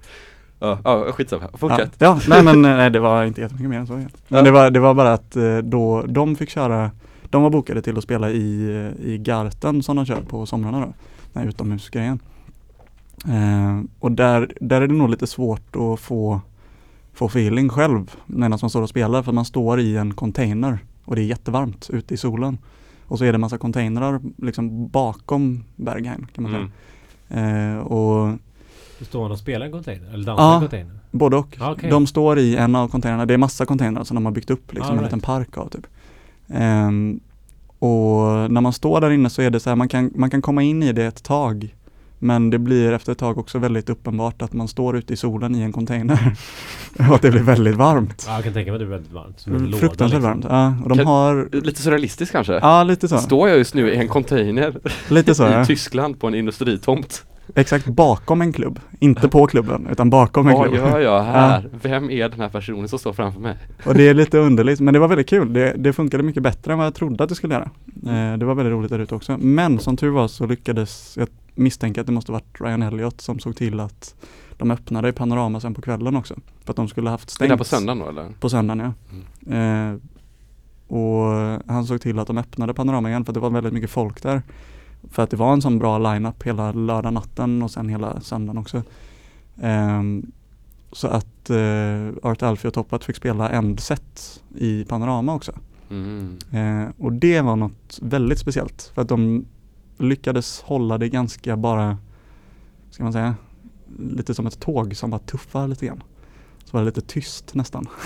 Ja, 0.59 0.79
ja 0.85 1.13
skitsamma. 1.13 1.43
Ja, 1.53 1.59
Fortsätt. 1.59 1.93
ja, 1.99 2.21
nej 2.29 2.43
men 2.45 2.63
nej, 2.63 2.91
det 2.91 3.01
var 3.01 3.25
inte 3.25 3.41
jättemycket 3.41 3.71
mer 3.71 3.79
än 3.79 3.87
så. 3.87 3.93
egentligen. 3.93 4.23
Men 4.29 4.39
Ja. 4.39 4.45
det, 4.45 4.51
var, 4.51 4.71
det 4.71 4.81
var 4.81 4.95
bara 4.95 5.13
att 5.13 5.37
eh, 5.37 5.57
då 5.59 6.03
de 6.09 6.37
fick 6.37 6.51
köra, 6.51 6.91
de 7.23 7.43
var 7.43 7.51
bokade 7.51 7.83
till 7.83 7.99
att 7.99 8.05
spela 8.05 8.31
i, 8.31 8.65
eh, 9.01 9.07
i 9.07 9.19
Garten 9.19 9.83
som 9.83 9.97
de 9.97 10.07
kör 10.07 10.21
på 10.21 10.47
somrarna 10.47 10.81
då, 10.81 10.93
den 11.33 11.43
här 11.43 11.49
utomhusgrejen. 11.49 12.21
Eh, 13.29 13.81
och 13.99 14.13
där, 14.13 14.53
där 14.61 14.81
är 14.81 14.87
det 14.89 14.95
nog 14.95 15.11
lite 15.11 15.27
svårt 15.27 15.77
att 15.77 16.01
få, 16.01 16.41
få 17.13 17.27
feeling 17.27 17.69
själv 17.69 18.17
medan 18.27 18.59
man 18.63 18.71
står 18.71 18.83
och 18.83 18.89
spelar 18.89 19.23
för 19.23 19.33
man 19.33 19.45
står 19.45 19.81
i 19.81 19.97
en 19.97 20.15
container 20.15 20.79
och 21.05 21.17
det 21.17 21.23
är 21.23 21.27
jättevarmt 21.27 21.91
ute 21.93 22.15
i 22.15 22.17
solen. 22.17 22.59
Och 23.07 23.19
så 23.19 23.25
är 23.25 23.33
det 23.33 23.39
massa 23.39 23.59
containrar 23.59 24.21
liksom 24.37 24.89
bakom 24.89 25.65
Berghain 25.77 26.27
kan 26.35 26.43
man 26.45 26.53
säga. 26.53 26.69
Mm. 27.29 27.77
Eh, 27.77 27.79
och 27.83 28.39
Du 28.99 29.05
står 29.05 29.23
man 29.23 29.31
och 29.33 29.39
spelar 29.39 29.67
en 29.67 29.73
container? 29.73 30.09
Eller 30.15 30.25
dansar 30.27 30.45
Ja. 30.45 30.55
en 30.55 30.61
container? 30.61 30.99
Både 31.11 31.37
och. 31.37 31.57
Ja, 31.61 31.73
okej. 31.73 31.91
De 31.91 32.07
står 32.07 32.39
i 32.39 32.57
en 32.57 32.75
av 32.75 32.89
containrarna. 32.89 33.27
Det 33.27 33.35
är 33.35 33.39
massa 33.39 33.67
containrar 33.67 34.05
som 34.05 34.15
de 34.15 34.25
har 34.25 34.33
byggt 34.33 34.51
upp 34.51 34.73
liksom 34.73 34.91
All 34.93 34.99
en 34.99 35.05
liten 35.05 35.21
park 35.21 35.57
av 35.59 35.69
typ. 35.69 35.87
Ehm, 36.49 37.21
och 37.79 38.51
när 38.51 38.61
man 38.61 38.73
står 38.73 39.01
där 39.01 39.11
inne 39.11 39.31
så 39.31 39.43
är 39.43 39.51
det 39.51 39.61
så 39.61 39.71
här, 39.71 39.77
man 39.77 39.89
kan, 39.89 40.11
man 40.15 40.31
kan 40.31 40.43
komma 40.43 40.63
in 40.63 40.83
i 40.83 40.93
det 40.93 41.05
ett 41.05 41.23
tag. 41.23 41.75
Men 42.25 42.51
det 42.51 42.59
blir 42.59 42.93
efter 42.93 43.13
ett 43.13 43.19
tag 43.19 43.39
också 43.39 43.59
väldigt 43.59 43.91
uppenbart 43.91 44.43
att 44.43 44.53
man 44.53 44.69
står 44.69 44.97
ute 44.97 45.13
i 45.13 45.17
solen 45.17 45.55
i 45.55 45.63
en 45.63 45.73
container. 45.73 46.19
och 47.09 47.15
att 47.15 47.23
det 47.23 47.31
blir 47.31 47.43
väldigt 47.43 47.77
varmt. 47.77 48.25
Ja, 48.29 48.35
jag 48.35 48.45
kan 48.45 48.53
tänka 48.53 48.71
mig 48.71 48.77
att 48.77 48.81
det 48.81 48.87
är 48.87 48.91
väldigt 48.97 49.13
varmt. 49.13 49.41
Som 49.41 49.55
en 49.55 49.65
låda, 49.65 49.77
Fruktansvärt 49.77 50.23
liksom. 50.23 50.31
varmt. 50.31 50.47
Ja, 50.49 50.83
och 50.83 50.89
de 50.89 50.99
Kan- 50.99 51.07
har, 51.07 51.49
Lite 51.53 51.83
surrealistiskt 51.83 52.33
kanske? 52.33 52.53
ja 52.53 52.83
lite 52.85 53.09
så. 53.09 53.19
Står 53.19 53.49
jag 53.49 53.59
just 53.59 53.75
nu 53.75 53.91
i 53.93 53.97
en 53.97 54.09
container 54.09 54.75
Lite 55.09 55.35
så 55.35 55.47
i 55.49 55.53
ja. 55.53 55.65
Tyskland 55.65 56.21
på 56.21 56.27
en 56.27 56.35
industritomt? 56.35 57.25
Exakt 57.55 57.87
bakom 57.87 58.41
en 58.43 58.53
klubb. 58.53 58.81
Inte 58.99 59.29
på 59.29 59.47
klubben 59.47 59.89
utan 59.91 60.11
bakom 60.11 60.49
en 60.49 60.55
Vad 60.55 60.69
klubb. 60.69 60.77
gör 60.79 61.01
jag 61.01 61.23
här? 61.23 61.69
Vem 61.83 62.11
är 62.11 62.29
den 62.29 62.41
här 62.41 62.49
personen 62.49 62.89
som 62.89 62.99
står 62.99 63.13
framför 63.13 63.41
mig? 63.41 63.57
Och 63.87 63.95
det 63.95 64.09
är 64.09 64.15
lite 64.15 64.39
underligt, 64.39 64.81
men 64.81 64.95
det 64.95 65.01
var 65.01 65.09
väldigt 65.09 65.29
kul. 65.29 65.53
Det, 65.53 65.75
det 65.79 65.93
funkade 65.93 66.23
mycket 66.23 66.43
bättre 66.43 66.73
än 66.73 66.79
vad 66.79 66.87
jag 66.87 66.95
trodde 66.95 67.23
att 67.25 67.29
det 67.29 67.35
skulle 67.35 67.55
göra. 67.55 67.71
Eh, 68.07 68.39
det 68.39 68.45
var 68.45 68.55
väldigt 68.55 68.73
roligt 68.73 68.91
där 68.91 68.99
ute 68.99 69.15
också. 69.15 69.37
Men 69.41 69.79
som 69.79 69.97
tur 69.97 70.11
var 70.11 70.29
så 70.29 70.47
lyckades, 70.47 71.17
jag 71.19 71.29
misstänker 71.55 72.01
att 72.01 72.07
det 72.07 72.13
måste 72.13 72.33
varit 72.33 72.61
Ryan 72.61 72.83
Elliott 72.83 73.21
som 73.21 73.39
såg 73.39 73.57
till 73.57 73.81
att 73.81 74.15
de 74.57 74.71
öppnade 74.71 75.09
i 75.09 75.13
Panorama 75.13 75.61
sen 75.61 75.75
på 75.75 75.83
kvällen 75.83 76.17
också. 76.17 76.35
För 76.65 76.73
att 76.73 76.77
de 76.77 76.89
skulle 76.89 77.11
haft 77.11 77.29
Det 77.29 77.33
stängt. 77.35 77.49
där 77.49 77.57
på 77.57 77.65
söndagen 77.65 77.99
då 77.99 78.09
eller? 78.09 78.29
På 78.41 78.49
söndagen 78.49 78.93
ja. 79.47 79.57
Eh, 79.57 79.95
och 80.87 81.33
han 81.67 81.87
såg 81.87 82.01
till 82.01 82.19
att 82.19 82.27
de 82.27 82.39
öppnade 82.39 82.75
Panorama 82.75 83.09
igen 83.09 83.25
för 83.25 83.33
det 83.33 83.41
var 83.41 83.51
väldigt 83.51 83.73
mycket 83.73 83.91
folk 83.91 84.23
där. 84.23 84.43
För 85.11 85.23
att 85.23 85.31
det 85.31 85.37
var 85.37 85.53
en 85.53 85.63
sån 85.63 85.79
bra 85.79 85.99
line-up 85.99 86.43
hela 86.43 86.73
lördag 86.73 87.13
natten 87.13 87.63
och 87.63 87.71
sen 87.71 87.89
hela 87.89 88.21
söndagen 88.21 88.59
också. 88.59 88.83
Ehm, 89.63 90.33
så 90.93 91.09
att 91.09 91.51
eh, 91.51 92.09
Art 92.31 92.43
Alfie 92.43 92.69
och 92.69 92.75
Toppat 92.75 93.05
fick 93.05 93.17
spela 93.17 93.49
Endset 93.51 94.43
i 94.57 94.85
Panorama 94.85 95.35
också. 95.35 95.53
Mm. 95.91 96.39
Eh, 96.51 96.89
och 96.99 97.13
det 97.13 97.41
var 97.41 97.57
något 97.57 97.99
väldigt 98.03 98.39
speciellt 98.39 98.91
för 98.95 99.03
att 99.03 99.09
de 99.09 99.45
lyckades 100.03 100.61
hålla 100.61 100.99
det 100.99 101.09
ganska 101.09 101.57
bara, 101.57 101.99
ska 102.91 103.03
man 103.03 103.13
säga, 103.13 103.35
lite 103.99 104.35
som 104.35 104.47
ett 104.47 104.61
tåg 104.61 104.97
som 104.97 105.11
bara 105.11 105.19
tuffar 105.21 105.69
lite 105.69 105.87
grann. 105.87 106.03
Så 106.65 106.77
var 106.77 106.81
det 106.81 106.87
lite 106.87 107.01
tyst 107.01 107.55
nästan. 107.55 107.87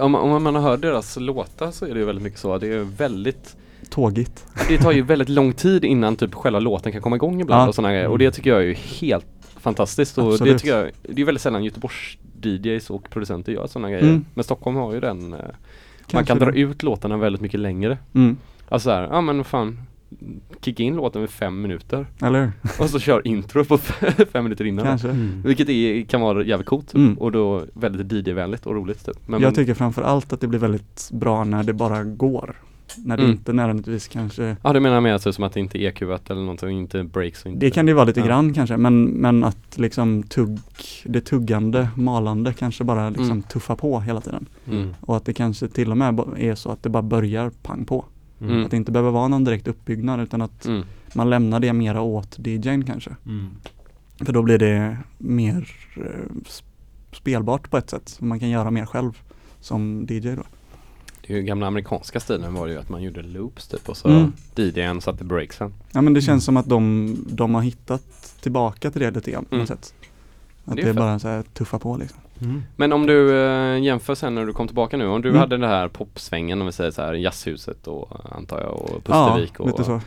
Om, 0.00 0.14
om 0.14 0.42
man 0.42 0.54
har 0.54 0.62
hört 0.62 0.82
deras 0.82 1.16
låtar 1.16 1.70
så 1.70 1.86
är 1.86 1.94
det 1.94 2.00
ju 2.00 2.06
väldigt 2.06 2.22
mycket 2.22 2.38
så. 2.40 2.58
Det 2.58 2.66
är 2.66 2.78
väldigt 2.84 3.56
Tågigt. 3.90 4.46
Det 4.68 4.78
tar 4.78 4.92
ju 4.92 5.02
väldigt 5.12 5.28
lång 5.28 5.52
tid 5.52 5.84
innan 5.84 6.16
typ 6.16 6.34
själva 6.34 6.58
låten 6.58 6.92
kan 6.92 7.00
komma 7.02 7.16
igång 7.16 7.40
ibland 7.40 7.62
Ja. 7.62 7.68
och 7.68 7.74
sådana 7.74 7.92
grejer. 7.94 8.08
Och 8.08 8.18
det 8.18 8.30
tycker 8.30 8.50
jag 8.50 8.58
är 8.58 8.64
ju 8.66 8.74
helt 8.74 9.26
fantastiskt. 9.56 10.18
Och 10.18 10.38
det 10.38 10.58
tycker 10.58 10.76
jag, 10.78 10.90
det 11.02 11.22
är 11.22 11.26
väldigt 11.26 11.42
sällan 11.42 11.64
Göteborgs 11.64 12.18
DJs 12.42 12.90
och 12.90 13.10
producenter 13.10 13.52
gör 13.52 13.66
sådana 13.66 13.90
grejer. 13.90 14.04
Mm. 14.08 14.24
Men 14.34 14.44
Stockholm 14.44 14.76
har 14.76 14.94
ju 14.94 15.00
den, 15.00 15.32
eh, 15.32 15.38
man 15.38 15.50
Kanske 16.06 16.26
kan 16.26 16.38
dra 16.38 16.50
det. 16.50 16.58
ut 16.58 16.82
låtarna 16.82 17.16
väldigt 17.16 17.42
mycket 17.42 17.60
längre. 17.60 17.98
Mm. 18.14 18.36
Alltså 18.68 18.86
såhär, 18.88 19.02
ja 19.02 19.20
men 19.20 19.44
fan 19.44 19.78
Kicka 20.60 20.82
in 20.82 20.96
låten 20.96 21.20
med 21.20 21.30
fem 21.30 21.62
minuter 21.62 22.06
Eller 22.22 22.52
och 22.80 22.90
så 22.90 22.98
kör 22.98 23.26
intro 23.26 23.64
på 23.64 23.78
fem 24.32 24.44
minuter 24.44 24.64
innan. 24.64 24.84
Kanske. 24.84 25.08
Mm. 25.08 25.42
Vilket 25.44 25.68
är, 25.68 26.02
kan 26.02 26.20
vara 26.20 26.44
jävligt 26.44 26.68
coolt 26.68 26.86
typ. 26.88 26.94
Mm. 26.94 27.18
och 27.18 27.32
då 27.32 27.64
väldigt 27.74 28.12
DJ-vänligt 28.12 28.66
och 28.66 28.74
roligt 28.74 29.06
typ. 29.06 29.28
Men, 29.28 29.40
jag 29.40 29.48
men, 29.48 29.54
tycker 29.54 29.74
framför 29.74 30.02
allt 30.02 30.32
att 30.32 30.40
det 30.40 30.46
blir 30.46 30.58
väldigt 30.58 31.10
bra 31.12 31.44
när 31.44 31.62
det 31.62 31.72
bara 31.72 32.04
går. 32.04 32.56
När 32.96 33.16
det 33.16 33.22
Mm. 33.22 33.36
inte 33.36 33.52
nödvändigtvis 33.52 34.08
kanske 34.08 34.56
Ja 34.62 34.72
du 34.72 34.80
menar 34.80 35.00
mer 35.00 35.18
så 35.18 35.32
som 35.32 35.44
att 35.44 35.52
det 35.52 35.60
inte 35.60 35.78
är 35.78 35.88
EQat 35.88 36.30
eller 36.30 36.40
någonting, 36.40 36.78
inte 36.78 37.04
breaks 37.04 37.42
och 37.44 37.50
inte 37.50 37.66
Det 37.66 37.70
kan 37.70 37.86
det 37.86 37.90
ju 37.90 37.94
vara 37.94 38.04
lite 38.04 38.20
Ja. 38.20 38.26
grann 38.26 38.54
kanske 38.54 38.76
men, 38.76 39.04
men 39.04 39.44
att 39.44 39.78
liksom 39.78 40.22
tugg, 40.22 40.58
det 41.04 41.20
tuggande, 41.20 41.88
malande 41.96 42.52
kanske 42.52 42.84
bara 42.84 43.08
liksom 43.10 43.30
Mm. 43.30 43.42
tuffar 43.42 43.76
på 43.76 44.00
hela 44.00 44.20
tiden. 44.20 44.46
Mm. 44.70 44.88
Och 45.00 45.16
att 45.16 45.24
det 45.24 45.32
kanske 45.32 45.68
till 45.68 45.90
och 45.90 45.96
med 45.96 46.20
är 46.38 46.54
så 46.54 46.70
att 46.70 46.82
det 46.82 46.88
bara 46.88 47.02
börjar 47.02 47.50
pang 47.62 47.84
på. 47.84 48.04
Mm. 48.42 48.64
Att 48.64 48.70
det 48.70 48.76
inte 48.76 48.92
behöver 48.92 49.10
vara 49.10 49.28
någon 49.28 49.44
direkt 49.44 49.68
uppbyggnad 49.68 50.20
utan 50.20 50.42
att 50.42 50.64
mm. 50.66 50.82
man 51.14 51.30
lämnar 51.30 51.60
det 51.60 51.72
mera 51.72 52.00
åt 52.00 52.38
DJn 52.38 52.84
kanske. 52.84 53.16
Mm. 53.26 53.48
För 54.24 54.32
då 54.32 54.42
blir 54.42 54.58
det 54.58 54.96
mer 55.18 55.70
eh, 55.96 56.02
spelbart 57.12 57.70
på 57.70 57.76
ett 57.76 57.90
sätt. 57.90 58.16
Man 58.20 58.40
kan 58.40 58.50
göra 58.50 58.70
mer 58.70 58.86
själv 58.86 59.18
som 59.60 60.06
DJ 60.10 60.20
då. 60.20 60.42
Det 61.26 61.32
är 61.32 61.36
ju 61.36 61.42
gamla 61.42 61.66
amerikanska 61.66 62.20
stilen 62.20 62.54
var 62.54 62.66
det 62.66 62.72
ju 62.72 62.78
att 62.78 62.88
man 62.88 63.02
gjorde 63.02 63.22
loops 63.22 63.68
typ 63.68 63.88
och 63.88 63.96
så 63.96 64.08
Mm. 64.08 64.32
DJn 64.56 65.00
satte 65.00 65.24
breaksen. 65.24 65.72
Ja 65.92 66.00
men 66.02 66.14
det 66.14 66.20
känns 66.20 66.28
Mm. 66.28 66.40
som 66.40 66.56
att 66.56 66.68
de, 66.68 67.16
de 67.28 67.54
har 67.54 67.62
hittat 67.62 68.36
tillbaka 68.42 68.90
till 68.90 69.00
det 69.00 69.10
lite 69.10 69.30
grann 69.30 69.44
på 69.44 69.54
Mm. 69.54 69.60
något 69.62 69.68
sätt. 69.68 69.94
Att 70.64 70.76
Det 70.76 70.82
det 70.82 70.82
är 70.82 70.88
är 70.88 70.92
fett. 70.92 70.96
bara 70.96 71.18
så 71.18 71.28
här 71.28 71.42
tuffa 71.42 71.78
på 71.78 71.96
liksom. 71.96 72.18
Mm. 72.42 72.62
Men 72.76 72.92
om 72.92 73.06
du 73.06 73.36
eh, 73.44 73.78
jämför 73.82 74.14
sen 74.14 74.34
när 74.34 74.46
du 74.46 74.52
kom 74.52 74.66
tillbaka 74.66 74.96
nu, 74.96 75.06
om 75.06 75.22
du 75.22 75.28
Mm. 75.28 75.40
hade 75.40 75.56
det 75.56 75.66
här 75.66 75.88
popsvängen 75.88 76.60
om 76.60 76.66
vi 76.66 76.72
säger 76.72 76.90
så 76.90 77.02
här 77.02 77.12
jazzhuset 77.14 77.86
och 77.86 78.08
antar 78.36 78.60
jag 78.60 78.72
och 78.72 78.90
Ja, 78.90 79.00
Pustervik 79.04 79.60
och 79.60 79.66
lite 79.66 79.84
så. 79.84 80.00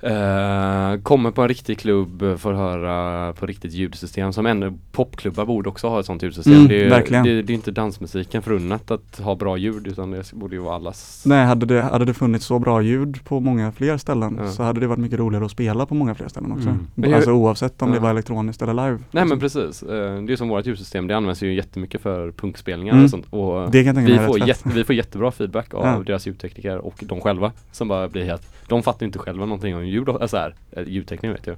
Eh, 0.00 1.00
kommer 1.02 1.30
på 1.30 1.42
en 1.42 1.48
riktig 1.48 1.78
klubb 1.78 2.38
får 2.38 2.52
höra 2.52 3.32
på 3.32 3.46
riktigt 3.46 3.72
ljudsystem 3.72 4.32
som 4.32 4.46
ändå 4.46 4.72
popklubbar 4.92 5.44
borde 5.46 5.68
också 5.68 5.88
ha 5.88 6.00
ett 6.00 6.06
sånt 6.06 6.22
ljudsystem. 6.22 6.54
Mm, 6.54 6.68
det, 6.68 6.84
är, 6.84 7.22
det, 7.24 7.42
det 7.42 7.52
är 7.52 7.54
inte 7.54 7.70
dansmusiken 7.70 8.42
förunnat 8.42 8.90
att 8.90 9.18
ha 9.22 9.34
bra 9.34 9.56
ljud 9.56 9.86
utan 9.86 10.10
det 10.10 10.32
borde 10.32 10.54
ju 10.56 10.60
vara 10.62 10.74
allas. 10.74 11.22
Nej, 11.26 11.46
hade 11.46 11.66
det, 11.66 11.82
hade 11.82 12.04
det 12.04 12.14
funnits 12.14 12.44
så 12.46 12.58
bra 12.58 12.82
ljud 12.82 13.24
på 13.24 13.40
många 13.40 13.72
fler 13.72 13.96
ställen 13.96 14.38
Ja. 14.42 14.50
så 14.50 14.62
hade 14.62 14.80
det 14.80 14.86
varit 14.86 14.98
mycket 14.98 15.18
roligare 15.18 15.44
att 15.44 15.50
spela 15.50 15.86
på 15.86 15.94
många 15.94 16.14
fler 16.14 16.28
ställen 16.28 16.52
också. 16.52 16.68
Mm. 16.96 17.14
Alltså 17.14 17.32
oavsett 17.32 17.82
om 17.82 17.90
det 17.90 17.96
Ja. 17.96 18.02
var 18.02 18.10
elektroniskt 18.10 18.62
eller 18.62 18.74
live. 18.74 18.98
Nej 19.10 19.24
men 19.24 19.38
Liksom. 19.38 19.40
precis, 19.40 19.82
eh, 19.82 20.22
det 20.22 20.32
är 20.32 20.36
som 20.36 20.48
vårt 20.48 20.66
ljudsystem, 20.66 21.06
det 21.06 21.16
används 21.16 21.42
ju 21.42 21.54
jättemycket 21.54 22.00
för 22.00 22.32
punkspelningar 22.32 22.92
Mm. 22.92 23.04
och 23.04 23.10
sånt. 23.10 23.26
Och 23.30 23.70
Det 23.70 23.78
kan 23.84 23.86
jag 23.86 23.96
tänka 24.06 24.12
vi, 24.22 24.26
får 24.26 24.48
jätte, 24.48 24.68
vi 24.74 24.84
får 24.84 24.94
jättebra 24.94 25.30
feedback 25.30 25.74
av 25.74 25.86
Ja. 25.86 26.02
deras 26.06 26.26
ljudtekniker 26.26 26.78
och 26.78 26.94
de 27.00 27.20
själva 27.20 27.52
som 27.72 27.88
bara 27.88 28.08
blir 28.08 28.24
helt 28.24 28.42
De 28.68 28.82
fattar 28.82 29.06
inte 29.06 29.18
själva 29.18 29.46
någonting 29.46 29.76
om 29.76 29.86
ljud, 29.88 30.08
och- 30.08 30.22
alltså 30.22 30.36
här, 30.36 30.54
eh, 30.70 30.82
ljudteknik 30.88 31.32
vet 31.34 31.46
jag 31.46 31.56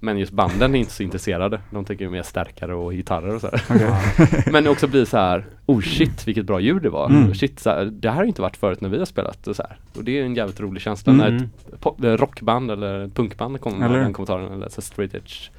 Men 0.00 0.18
just 0.18 0.32
banden 0.32 0.74
är 0.74 0.78
inte 0.78 0.92
så 0.92 1.02
intresserade 1.02 1.60
De 1.70 1.84
tycker 1.84 2.04
ju 2.04 2.10
mer 2.10 2.22
stärkare 2.22 2.74
och 2.74 2.92
gitarrer 2.92 3.34
och 3.34 3.40
så. 3.40 3.48
Okej. 3.70 3.90
Men 4.52 4.68
också 4.68 4.86
blir 4.86 5.04
så 5.04 5.16
här 5.16 5.44
Oh 5.66 5.80
shit 5.80 6.28
vilket 6.28 6.44
bra 6.46 6.60
ljud 6.60 6.82
det 6.82 6.90
var 6.90 7.06
Mm. 7.10 7.34
Shit, 7.34 7.60
så 7.60 7.70
här, 7.70 7.84
det 7.84 8.08
här 8.10 8.16
har 8.16 8.24
inte 8.24 8.42
varit 8.42 8.56
förut 8.56 8.80
när 8.80 8.88
vi 8.88 8.98
har 8.98 9.04
spelat 9.04 9.46
och 9.46 9.56
så 9.56 9.62
här. 9.62 9.76
Och 9.96 10.04
det 10.04 10.18
är 10.18 10.24
en 10.24 10.34
jävligt 10.34 10.60
rolig 10.60 10.82
känsla 10.82 11.12
Mm. 11.12 11.36
när 11.36 11.44
ett 11.74 12.04
eh, 12.04 12.16
rockband 12.24 12.70
eller 12.70 13.08
punkband 13.08 13.60
kommer 13.60 13.76
med 13.78 13.90
Eller? 13.90 13.98
den 13.98 14.12
kommentaren 14.12 14.52
Eller 14.52 14.68
så 14.68 14.80
straight 14.82 15.14
edge 15.14 15.50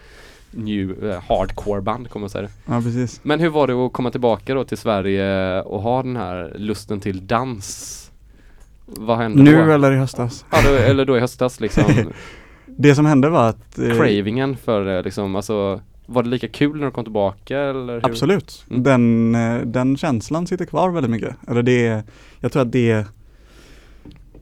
New 0.51 1.05
eh, 1.11 1.21
hardcore 1.29 1.81
band 1.81 2.09
kommer 2.09 2.21
man 2.21 2.29
säga 2.29 2.41
det 2.41 2.49
Ja 2.65 2.81
precis. 2.81 3.19
men 3.23 3.39
hur 3.39 3.49
var 3.49 3.67
det 3.67 3.73
att 3.73 3.93
komma 3.93 4.11
tillbaka 4.11 4.53
då 4.53 4.63
till 4.63 4.77
Sverige 4.77 5.61
och 5.61 5.81
ha 5.81 6.03
den 6.03 6.15
här 6.15 6.53
lusten 6.55 6.99
till 6.99 7.27
dans? 7.27 8.08
Vad 8.97 9.17
hände 9.17 9.43
Nu 9.43 9.65
då? 9.65 9.71
eller 9.71 9.91
i 9.91 9.95
höstas? 9.97 10.45
Ja, 10.51 10.57
då, 10.65 10.69
eller 10.73 11.05
då 11.05 11.17
i 11.17 11.19
höstas 11.19 11.59
liksom 11.59 11.83
Det 12.65 12.95
som 12.95 13.05
hände 13.05 13.29
var 13.29 13.49
att 13.49 13.79
eh, 13.79 13.89
Cravingen 13.95 14.57
för 14.57 14.97
eh, 14.97 15.03
liksom, 15.03 15.35
alltså 15.35 15.81
Var 16.05 16.23
det 16.23 16.29
lika 16.29 16.47
kul 16.47 16.79
när 16.79 16.85
du 16.85 16.91
kom 16.91 17.03
tillbaka 17.03 17.59
eller? 17.59 17.93
Hur? 17.93 18.05
Absolut. 18.05 18.65
Mm. 18.69 18.83
Den, 18.83 19.35
eh, 19.35 19.61
den 19.65 19.97
känslan 19.97 20.47
sitter 20.47 20.65
kvar 20.65 20.89
väldigt 20.89 21.11
mycket. 21.11 21.35
Eller 21.47 21.63
det, 21.63 22.03
jag 22.39 22.51
tror 22.51 22.61
att 22.61 22.71
det, 22.71 23.05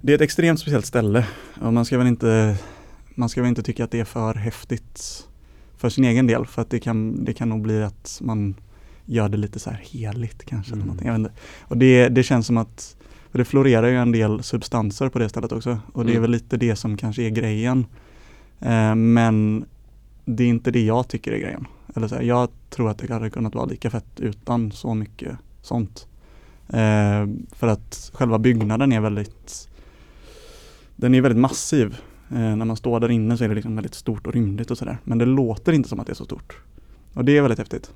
det 0.01 0.11
är 0.11 0.15
ett 0.15 0.21
extremt 0.21 0.59
speciellt 0.59 0.85
ställe. 0.85 1.25
Och 1.61 1.73
man 1.73 1.85
ska 1.85 1.97
väl 1.97 2.07
inte, 2.07 2.55
man 3.15 3.29
ska 3.29 3.41
väl 3.41 3.49
inte 3.49 3.63
tycka 3.63 3.83
att 3.83 3.91
det 3.91 3.99
är 3.99 4.05
för 4.05 4.33
häftigt 4.33 5.27
för 5.77 5.89
sin 5.89 6.03
egen 6.05 6.27
del. 6.27 6.45
För 6.45 6.61
att 6.61 6.69
det 6.69 6.79
kan, 6.79 7.23
det 7.25 7.33
kan 7.33 7.49
nog 7.49 7.61
bli 7.61 7.83
att 7.83 8.19
man 8.23 8.55
gör 9.05 9.29
det 9.29 9.37
lite 9.37 9.59
så 9.59 9.69
här 9.69 9.81
heligt 9.91 10.45
kanske. 10.45 10.71
Eller 10.73 10.83
Mm. 10.83 10.87
någonting. 10.87 11.07
Jag 11.07 11.13
vet 11.13 11.19
inte. 11.19 11.31
Och 11.61 11.77
det, 11.77 12.09
det 12.09 12.23
känns 12.23 12.47
som 12.47 12.57
att 12.57 12.96
för 13.37 13.41
det 13.43 13.45
florerar 13.45 13.87
ju 13.87 13.95
en 13.95 14.11
del 14.11 14.43
substanser 14.43 15.09
på 15.09 15.19
det 15.19 15.29
stället 15.29 15.51
också. 15.51 15.79
Och 15.93 16.05
det 16.05 16.11
är 16.11 16.17
Mm. 16.17 16.21
väl 16.21 16.31
lite 16.31 16.57
det 16.57 16.75
som 16.75 16.97
kanske 16.97 17.23
är 17.23 17.29
grejen. 17.29 17.85
Eh, 18.59 18.95
men 18.95 19.65
det 20.25 20.43
är 20.43 20.47
inte 20.47 20.71
det 20.71 20.85
jag 20.85 21.07
tycker 21.07 21.31
är 21.31 21.37
grejen. 21.37 21.67
Eller 21.95 22.07
så 22.07 22.15
här, 22.15 22.21
jag 22.21 22.49
tror 22.69 22.89
att 22.89 22.97
det 22.97 23.13
hade 23.13 23.29
kunnat 23.29 23.55
vara 23.55 23.65
lika 23.65 23.89
fett 23.89 24.19
utan 24.19 24.71
så 24.71 24.93
mycket 24.93 25.37
sånt. 25.61 26.07
Eh, 26.67 27.27
för 27.51 27.67
att 27.67 28.11
själva 28.13 28.39
byggnaden 28.39 28.91
är 28.91 28.99
väldigt 28.99 29.69
Den 30.95 31.15
är 31.15 31.21
väldigt 31.21 31.41
massiv. 31.41 31.97
Eh, 32.29 32.55
när 32.55 32.65
man 32.65 32.75
står 32.77 32.99
där 32.99 33.11
inne 33.11 33.37
så 33.37 33.43
är 33.43 33.49
det 33.49 33.55
liksom 33.55 33.75
väldigt 33.75 33.95
stort 33.95 34.27
och 34.27 34.33
rymligt 34.33 34.71
och 34.71 34.77
sådär. 34.77 34.97
Men 35.03 35.17
det 35.17 35.25
låter 35.25 35.73
inte 35.73 35.89
som 35.89 35.99
att 35.99 36.07
det 36.07 36.13
är 36.13 36.15
så 36.15 36.25
stort. 36.25 36.57
Och 37.13 37.25
det 37.25 37.37
är 37.37 37.41
väldigt 37.41 37.59
häftigt. 37.59 37.91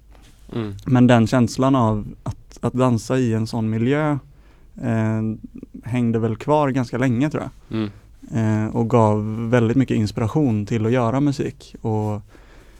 Mm. 0.55 0.73
Men 0.85 1.07
den 1.07 1.27
känslan 1.27 1.75
av 1.75 2.07
att, 2.23 2.59
att 2.61 2.73
dansa 2.73 3.17
i 3.17 3.33
en 3.33 3.47
sån 3.47 3.69
miljö 3.69 4.17
eh, 4.81 5.21
hängde 5.83 6.19
väl 6.19 6.35
kvar 6.35 6.69
ganska 6.69 6.97
länge 6.97 7.29
tror 7.29 7.43
jag. 7.43 7.77
Mm. 7.77 7.89
Eh, 8.33 8.75
och 8.75 8.89
gav 8.89 9.49
väldigt 9.49 9.77
mycket 9.77 9.97
inspiration 9.97 10.65
till 10.65 10.85
att 10.85 10.91
göra 10.91 11.19
musik 11.19 11.75
och 11.81 12.21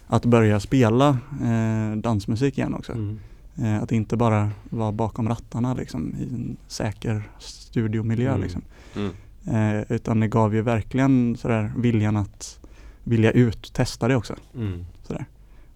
att 0.07 0.25
börja 0.25 0.59
spela 0.59 1.17
eh, 1.43 1.97
dansmusik 1.97 2.57
igen 2.57 2.73
också. 2.73 2.91
Mm. 2.91 3.19
Eh, 3.57 3.83
att 3.83 3.91
inte 3.91 4.17
bara 4.17 4.49
vara 4.69 4.91
bakom 4.91 5.29
rattarna 5.29 5.73
liksom, 5.73 6.15
i 6.19 6.23
en 6.23 6.57
säker 6.67 7.23
studiomiljö. 7.39 8.29
Mm. 8.29 8.41
Liksom. 8.41 8.61
Mm. 8.95 9.11
Eh, 9.47 9.85
utan 9.89 10.19
det 10.19 10.27
gav 10.27 10.55
ju 10.55 10.61
verkligen 10.61 11.37
sådär 11.37 11.71
viljan 11.77 12.17
att 12.17 12.59
vilja 13.03 13.31
ut, 13.31 13.73
testa 13.73 14.07
det 14.07 14.15
också. 14.15 14.35
Mm. 14.55 14.85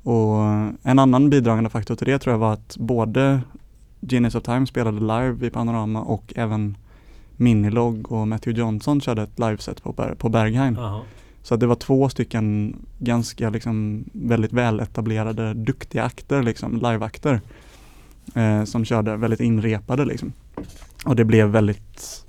Och 0.03 0.39
en 0.83 0.99
annan 0.99 1.29
bidragande 1.29 1.69
faktor 1.69 1.95
till 1.95 2.07
det 2.07 2.19
tror 2.19 2.33
jag 2.33 2.39
var 2.39 2.53
att 2.53 2.77
både 2.77 3.41
Genius 3.99 4.35
of 4.35 4.43
Time 4.43 4.67
spelade 4.67 4.99
live 4.99 5.47
i 5.47 5.49
Panorama 5.49 6.01
och 6.01 6.33
även 6.35 6.77
Minilog 7.35 8.11
och 8.11 8.27
Matthew 8.27 8.61
Johnson 8.61 9.01
körde 9.01 9.21
ett 9.21 9.39
liveset 9.39 9.83
på, 9.83 9.91
Ber- 9.93 10.15
på 10.15 10.29
Berghain. 10.29 10.75
Jaha. 10.75 11.01
Så 11.41 11.55
det 11.55 11.67
var 11.67 11.75
två 11.75 12.09
stycken 12.09 12.75
ganska 12.99 13.49
liksom 13.49 14.03
väldigt 14.13 14.53
väletablerade, 14.53 15.53
duktiga 15.53 16.03
akter, 16.03 16.43
liksom, 16.43 16.75
liveakter. 16.75 17.41
Eh, 18.35 18.63
som 18.63 18.85
körde 18.85 19.17
väldigt 19.17 19.39
inrepade 19.39 20.05
liksom. 20.05 20.33
Och 21.05 21.15
det 21.15 21.25
blev 21.25 21.47
väldigt, 21.47 22.25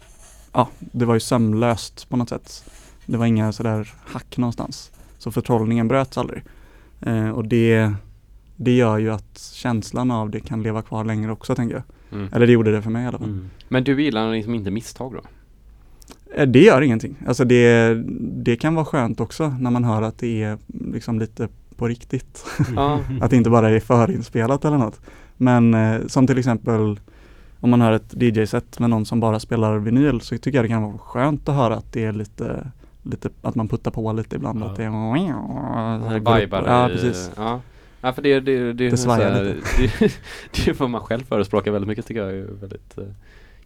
ja, 0.52 0.68
det 0.78 1.05
var 1.05 1.14
ju 1.14 1.20
sömlöst 1.20 2.09
på 2.09 2.16
något 2.16 2.28
sätt. 2.28 2.64
Det 3.06 3.16
var 3.16 3.26
inga 3.26 3.52
sådär 3.52 3.94
hack 4.05 4.36
någonstans. 4.36 4.90
Så 5.18 5.32
förtrollningen 5.32 5.88
bröts 5.88 6.18
aldrig. 6.18 6.43
Eh, 7.01 7.28
och 7.28 7.44
det, 7.44 7.93
det 8.57 8.77
gör 8.77 8.99
ju 8.99 9.11
att 9.12 9.39
känslan 9.55 10.11
av 10.11 10.31
det 10.31 10.41
kan 10.41 10.62
leva 10.62 10.83
kvar 10.83 11.05
längre 11.05 11.33
också 11.33 11.55
tänker 11.55 11.74
jag. 11.74 11.85
Mm. 12.19 12.28
Eller 12.33 12.47
det 12.47 12.53
gjorde 12.53 12.73
det 12.73 12.83
för 12.83 12.91
mig 12.91 13.05
i 13.05 13.07
alla 13.07 13.19
fall. 13.19 13.28
Mm. 13.28 13.51
Men 13.69 13.85
du 13.85 14.03
gillar 14.03 14.33
liksom 14.33 14.55
inte 14.55 14.70
misstag 14.70 15.12
då? 15.12 15.20
Eh, 16.35 16.49
Det 16.49 16.61
gör 16.65 16.83
ingenting. 16.83 17.16
Alltså 17.27 17.45
det, 17.45 17.95
det 18.20 18.57
kan 18.57 18.74
vara 18.74 18.85
skönt 18.85 19.20
också 19.20 19.49
när 19.61 19.70
man 19.70 19.85
hör 19.85 20.03
att 20.03 20.19
det 20.19 20.43
är 20.43 20.59
liksom 20.66 21.19
lite 21.19 21.49
på 21.77 21.89
riktigt. 21.89 22.45
Ja. 22.77 23.01
Att 23.20 23.31
det 23.31 23.37
inte 23.37 23.51
bara 23.51 23.70
är 23.70 23.81
förinspelat 23.81 24.65
eller 24.65 24.78
något. 24.78 25.01
Men 25.37 25.74
eh, 25.74 26.07
som 26.07 26.27
till 26.27 26.39
exempel 26.39 27.01
om 27.61 27.70
man 27.70 27.81
hör 27.81 27.93
ett 27.93 28.15
DJ-set 28.23 28.78
med 28.78 28.91
någon 28.91 29.07
som 29.07 29.20
bara 29.20 29.41
spelar 29.41 29.78
vinyl 29.78 30.20
så 30.20 30.39
tycker 30.39 30.59
jag 30.59 30.65
det 30.65 30.69
kan 30.69 30.83
vara 30.83 30.99
skönt 30.99 31.49
att 31.49 31.55
höra 31.55 31.74
att 31.77 31.93
det 31.93 32.05
är 32.05 32.12
lite, 32.12 32.70
lite 33.03 33.28
att 33.43 33.55
man 33.55 33.69
puttar 33.69 33.91
på 33.91 34.12
lite 34.12 34.37
ibland. 34.37 34.61
Ja. 34.61 34.66
Att 34.66 34.77
det 34.77 34.85
är 34.85 36.41
Vibar 36.41 36.65
Ja, 36.66 36.89
precis. 36.93 37.31
Ja. 37.37 37.61
Ja, 38.07 38.12
för 38.12 38.23
det, 38.23 38.41
det, 38.41 38.73
det, 38.73 38.91
Det 38.91 38.97
svajar 38.97 39.31
här- 39.33 39.45
det, 39.99 40.19
det 40.53 40.69
är 40.70 40.74
vad 40.74 40.91
man 40.91 41.01
själv 41.01 41.24
förespråkar 41.24 41.70
väldigt 41.70 41.89
mycket 41.89 42.07
tycker 42.07 42.20
jag 42.23 42.33
är 42.33 42.47
väldigt 42.61 42.99
eh, 42.99 43.05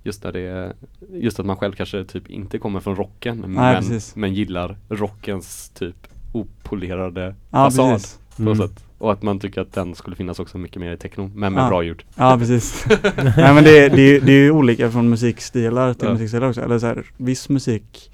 Just 0.03 0.25
när 0.25 0.33
det 0.33 0.73
just 1.13 1.41
att 1.41 1.47
man 1.47 1.57
själv 1.57 1.73
kanske 1.73 2.05
typ 2.05 2.31
inte 2.31 2.59
kommer 2.59 2.81
från 2.81 2.97
rocken 2.97 3.45
men, 3.47 3.77
precis. 3.77 4.17
men 4.17 4.35
gillar 4.35 4.77
rockens 4.89 5.69
typ 5.71 5.97
opolerade 6.33 7.35
Ja, 7.51 7.71
fasad 7.71 7.93
precis. 7.93 8.19
på 8.37 8.43
något 8.43 8.57
Mm. 8.57 8.69
sätt. 8.69 8.85
Och 8.99 9.13
att 9.13 9.23
man 9.23 9.41
tycker 9.41 9.61
att 9.61 9.73
den 9.73 9.95
skulle 9.95 10.17
finnas 10.17 10.39
också 10.41 10.59
mycket 10.59 10.81
mer 10.81 10.93
i 10.93 10.97
techno, 10.97 11.31
men 11.35 11.53
med 11.53 11.63
Ja. 11.65 11.69
bra 11.69 11.83
ljud. 11.83 12.03
Ja, 12.17 12.37
precis. 12.39 12.87
Nej 13.37 13.55
men 13.55 13.65
det, 13.65 13.79
är- 13.79 13.91
det, 13.97 14.03
är- 14.03 14.21
det 14.21 14.33
är 14.33 14.43
ju 14.45 14.51
olika 14.51 14.91
från 14.91 15.09
musikstilar 15.11 15.95
till 15.95 16.07
Ja. 16.09 16.13
musikstilar 16.13 16.49
också. 16.49 16.61
Eller 16.63 16.79
så 16.79 16.87
här, 16.87 17.05
viss 17.17 17.49
musik, 17.49 18.13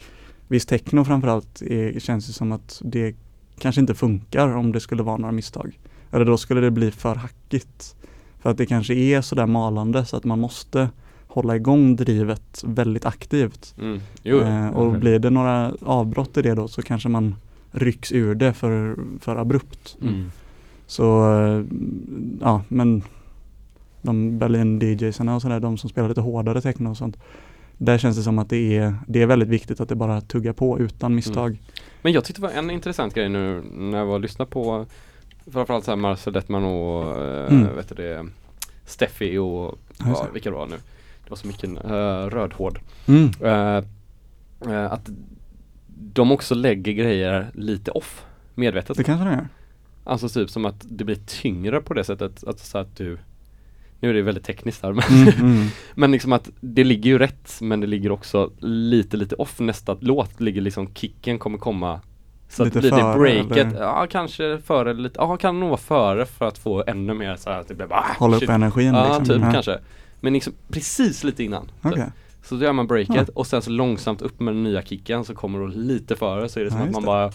viss 0.49 0.67
techno 0.67 1.05
framförallt, 1.05 1.63
är, 1.63 2.01
känns 2.01 2.27
det 2.27 2.33
som 2.33 2.53
att 2.53 2.81
det 2.85 3.15
kanske 3.59 3.81
inte 3.81 3.95
funkar 3.95 4.57
om 4.57 4.73
det 4.73 4.81
skulle 4.81 5.03
vara 5.03 5.17
några 5.17 5.33
misstag. 5.33 5.79
Eller 6.17 6.25
då 6.27 6.37
skulle 6.37 6.61
det 6.61 6.71
bli 6.71 6.91
för 6.91 7.15
hackigt. 7.15 7.97
För 8.39 8.51
att 8.51 8.57
det 8.57 8.67
kanske 8.67 8.95
är 8.95 9.21
sådär 9.21 9.47
malande 9.47 10.05
så 10.05 10.17
att 10.17 10.25
man 10.25 10.41
måste 10.41 10.89
hålla 11.27 11.57
igång 11.57 11.97
drivet 11.97 12.65
väldigt 12.67 13.07
aktivt. 13.07 13.75
Mm. 13.79 14.01
Eh, 14.25 14.69
och 14.69 14.93
blir 14.93 15.19
det 15.19 15.31
några 15.31 15.73
avbrott 15.81 16.37
i 16.37 16.43
det 16.43 16.55
då 16.55 16.69
så 16.69 16.83
kanske 16.83 17.09
man 17.09 17.35
rycks 17.71 18.13
ur 18.13 18.35
det 18.35 18.53
för, 18.53 18.97
för 19.21 19.37
abrupt. 19.37 19.97
Mm. 20.03 20.31
Så 20.87 21.35
eh, 21.35 21.65
ja, 22.41 22.63
men 22.69 23.03
de 24.03 24.39
Berlin 24.39 24.79
DJsarna 24.79 25.35
och 25.35 25.43
sådär, 25.43 25.61
de 25.61 25.79
som 25.79 25.91
spelar 25.91 26.09
lite 26.09 26.21
hårdare 26.21 26.61
techno 26.61 26.91
och 26.91 26.97
sånt. 26.97 27.17
Där 27.79 27.99
känns 27.99 28.17
det 28.17 28.23
som 28.23 28.39
att 28.39 28.51
det 28.51 28.77
är, 28.77 28.95
det 29.09 29.23
är 29.23 29.27
väldigt 29.27 29.49
viktigt 29.49 29.81
att 29.81 29.89
det 29.89 29.97
bara 29.97 30.21
tuggar 30.21 30.53
på 30.53 30.79
utan 30.79 31.15
misstag. 31.15 31.59
Men 32.03 32.13
jag 32.13 32.25
tyckte 32.25 32.43
det 32.43 32.47
var 32.47 32.55
en 32.55 32.71
intressant 32.71 33.15
grej 33.15 33.29
nu 33.29 33.63
när 33.75 33.99
jag 33.99 34.07
var 34.07 34.15
och 34.15 34.21
lyssnade 34.21 34.51
på 34.51 34.87
Framförallt 35.53 35.85
så 35.85 35.91
här 35.91 35.97
Marcel 35.97 36.33
Detman 36.33 36.65
och 36.65 37.23
eh, 37.25 37.53
Mm. 37.53 37.77
vet 37.77 37.89
du 37.89 37.95
det 37.95 38.27
Steffi 38.85 39.39
och 39.39 39.79
Ja, 39.99 40.27
vilka 40.33 40.51
det 40.51 40.57
var 40.57 40.67
nu 40.67 40.77
Det 41.25 41.31
var 41.31 41.37
så 41.37 41.47
mycket 41.47 41.71
uh, 41.71 42.31
rödhård 42.31 42.81
Mm. 43.09 43.31
Eh, 43.41 43.85
eh, 44.75 44.93
Att 44.93 45.11
de 45.89 46.33
också 46.33 46.55
lägger 46.55 46.93
grejer 46.93 47.51
lite 47.55 47.91
off 47.91 48.25
Medvetet 48.55 48.97
Det 48.97 49.05
kanske 49.05 49.25
det 49.25 49.31
är. 49.31 49.49
Alltså 50.05 50.29
typ 50.29 50.51
som 50.51 50.65
att 50.65 50.85
det 50.89 51.05
blir 51.05 51.19
tyngre 51.27 51.81
på 51.81 51.95
det 51.95 52.05
sättet 52.05 52.45
att, 52.45 52.59
så 52.59 52.79
att 52.79 52.97
du 52.97 53.19
Nu 54.01 54.11
är 54.11 54.15
det 54.15 54.23
väldigt 54.23 54.45
tekniskt 54.45 54.83
här 54.83 54.93
men, 54.93 55.05
Mm, 55.11 55.29
mm. 55.53 55.67
men 55.95 56.13
liksom 56.13 56.33
att 56.33 56.51
det 56.61 56.85
ligger 56.85 57.11
ju 57.11 57.19
rätt 57.19 57.59
men 57.61 57.81
det 57.81 57.87
ligger 57.87 58.11
också 58.13 58.51
lite 58.61 59.17
lite 59.17 59.35
off 59.35 59.61
nästa 59.61 59.97
låt 60.01 60.41
ligger 60.41 60.61
liksom 60.61 60.95
kicken 60.95 61.39
kommer 61.39 61.59
komma 61.59 62.01
så 62.49 62.65
Lite 62.65 62.79
att 62.79 62.83
blir 62.83 62.91
det 62.91 63.19
breaket, 63.19 63.67
eller? 63.67 63.81
ja 63.83 64.07
kanske 64.11 64.59
före 64.59 64.95
lite, 64.95 65.19
ja 65.19 65.37
kan 65.37 65.61
nog 65.61 65.69
vara 65.69 65.79
före 65.81 66.27
för 66.27 66.49
att 66.49 66.59
få 66.59 66.85
ännu 66.87 67.15
mer 67.15 67.37
så 67.37 67.51
här 67.51 67.61
att 67.61 67.69
det 67.69 67.75
blir 67.75 67.87
bara 67.87 68.05
Hålla 68.19 68.39
shit. 68.39 68.49
upp 68.49 68.55
energin 68.55 68.95
Ja 68.95 69.05
liksom. 69.07 69.25
typ 69.25 69.43
Ja. 69.45 69.53
kanske 69.53 69.79
Men 70.21 70.33
liksom 70.33 70.53
precis 70.69 71.25
lite 71.25 71.45
innan 71.45 71.71
Okej. 71.83 72.03
typ. 72.05 72.13
Så 72.45 72.55
då 72.55 72.65
gör 72.65 72.73
man 72.73 72.87
breaket 72.87 73.29
och 73.29 73.47
sen 73.47 73.63
så 73.63 73.71
långsamt 73.71 74.23
upp 74.23 74.41
med 74.41 74.55
den 74.55 74.63
nya 74.63 74.83
kicken 74.83 75.25
så 75.25 75.35
kommer 75.35 75.59
då 75.59 75.67
lite 75.67 76.17
före 76.17 76.49
så 76.49 76.61
är 76.61 76.65
det 76.65 76.71
som 76.71 76.81
Ja, 76.81 76.87
att 76.87 76.93
man 76.93 77.03
det. 77.03 77.07
bara 77.07 77.31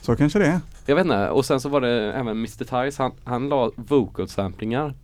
Så 0.00 0.16
kanske 0.16 0.38
det 0.38 0.46
är. 0.46 0.60
Jag 0.86 0.94
vet 0.96 1.04
inte, 1.04 1.28
och 1.28 1.44
sen 1.44 1.60
så 1.60 1.68
var 1.68 1.80
det 1.80 2.12
även 2.12 2.26
Mr. 2.36 2.84
Tice, 2.84 3.02
han, 3.02 3.12
han 3.24 3.48
la 3.48 3.70
vocal 3.76 4.28
samplingar 4.28 4.94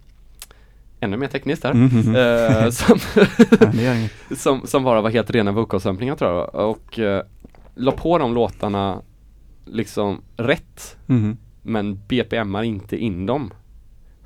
Ännu 1.00 1.16
mer 1.16 1.28
tekniskt 1.28 1.64
här 1.64 1.70
Mm, 1.70 1.86
mm, 1.90 2.08
mm. 2.16 2.56
Eh, 2.64 2.70
som, 2.70 2.98
Ja, 3.80 4.08
som, 4.36 4.66
som 4.66 4.84
bara 4.84 5.00
var 5.00 5.10
helt 5.10 5.30
rena 5.30 5.52
vocal-samplingar 5.52 6.16
tror 6.16 6.30
jag 6.30 6.54
och 6.54 6.98
uh, 6.98 7.20
la 7.74 7.92
på 7.92 8.18
de 8.18 8.34
låtarna 8.34 9.00
liksom 9.64 10.20
rätt 10.36 10.96
Mhm. 11.06 11.36
men 11.62 11.98
BPMar 12.08 12.62
inte 12.62 12.96
in 12.96 13.26
dem 13.26 13.50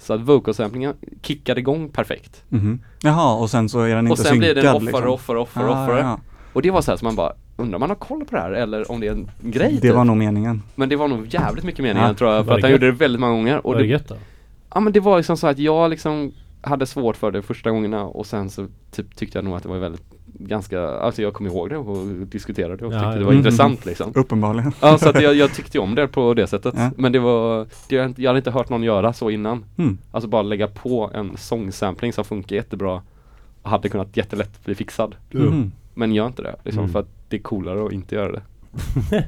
Så 0.01 0.13
att 0.15 0.21
vocal-samplingen 0.21 0.95
kickade 1.23 1.61
igång 1.61 1.89
perfekt 1.89 2.45
Mhm. 2.49 2.81
Jaha, 3.03 3.35
och 3.35 3.51
sen 3.51 3.69
så 3.69 3.81
är 3.81 3.89
den 3.95 3.99
inte 4.07 4.13
Och 4.13 4.19
sen 4.19 4.27
synkad 4.27 4.41
blir 4.55 4.55
den 4.63 4.75
offare, 4.75 4.85
liksom. 4.85 5.09
offare, 5.09 5.39
offare, 5.39 5.67
Ah, 5.67 5.85
offare 5.85 6.01
ja. 6.01 6.21
Och 6.53 6.63
det 6.63 6.71
var 6.71 6.81
så 6.83 6.91
här 6.91 6.97
som 6.99 7.07
man 7.07 7.17
bara 7.17 7.33
Undrar 7.61 7.77
om 7.77 7.81
man 7.81 7.89
har 7.91 7.97
koll 7.97 8.25
på 8.25 8.37
det 8.37 8.43
här 8.43 8.51
eller 8.53 8.91
om 8.91 9.01
det 9.01 9.07
är 9.07 9.13
en 9.13 9.31
grej 9.41 9.73
Det 9.75 9.81
typ. 9.81 9.95
var 9.95 10.05
nog 10.05 10.17
meningen. 10.17 10.63
Men 10.75 10.89
det 10.89 10.97
var 10.97 11.09
nog 11.09 11.27
jävligt 11.35 11.65
mycket 11.65 11.83
meningen 11.83 12.09
Ja. 12.09 12.15
tror 12.15 12.33
jag 12.33 12.47
för 12.47 12.55
att 12.55 12.63
han 12.63 12.71
gjorde 12.71 12.87
det 12.87 12.93
väldigt 12.93 13.21
många 13.21 13.33
gånger 13.33 13.67
och 13.67 13.73
Var 13.73 13.81
det 13.81 13.87
det, 13.87 13.91
gött 13.93 14.09
då? 14.09 14.17
Ja 14.75 14.81
men 14.81 14.93
det 14.93 15.01
var 15.01 15.17
liksom 15.17 15.37
så 15.37 15.47
att 15.47 15.59
jag 15.59 15.91
liksom 15.91 16.33
hade 16.61 16.87
svårt 16.87 17.17
för 17.17 17.31
det 17.31 17.43
första 17.43 17.71
gångerna 17.71 18.05
och 18.05 18.27
sen 18.27 18.51
så 18.51 18.67
typ 18.91 19.17
tyckte 19.17 19.39
jag 19.39 19.45
nog 19.45 19.55
att 19.57 19.63
det 19.63 19.69
var 19.69 19.79
väldigt 19.79 20.03
ganska, 20.39 20.81
alltså 20.89 21.23
jag 21.23 21.35
kom 21.35 21.47
ihåg 21.47 21.71
det 21.71 21.77
och 21.77 22.07
diskuterade 22.07 22.77
det 22.77 22.87
och 22.87 22.93
Ja, 22.93 22.99
tyckte 22.99 23.07
ja. 23.13 23.15
det 23.19 23.25
var 23.25 23.33
Mm. 23.33 23.37
intressant 23.39 23.87
liksom. 23.87 24.13
Uppenbarligen. 24.15 24.73
Ja 24.81 24.99
så 24.99 25.09
att 25.09 25.23
jag, 25.23 25.35
jag 25.35 25.55
tyckte 25.55 25.79
om 25.79 25.95
det 25.95 26.09
på 26.09 26.35
det 26.35 26.47
sättet. 26.47 26.75
Ja. 26.77 26.91
Men 26.97 27.13
det 27.13 27.19
var, 27.19 27.67
det, 27.89 27.97
jag 27.97 28.15
jag 28.17 28.29
hade 28.31 28.39
inte 28.39 28.51
hört 28.51 28.69
någon 28.69 28.83
göra 28.83 29.13
så 29.13 29.31
innan. 29.31 29.65
Mm. 29.79 29.99
Alltså 30.11 30.29
bara 30.29 30.43
lägga 30.43 30.69
på 30.69 31.11
en 31.15 31.37
sångsampling 31.37 32.13
som 32.13 32.25
funkar 32.25 32.57
jättebra 32.57 33.03
och 33.63 33.71
hade 33.71 33.89
kunnat 33.89 34.17
jättelätt 34.17 34.65
bli 34.65 34.75
fixad. 34.75 35.15
Mhm. 35.31 35.73
Men 35.95 36.15
gör 36.15 36.27
inte 36.27 36.43
det 36.43 36.57
liksom 36.65 36.81
Mm. 36.83 36.93
för 36.93 37.01
att 37.01 37.09
det 37.29 37.37
är 37.37 37.41
coolare 37.41 37.87
att 37.87 37.93
inte 37.93 38.15
göra 38.15 38.33
det. 38.33 38.43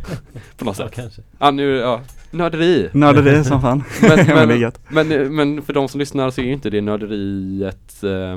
på 0.58 0.64
något 0.64 0.78
Ja, 0.78 0.84
sätt. 0.84 0.94
kanske. 0.94 1.22
Ja 1.38 1.50
nu, 1.50 1.76
ja, 1.76 2.00
nörderi. 2.30 2.88
Nörderi 2.92 3.44
som 3.44 3.60
fan. 3.60 3.82
Men, 4.02 4.48
Men 4.48 5.08
men, 5.08 5.34
men 5.36 5.62
för 5.62 5.72
de 5.72 5.88
som 5.88 5.98
lyssnar 6.00 6.30
så 6.30 6.40
är 6.40 6.44
ju 6.44 6.52
inte 6.52 6.70
det 6.70 6.80
nörderiet 6.80 8.02
eh, 8.04 8.36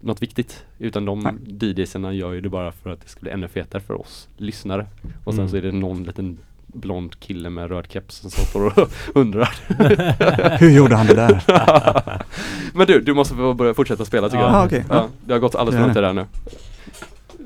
något 0.00 0.22
viktigt. 0.22 0.64
Utan 0.78 1.04
de. 1.04 1.38
DJsarna 1.60 2.12
gör 2.12 2.32
ju 2.32 2.40
det 2.40 2.48
bara 2.48 2.72
för 2.72 2.90
att 2.90 3.00
det 3.00 3.08
ska 3.08 3.20
bli 3.20 3.30
ännu 3.30 3.48
fetare 3.48 3.82
för 3.82 4.00
oss 4.00 4.28
lyssnare. 4.36 4.86
Och 5.24 5.32
sen 5.34 5.40
Mm. 5.40 5.50
så 5.50 5.56
är 5.56 5.62
det 5.62 5.72
någon 5.72 6.04
liten 6.04 6.38
blond 6.66 7.20
kille 7.20 7.50
med 7.50 7.68
röd 7.70 7.86
keps 7.92 8.16
som 8.16 8.30
står 8.30 8.66
och 8.80 8.90
undrar. 9.14 9.48
Hur 10.58 10.70
gjorde 10.70 10.96
han 10.96 11.06
det 11.06 11.14
där? 11.14 11.42
men 12.74 12.86
du, 12.86 13.00
du 13.00 13.14
måste 13.14 13.34
få 13.34 13.54
börja 13.54 13.74
fortsätta 13.74 14.04
spela 14.04 14.28
tycker 14.28 14.42
Ja. 14.42 14.46
jag. 14.50 14.54
Ah, 14.62 14.66
okej. 14.66 14.84
Ja, 14.88 15.08
det 15.26 15.32
har 15.32 15.40
gått 15.40 15.54
alldeles 15.54 15.76
för 15.78 15.82
långt 15.82 15.94
där 15.94 16.12
nu. 16.12 16.26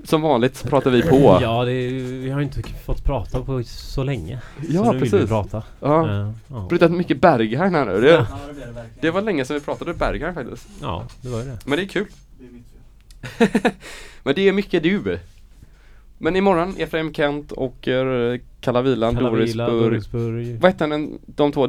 Som 0.05 0.23
vanligt 0.23 0.65
pratar 0.69 0.91
vi 0.91 1.03
på. 1.03 1.39
Ja, 1.43 1.65
det 1.65 1.73
är, 1.73 1.91
vi 2.23 2.31
har 2.31 2.41
ju 2.41 2.45
inte 2.45 2.63
fått 2.85 3.05
prata 3.05 3.41
på 3.43 3.63
så 3.65 4.05
länge. 4.05 4.41
Ja, 4.69 4.85
så 4.85 4.93
nu 4.93 4.99
vill 4.99 5.05
vi 5.05 5.11
precis. 5.11 5.29
prata. 5.29 5.63
Ja. 5.81 6.11
Eh, 6.21 6.31
ja. 6.49 6.67
Pratat 6.69 6.91
mycket 6.93 7.21
Berghain 7.21 7.75
här 7.75 7.85
nu. 7.87 8.01
Det, 8.01 8.11
Ja. 8.13 8.27
det 9.01 9.11
var 9.11 9.23
länge 9.23 9.45
sedan 9.45 9.55
vi 9.55 9.61
pratade 9.61 9.95
Berghain 9.95 10.35
faktiskt. 10.35 10.69
ja, 10.81 11.05
det 11.21 11.29
var 11.29 11.39
ju 11.39 11.45
det. 11.45 11.59
Men 11.65 11.77
det 11.79 11.85
är 11.85 11.89
kul. 11.89 12.07
Men 14.23 14.35
det 14.35 14.49
är 14.49 14.53
mycket 14.53 14.83
du. 14.83 15.19
Men 16.19 16.37
imorgon 16.37 16.75
Efraim 16.79 17.15
Kent 17.15 17.53
och 17.53 17.89
uh, 17.89 18.39
Kalla 18.61 18.83
Vilan, 18.83 19.15
Kalla 19.15 19.31
Doris 19.31 19.51
Vila, 19.51 19.67
Burg. 19.67 19.83
Dorisburg. 19.83 20.61
Vad 20.61 20.71
hette 20.71 20.87
den, 20.87 21.19
de 21.27 21.53
två, 21.53 21.69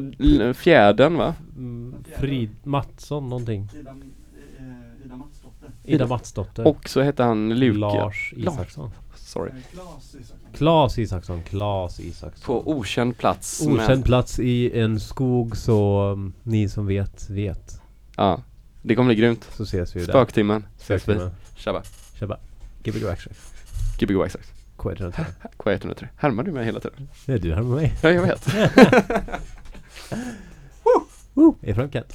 Fjädern 0.54 1.18
va? 1.18 1.36
Mm, 1.56 1.95
Frid 2.18 2.50
Mattsson 2.64 3.30
någonting. 3.30 3.70
Ida, 3.80 3.90
eh, 3.90 5.06
Ida 5.06 5.16
Matsdotter. 5.16 5.72
Ida 5.84 6.08
Matsdotter. 6.08 6.68
Och 6.68 6.90
så 6.90 7.02
hette 7.02 7.24
han 7.24 7.60
Luke. 7.60 7.80
Lars. 7.80 8.34
Isaksson. 8.38 8.91
Sorry. 9.16 9.52
Klas 9.72 10.16
Isaksson. 10.16 10.50
Klas 10.54 11.00
Isaksson. 11.00 11.41
Klas 11.44 12.00
Isaksson. 12.00 12.45
På 12.45 12.72
okänd 12.72 13.18
plats. 13.18 13.68
Okänd 13.68 14.06
plats 14.06 14.40
i 14.40 14.80
en 14.80 15.00
skog 15.00 15.58
så 15.58 16.12
um, 16.12 16.34
ni 16.44 16.70
som 16.70 16.88
vet, 16.88 17.30
vet. 17.30 17.82
Ja. 18.18 18.41
Det 18.85 18.95
kommer 18.95 19.07
bli 19.14 19.15
grymt. 19.15 19.49
Så 19.57 19.64
ses 19.64 19.95
vi 19.95 19.99
ju 19.99 20.05
där. 20.05 20.14
Spöktimmen. 20.14 20.65
Ses 20.77 21.07
vi. 21.10 21.30
Tjabba. 21.55 21.84
Tjabba. 22.19 22.38
Gbg 22.84 23.03
Waxtrack. 23.03 23.38
Gbg 23.99 24.15
Waxax. 24.15 24.51
K103. 24.77 25.26
K103. 25.57 26.07
Härmar 26.18 26.43
du 26.43 26.51
mig 26.51 26.65
hela 26.65 26.80
tiden? 26.80 27.10
Är 27.27 27.38
du 27.39 27.53
här 27.53 27.61
med 27.61 27.72
mig. 27.76 27.93
Ja, 28.01 28.10
jag 28.10 28.22
vet. 28.22 28.47
Woo! 31.34 31.55
Ifrån 31.61 31.91
Kent. 31.91 32.14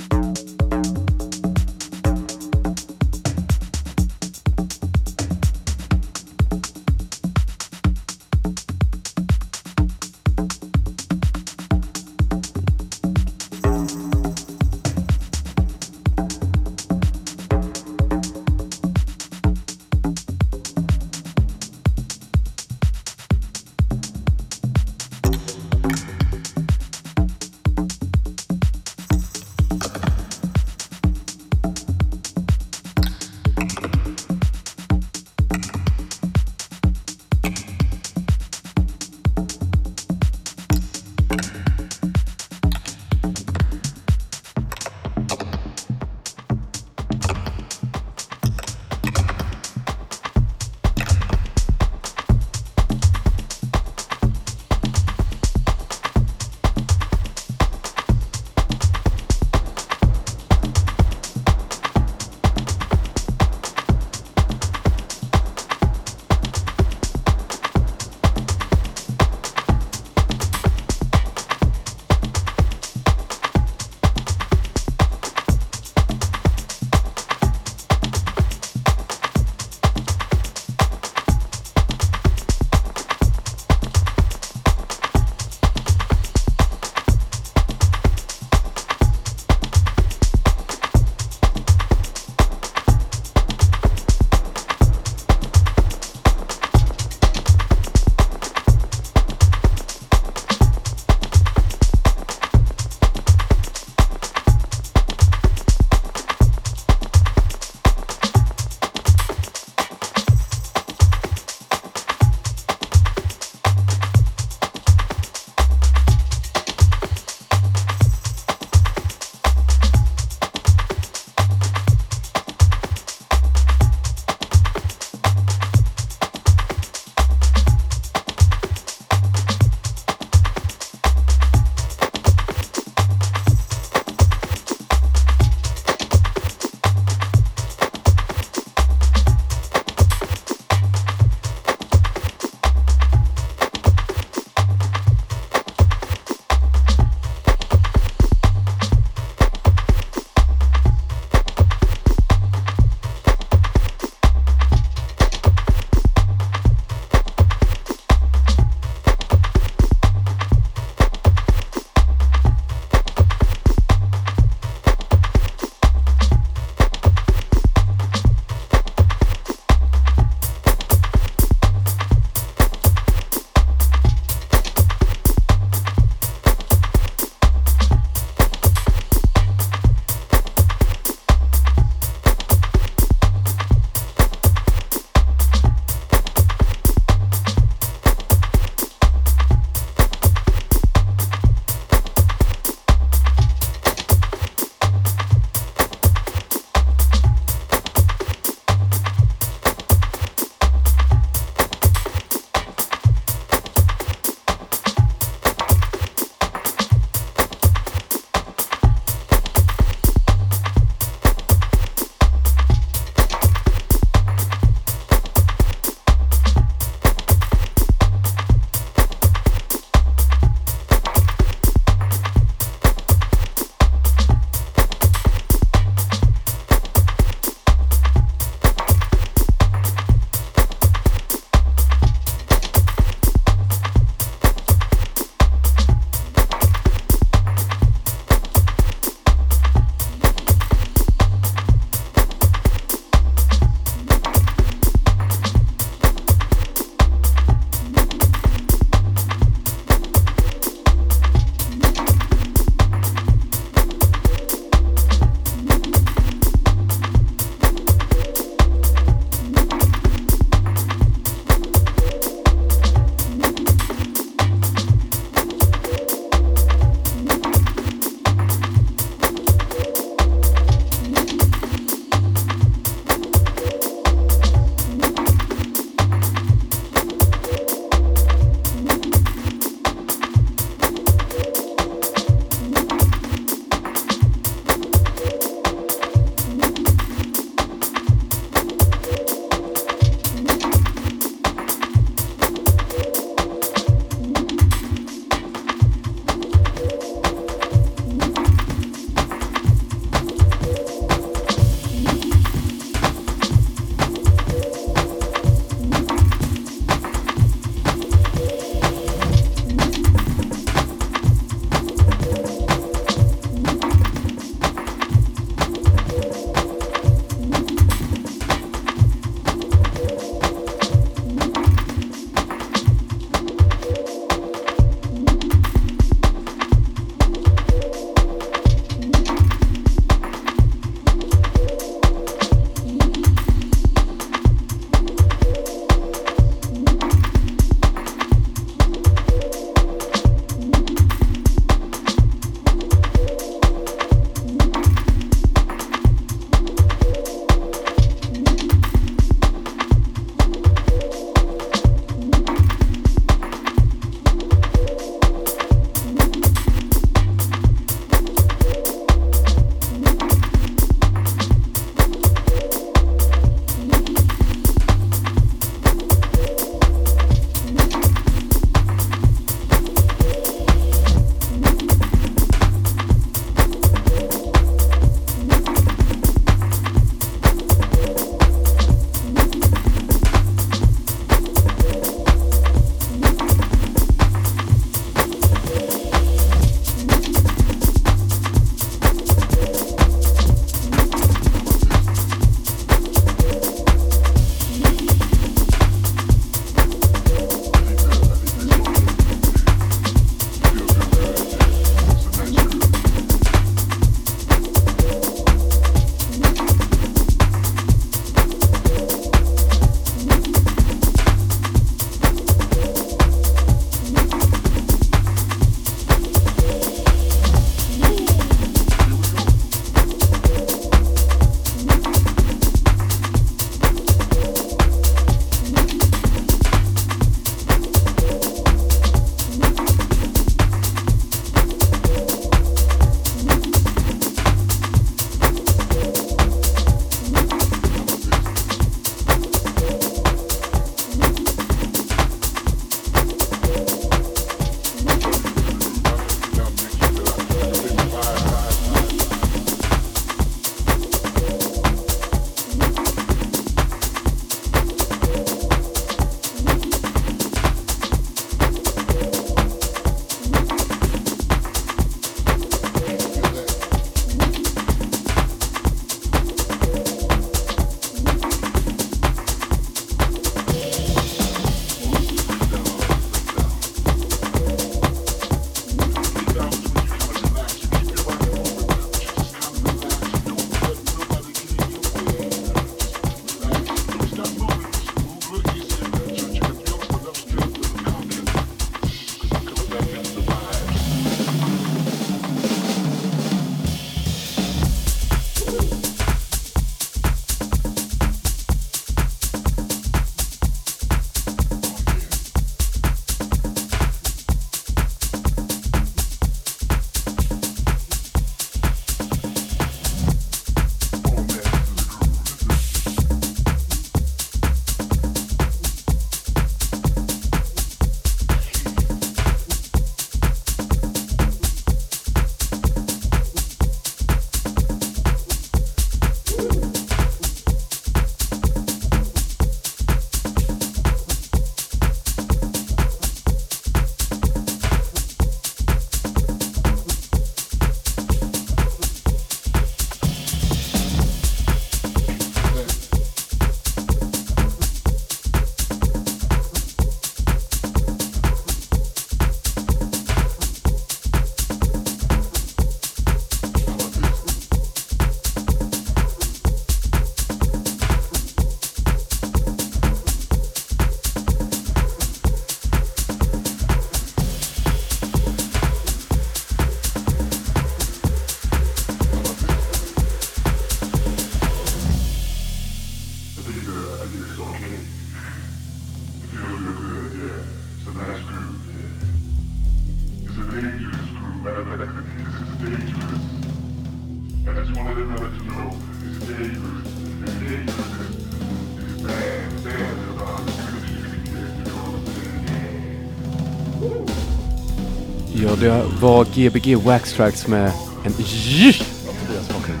Ja, 595.82 595.94
det 595.94 596.02
var 596.20 596.44
Gbg 596.44 596.96
Wax 597.04 597.32
Tracks 597.32 597.66
med 597.66 597.92
en 598.24 598.32
Baklund. 598.32 600.00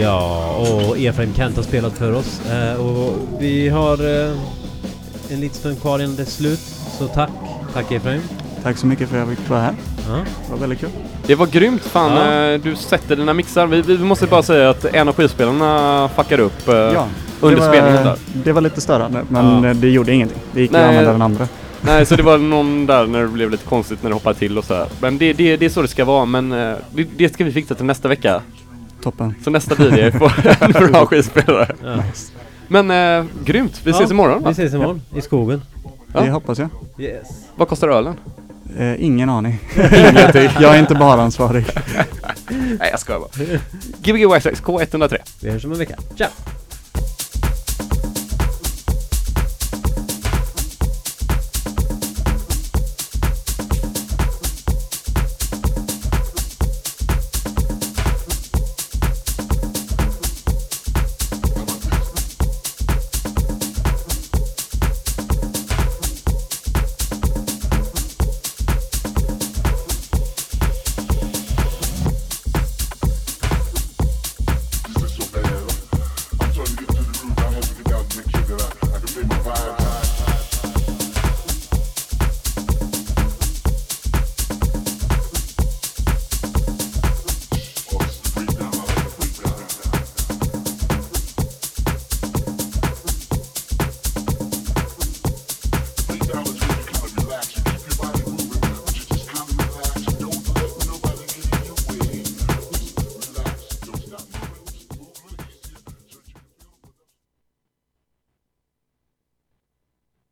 Ja, 0.00 0.54
och 0.56 0.98
Efraim 0.98 1.34
Kent 1.34 1.56
har 1.56 1.62
spelat 1.62 1.92
för 1.92 2.12
oss. 2.12 2.40
Eh, 2.50 2.80
och 2.80 3.12
vi 3.40 3.68
har 3.68 4.24
eh, 4.24 4.36
en 5.30 5.40
liten 5.40 5.56
stund 5.58 5.80
kvar 5.80 5.98
innan 5.98 6.16
det 6.16 6.22
är 6.22 6.26
slut. 6.26 6.60
Så 6.98 7.08
tack. 7.08 7.30
Tack 7.74 7.92
Efraim. 7.92 8.20
Tack 8.62 8.76
så 8.78 8.86
mycket 8.86 9.08
för 9.08 9.16
att 9.22 9.28
jag 9.28 9.36
fick 9.38 9.48
vara 9.50 9.60
här. 9.60 9.74
Ja. 10.08 10.14
Det 10.16 10.50
var 10.52 10.58
väldigt 10.58 10.80
kul. 10.80 10.88
Det 11.26 11.34
var 11.34 11.46
grymt 11.46 11.82
fan, 11.82 12.12
Ja. 12.16 12.52
eh, 12.52 12.60
du 12.60 12.76
sätter 12.76 13.16
dina 13.16 13.34
mixar. 13.34 13.66
Vi, 13.66 13.82
vi 13.82 13.98
måste 13.98 14.26
bara 14.26 14.42
säga 14.42 14.70
att 14.70 14.84
en 14.84 15.08
av 15.08 15.14
skivspelarna 15.14 16.08
fuckade 16.16 16.42
upp 16.42 16.68
eh, 16.68 16.74
Ja, 16.74 17.06
under 17.40 17.60
var, 17.60 17.68
spelningen 17.68 18.04
där. 18.04 18.16
Det 18.44 18.52
var 18.52 18.60
lite 18.60 18.80
störande 18.80 19.24
men 19.28 19.64
Ja. 19.64 19.74
det 19.74 19.88
gjorde 19.88 20.12
ingenting. 20.12 20.38
Det 20.52 20.60
gick 20.60 20.70
Nej. 20.70 20.82
att 20.82 20.88
använda 20.88 21.12
den 21.12 21.22
andra. 21.22 21.48
Nej, 21.82 22.06
så 22.06 22.16
det 22.16 22.22
var 22.22 22.38
någon 22.38 22.86
där 22.86 23.06
när 23.06 23.22
det 23.22 23.28
blev 23.28 23.50
lite 23.50 23.64
konstigt 23.64 24.02
när 24.02 24.10
det 24.10 24.14
hoppade 24.14 24.38
till 24.38 24.58
och 24.58 24.64
så 24.64 24.74
här. 24.74 24.86
Men 25.00 25.18
det, 25.18 25.32
det, 25.32 25.56
det 25.56 25.66
är 25.66 25.70
så 25.70 25.82
det 25.82 25.88
ska 25.88 26.04
vara, 26.04 26.24
men 26.24 26.52
eh, 26.52 26.74
det, 26.94 27.06
det 27.16 27.34
ska 27.34 27.44
vi 27.44 27.52
fixa 27.52 27.74
till 27.74 27.84
nästa 27.84 28.08
vecka. 28.08 28.42
Toppen. 29.02 29.34
Så 29.44 29.50
nästa 29.50 29.74
DJ 29.74 30.10
får 30.18 30.32
en 30.60 30.92
bra 30.92 31.06
skivspelare. 31.06 31.74
Ja. 31.84 32.02
Men 32.68 32.90
eh, 32.90 33.24
grymt, 33.44 33.80
vi 33.84 33.90
ses 33.90 34.02
Ja, 34.02 34.14
imorgon 34.14 34.38
Vi 34.38 34.44
va? 34.44 34.50
ses 34.50 34.74
imorgon 34.74 35.02
i 35.14 35.20
skogen. 35.20 35.62
Ja. 36.12 36.20
Det 36.20 36.30
hoppas 36.30 36.58
jag. 36.58 36.68
Yes. 36.98 37.26
Vad 37.56 37.68
kostar 37.68 37.88
ölen? 37.88 38.14
Eh, 38.78 39.04
ingen 39.04 39.28
aning. 39.28 39.58
Ingenting. 39.76 40.50
Jag 40.60 40.74
är 40.74 40.78
inte 40.78 40.94
bara 40.94 41.22
ansvarig. 41.22 41.66
Nej 42.78 42.88
jag 42.90 43.00
skojar 43.00 43.20
bara. 43.20 43.58
Gbg 44.02 44.42
Tracks 44.42 44.62
K103. 44.62 45.16
Vi 45.42 45.50
hörs 45.50 45.64
om 45.64 45.72
en 45.72 45.78
vecka. 45.78 45.96
Ciao! 46.16 46.28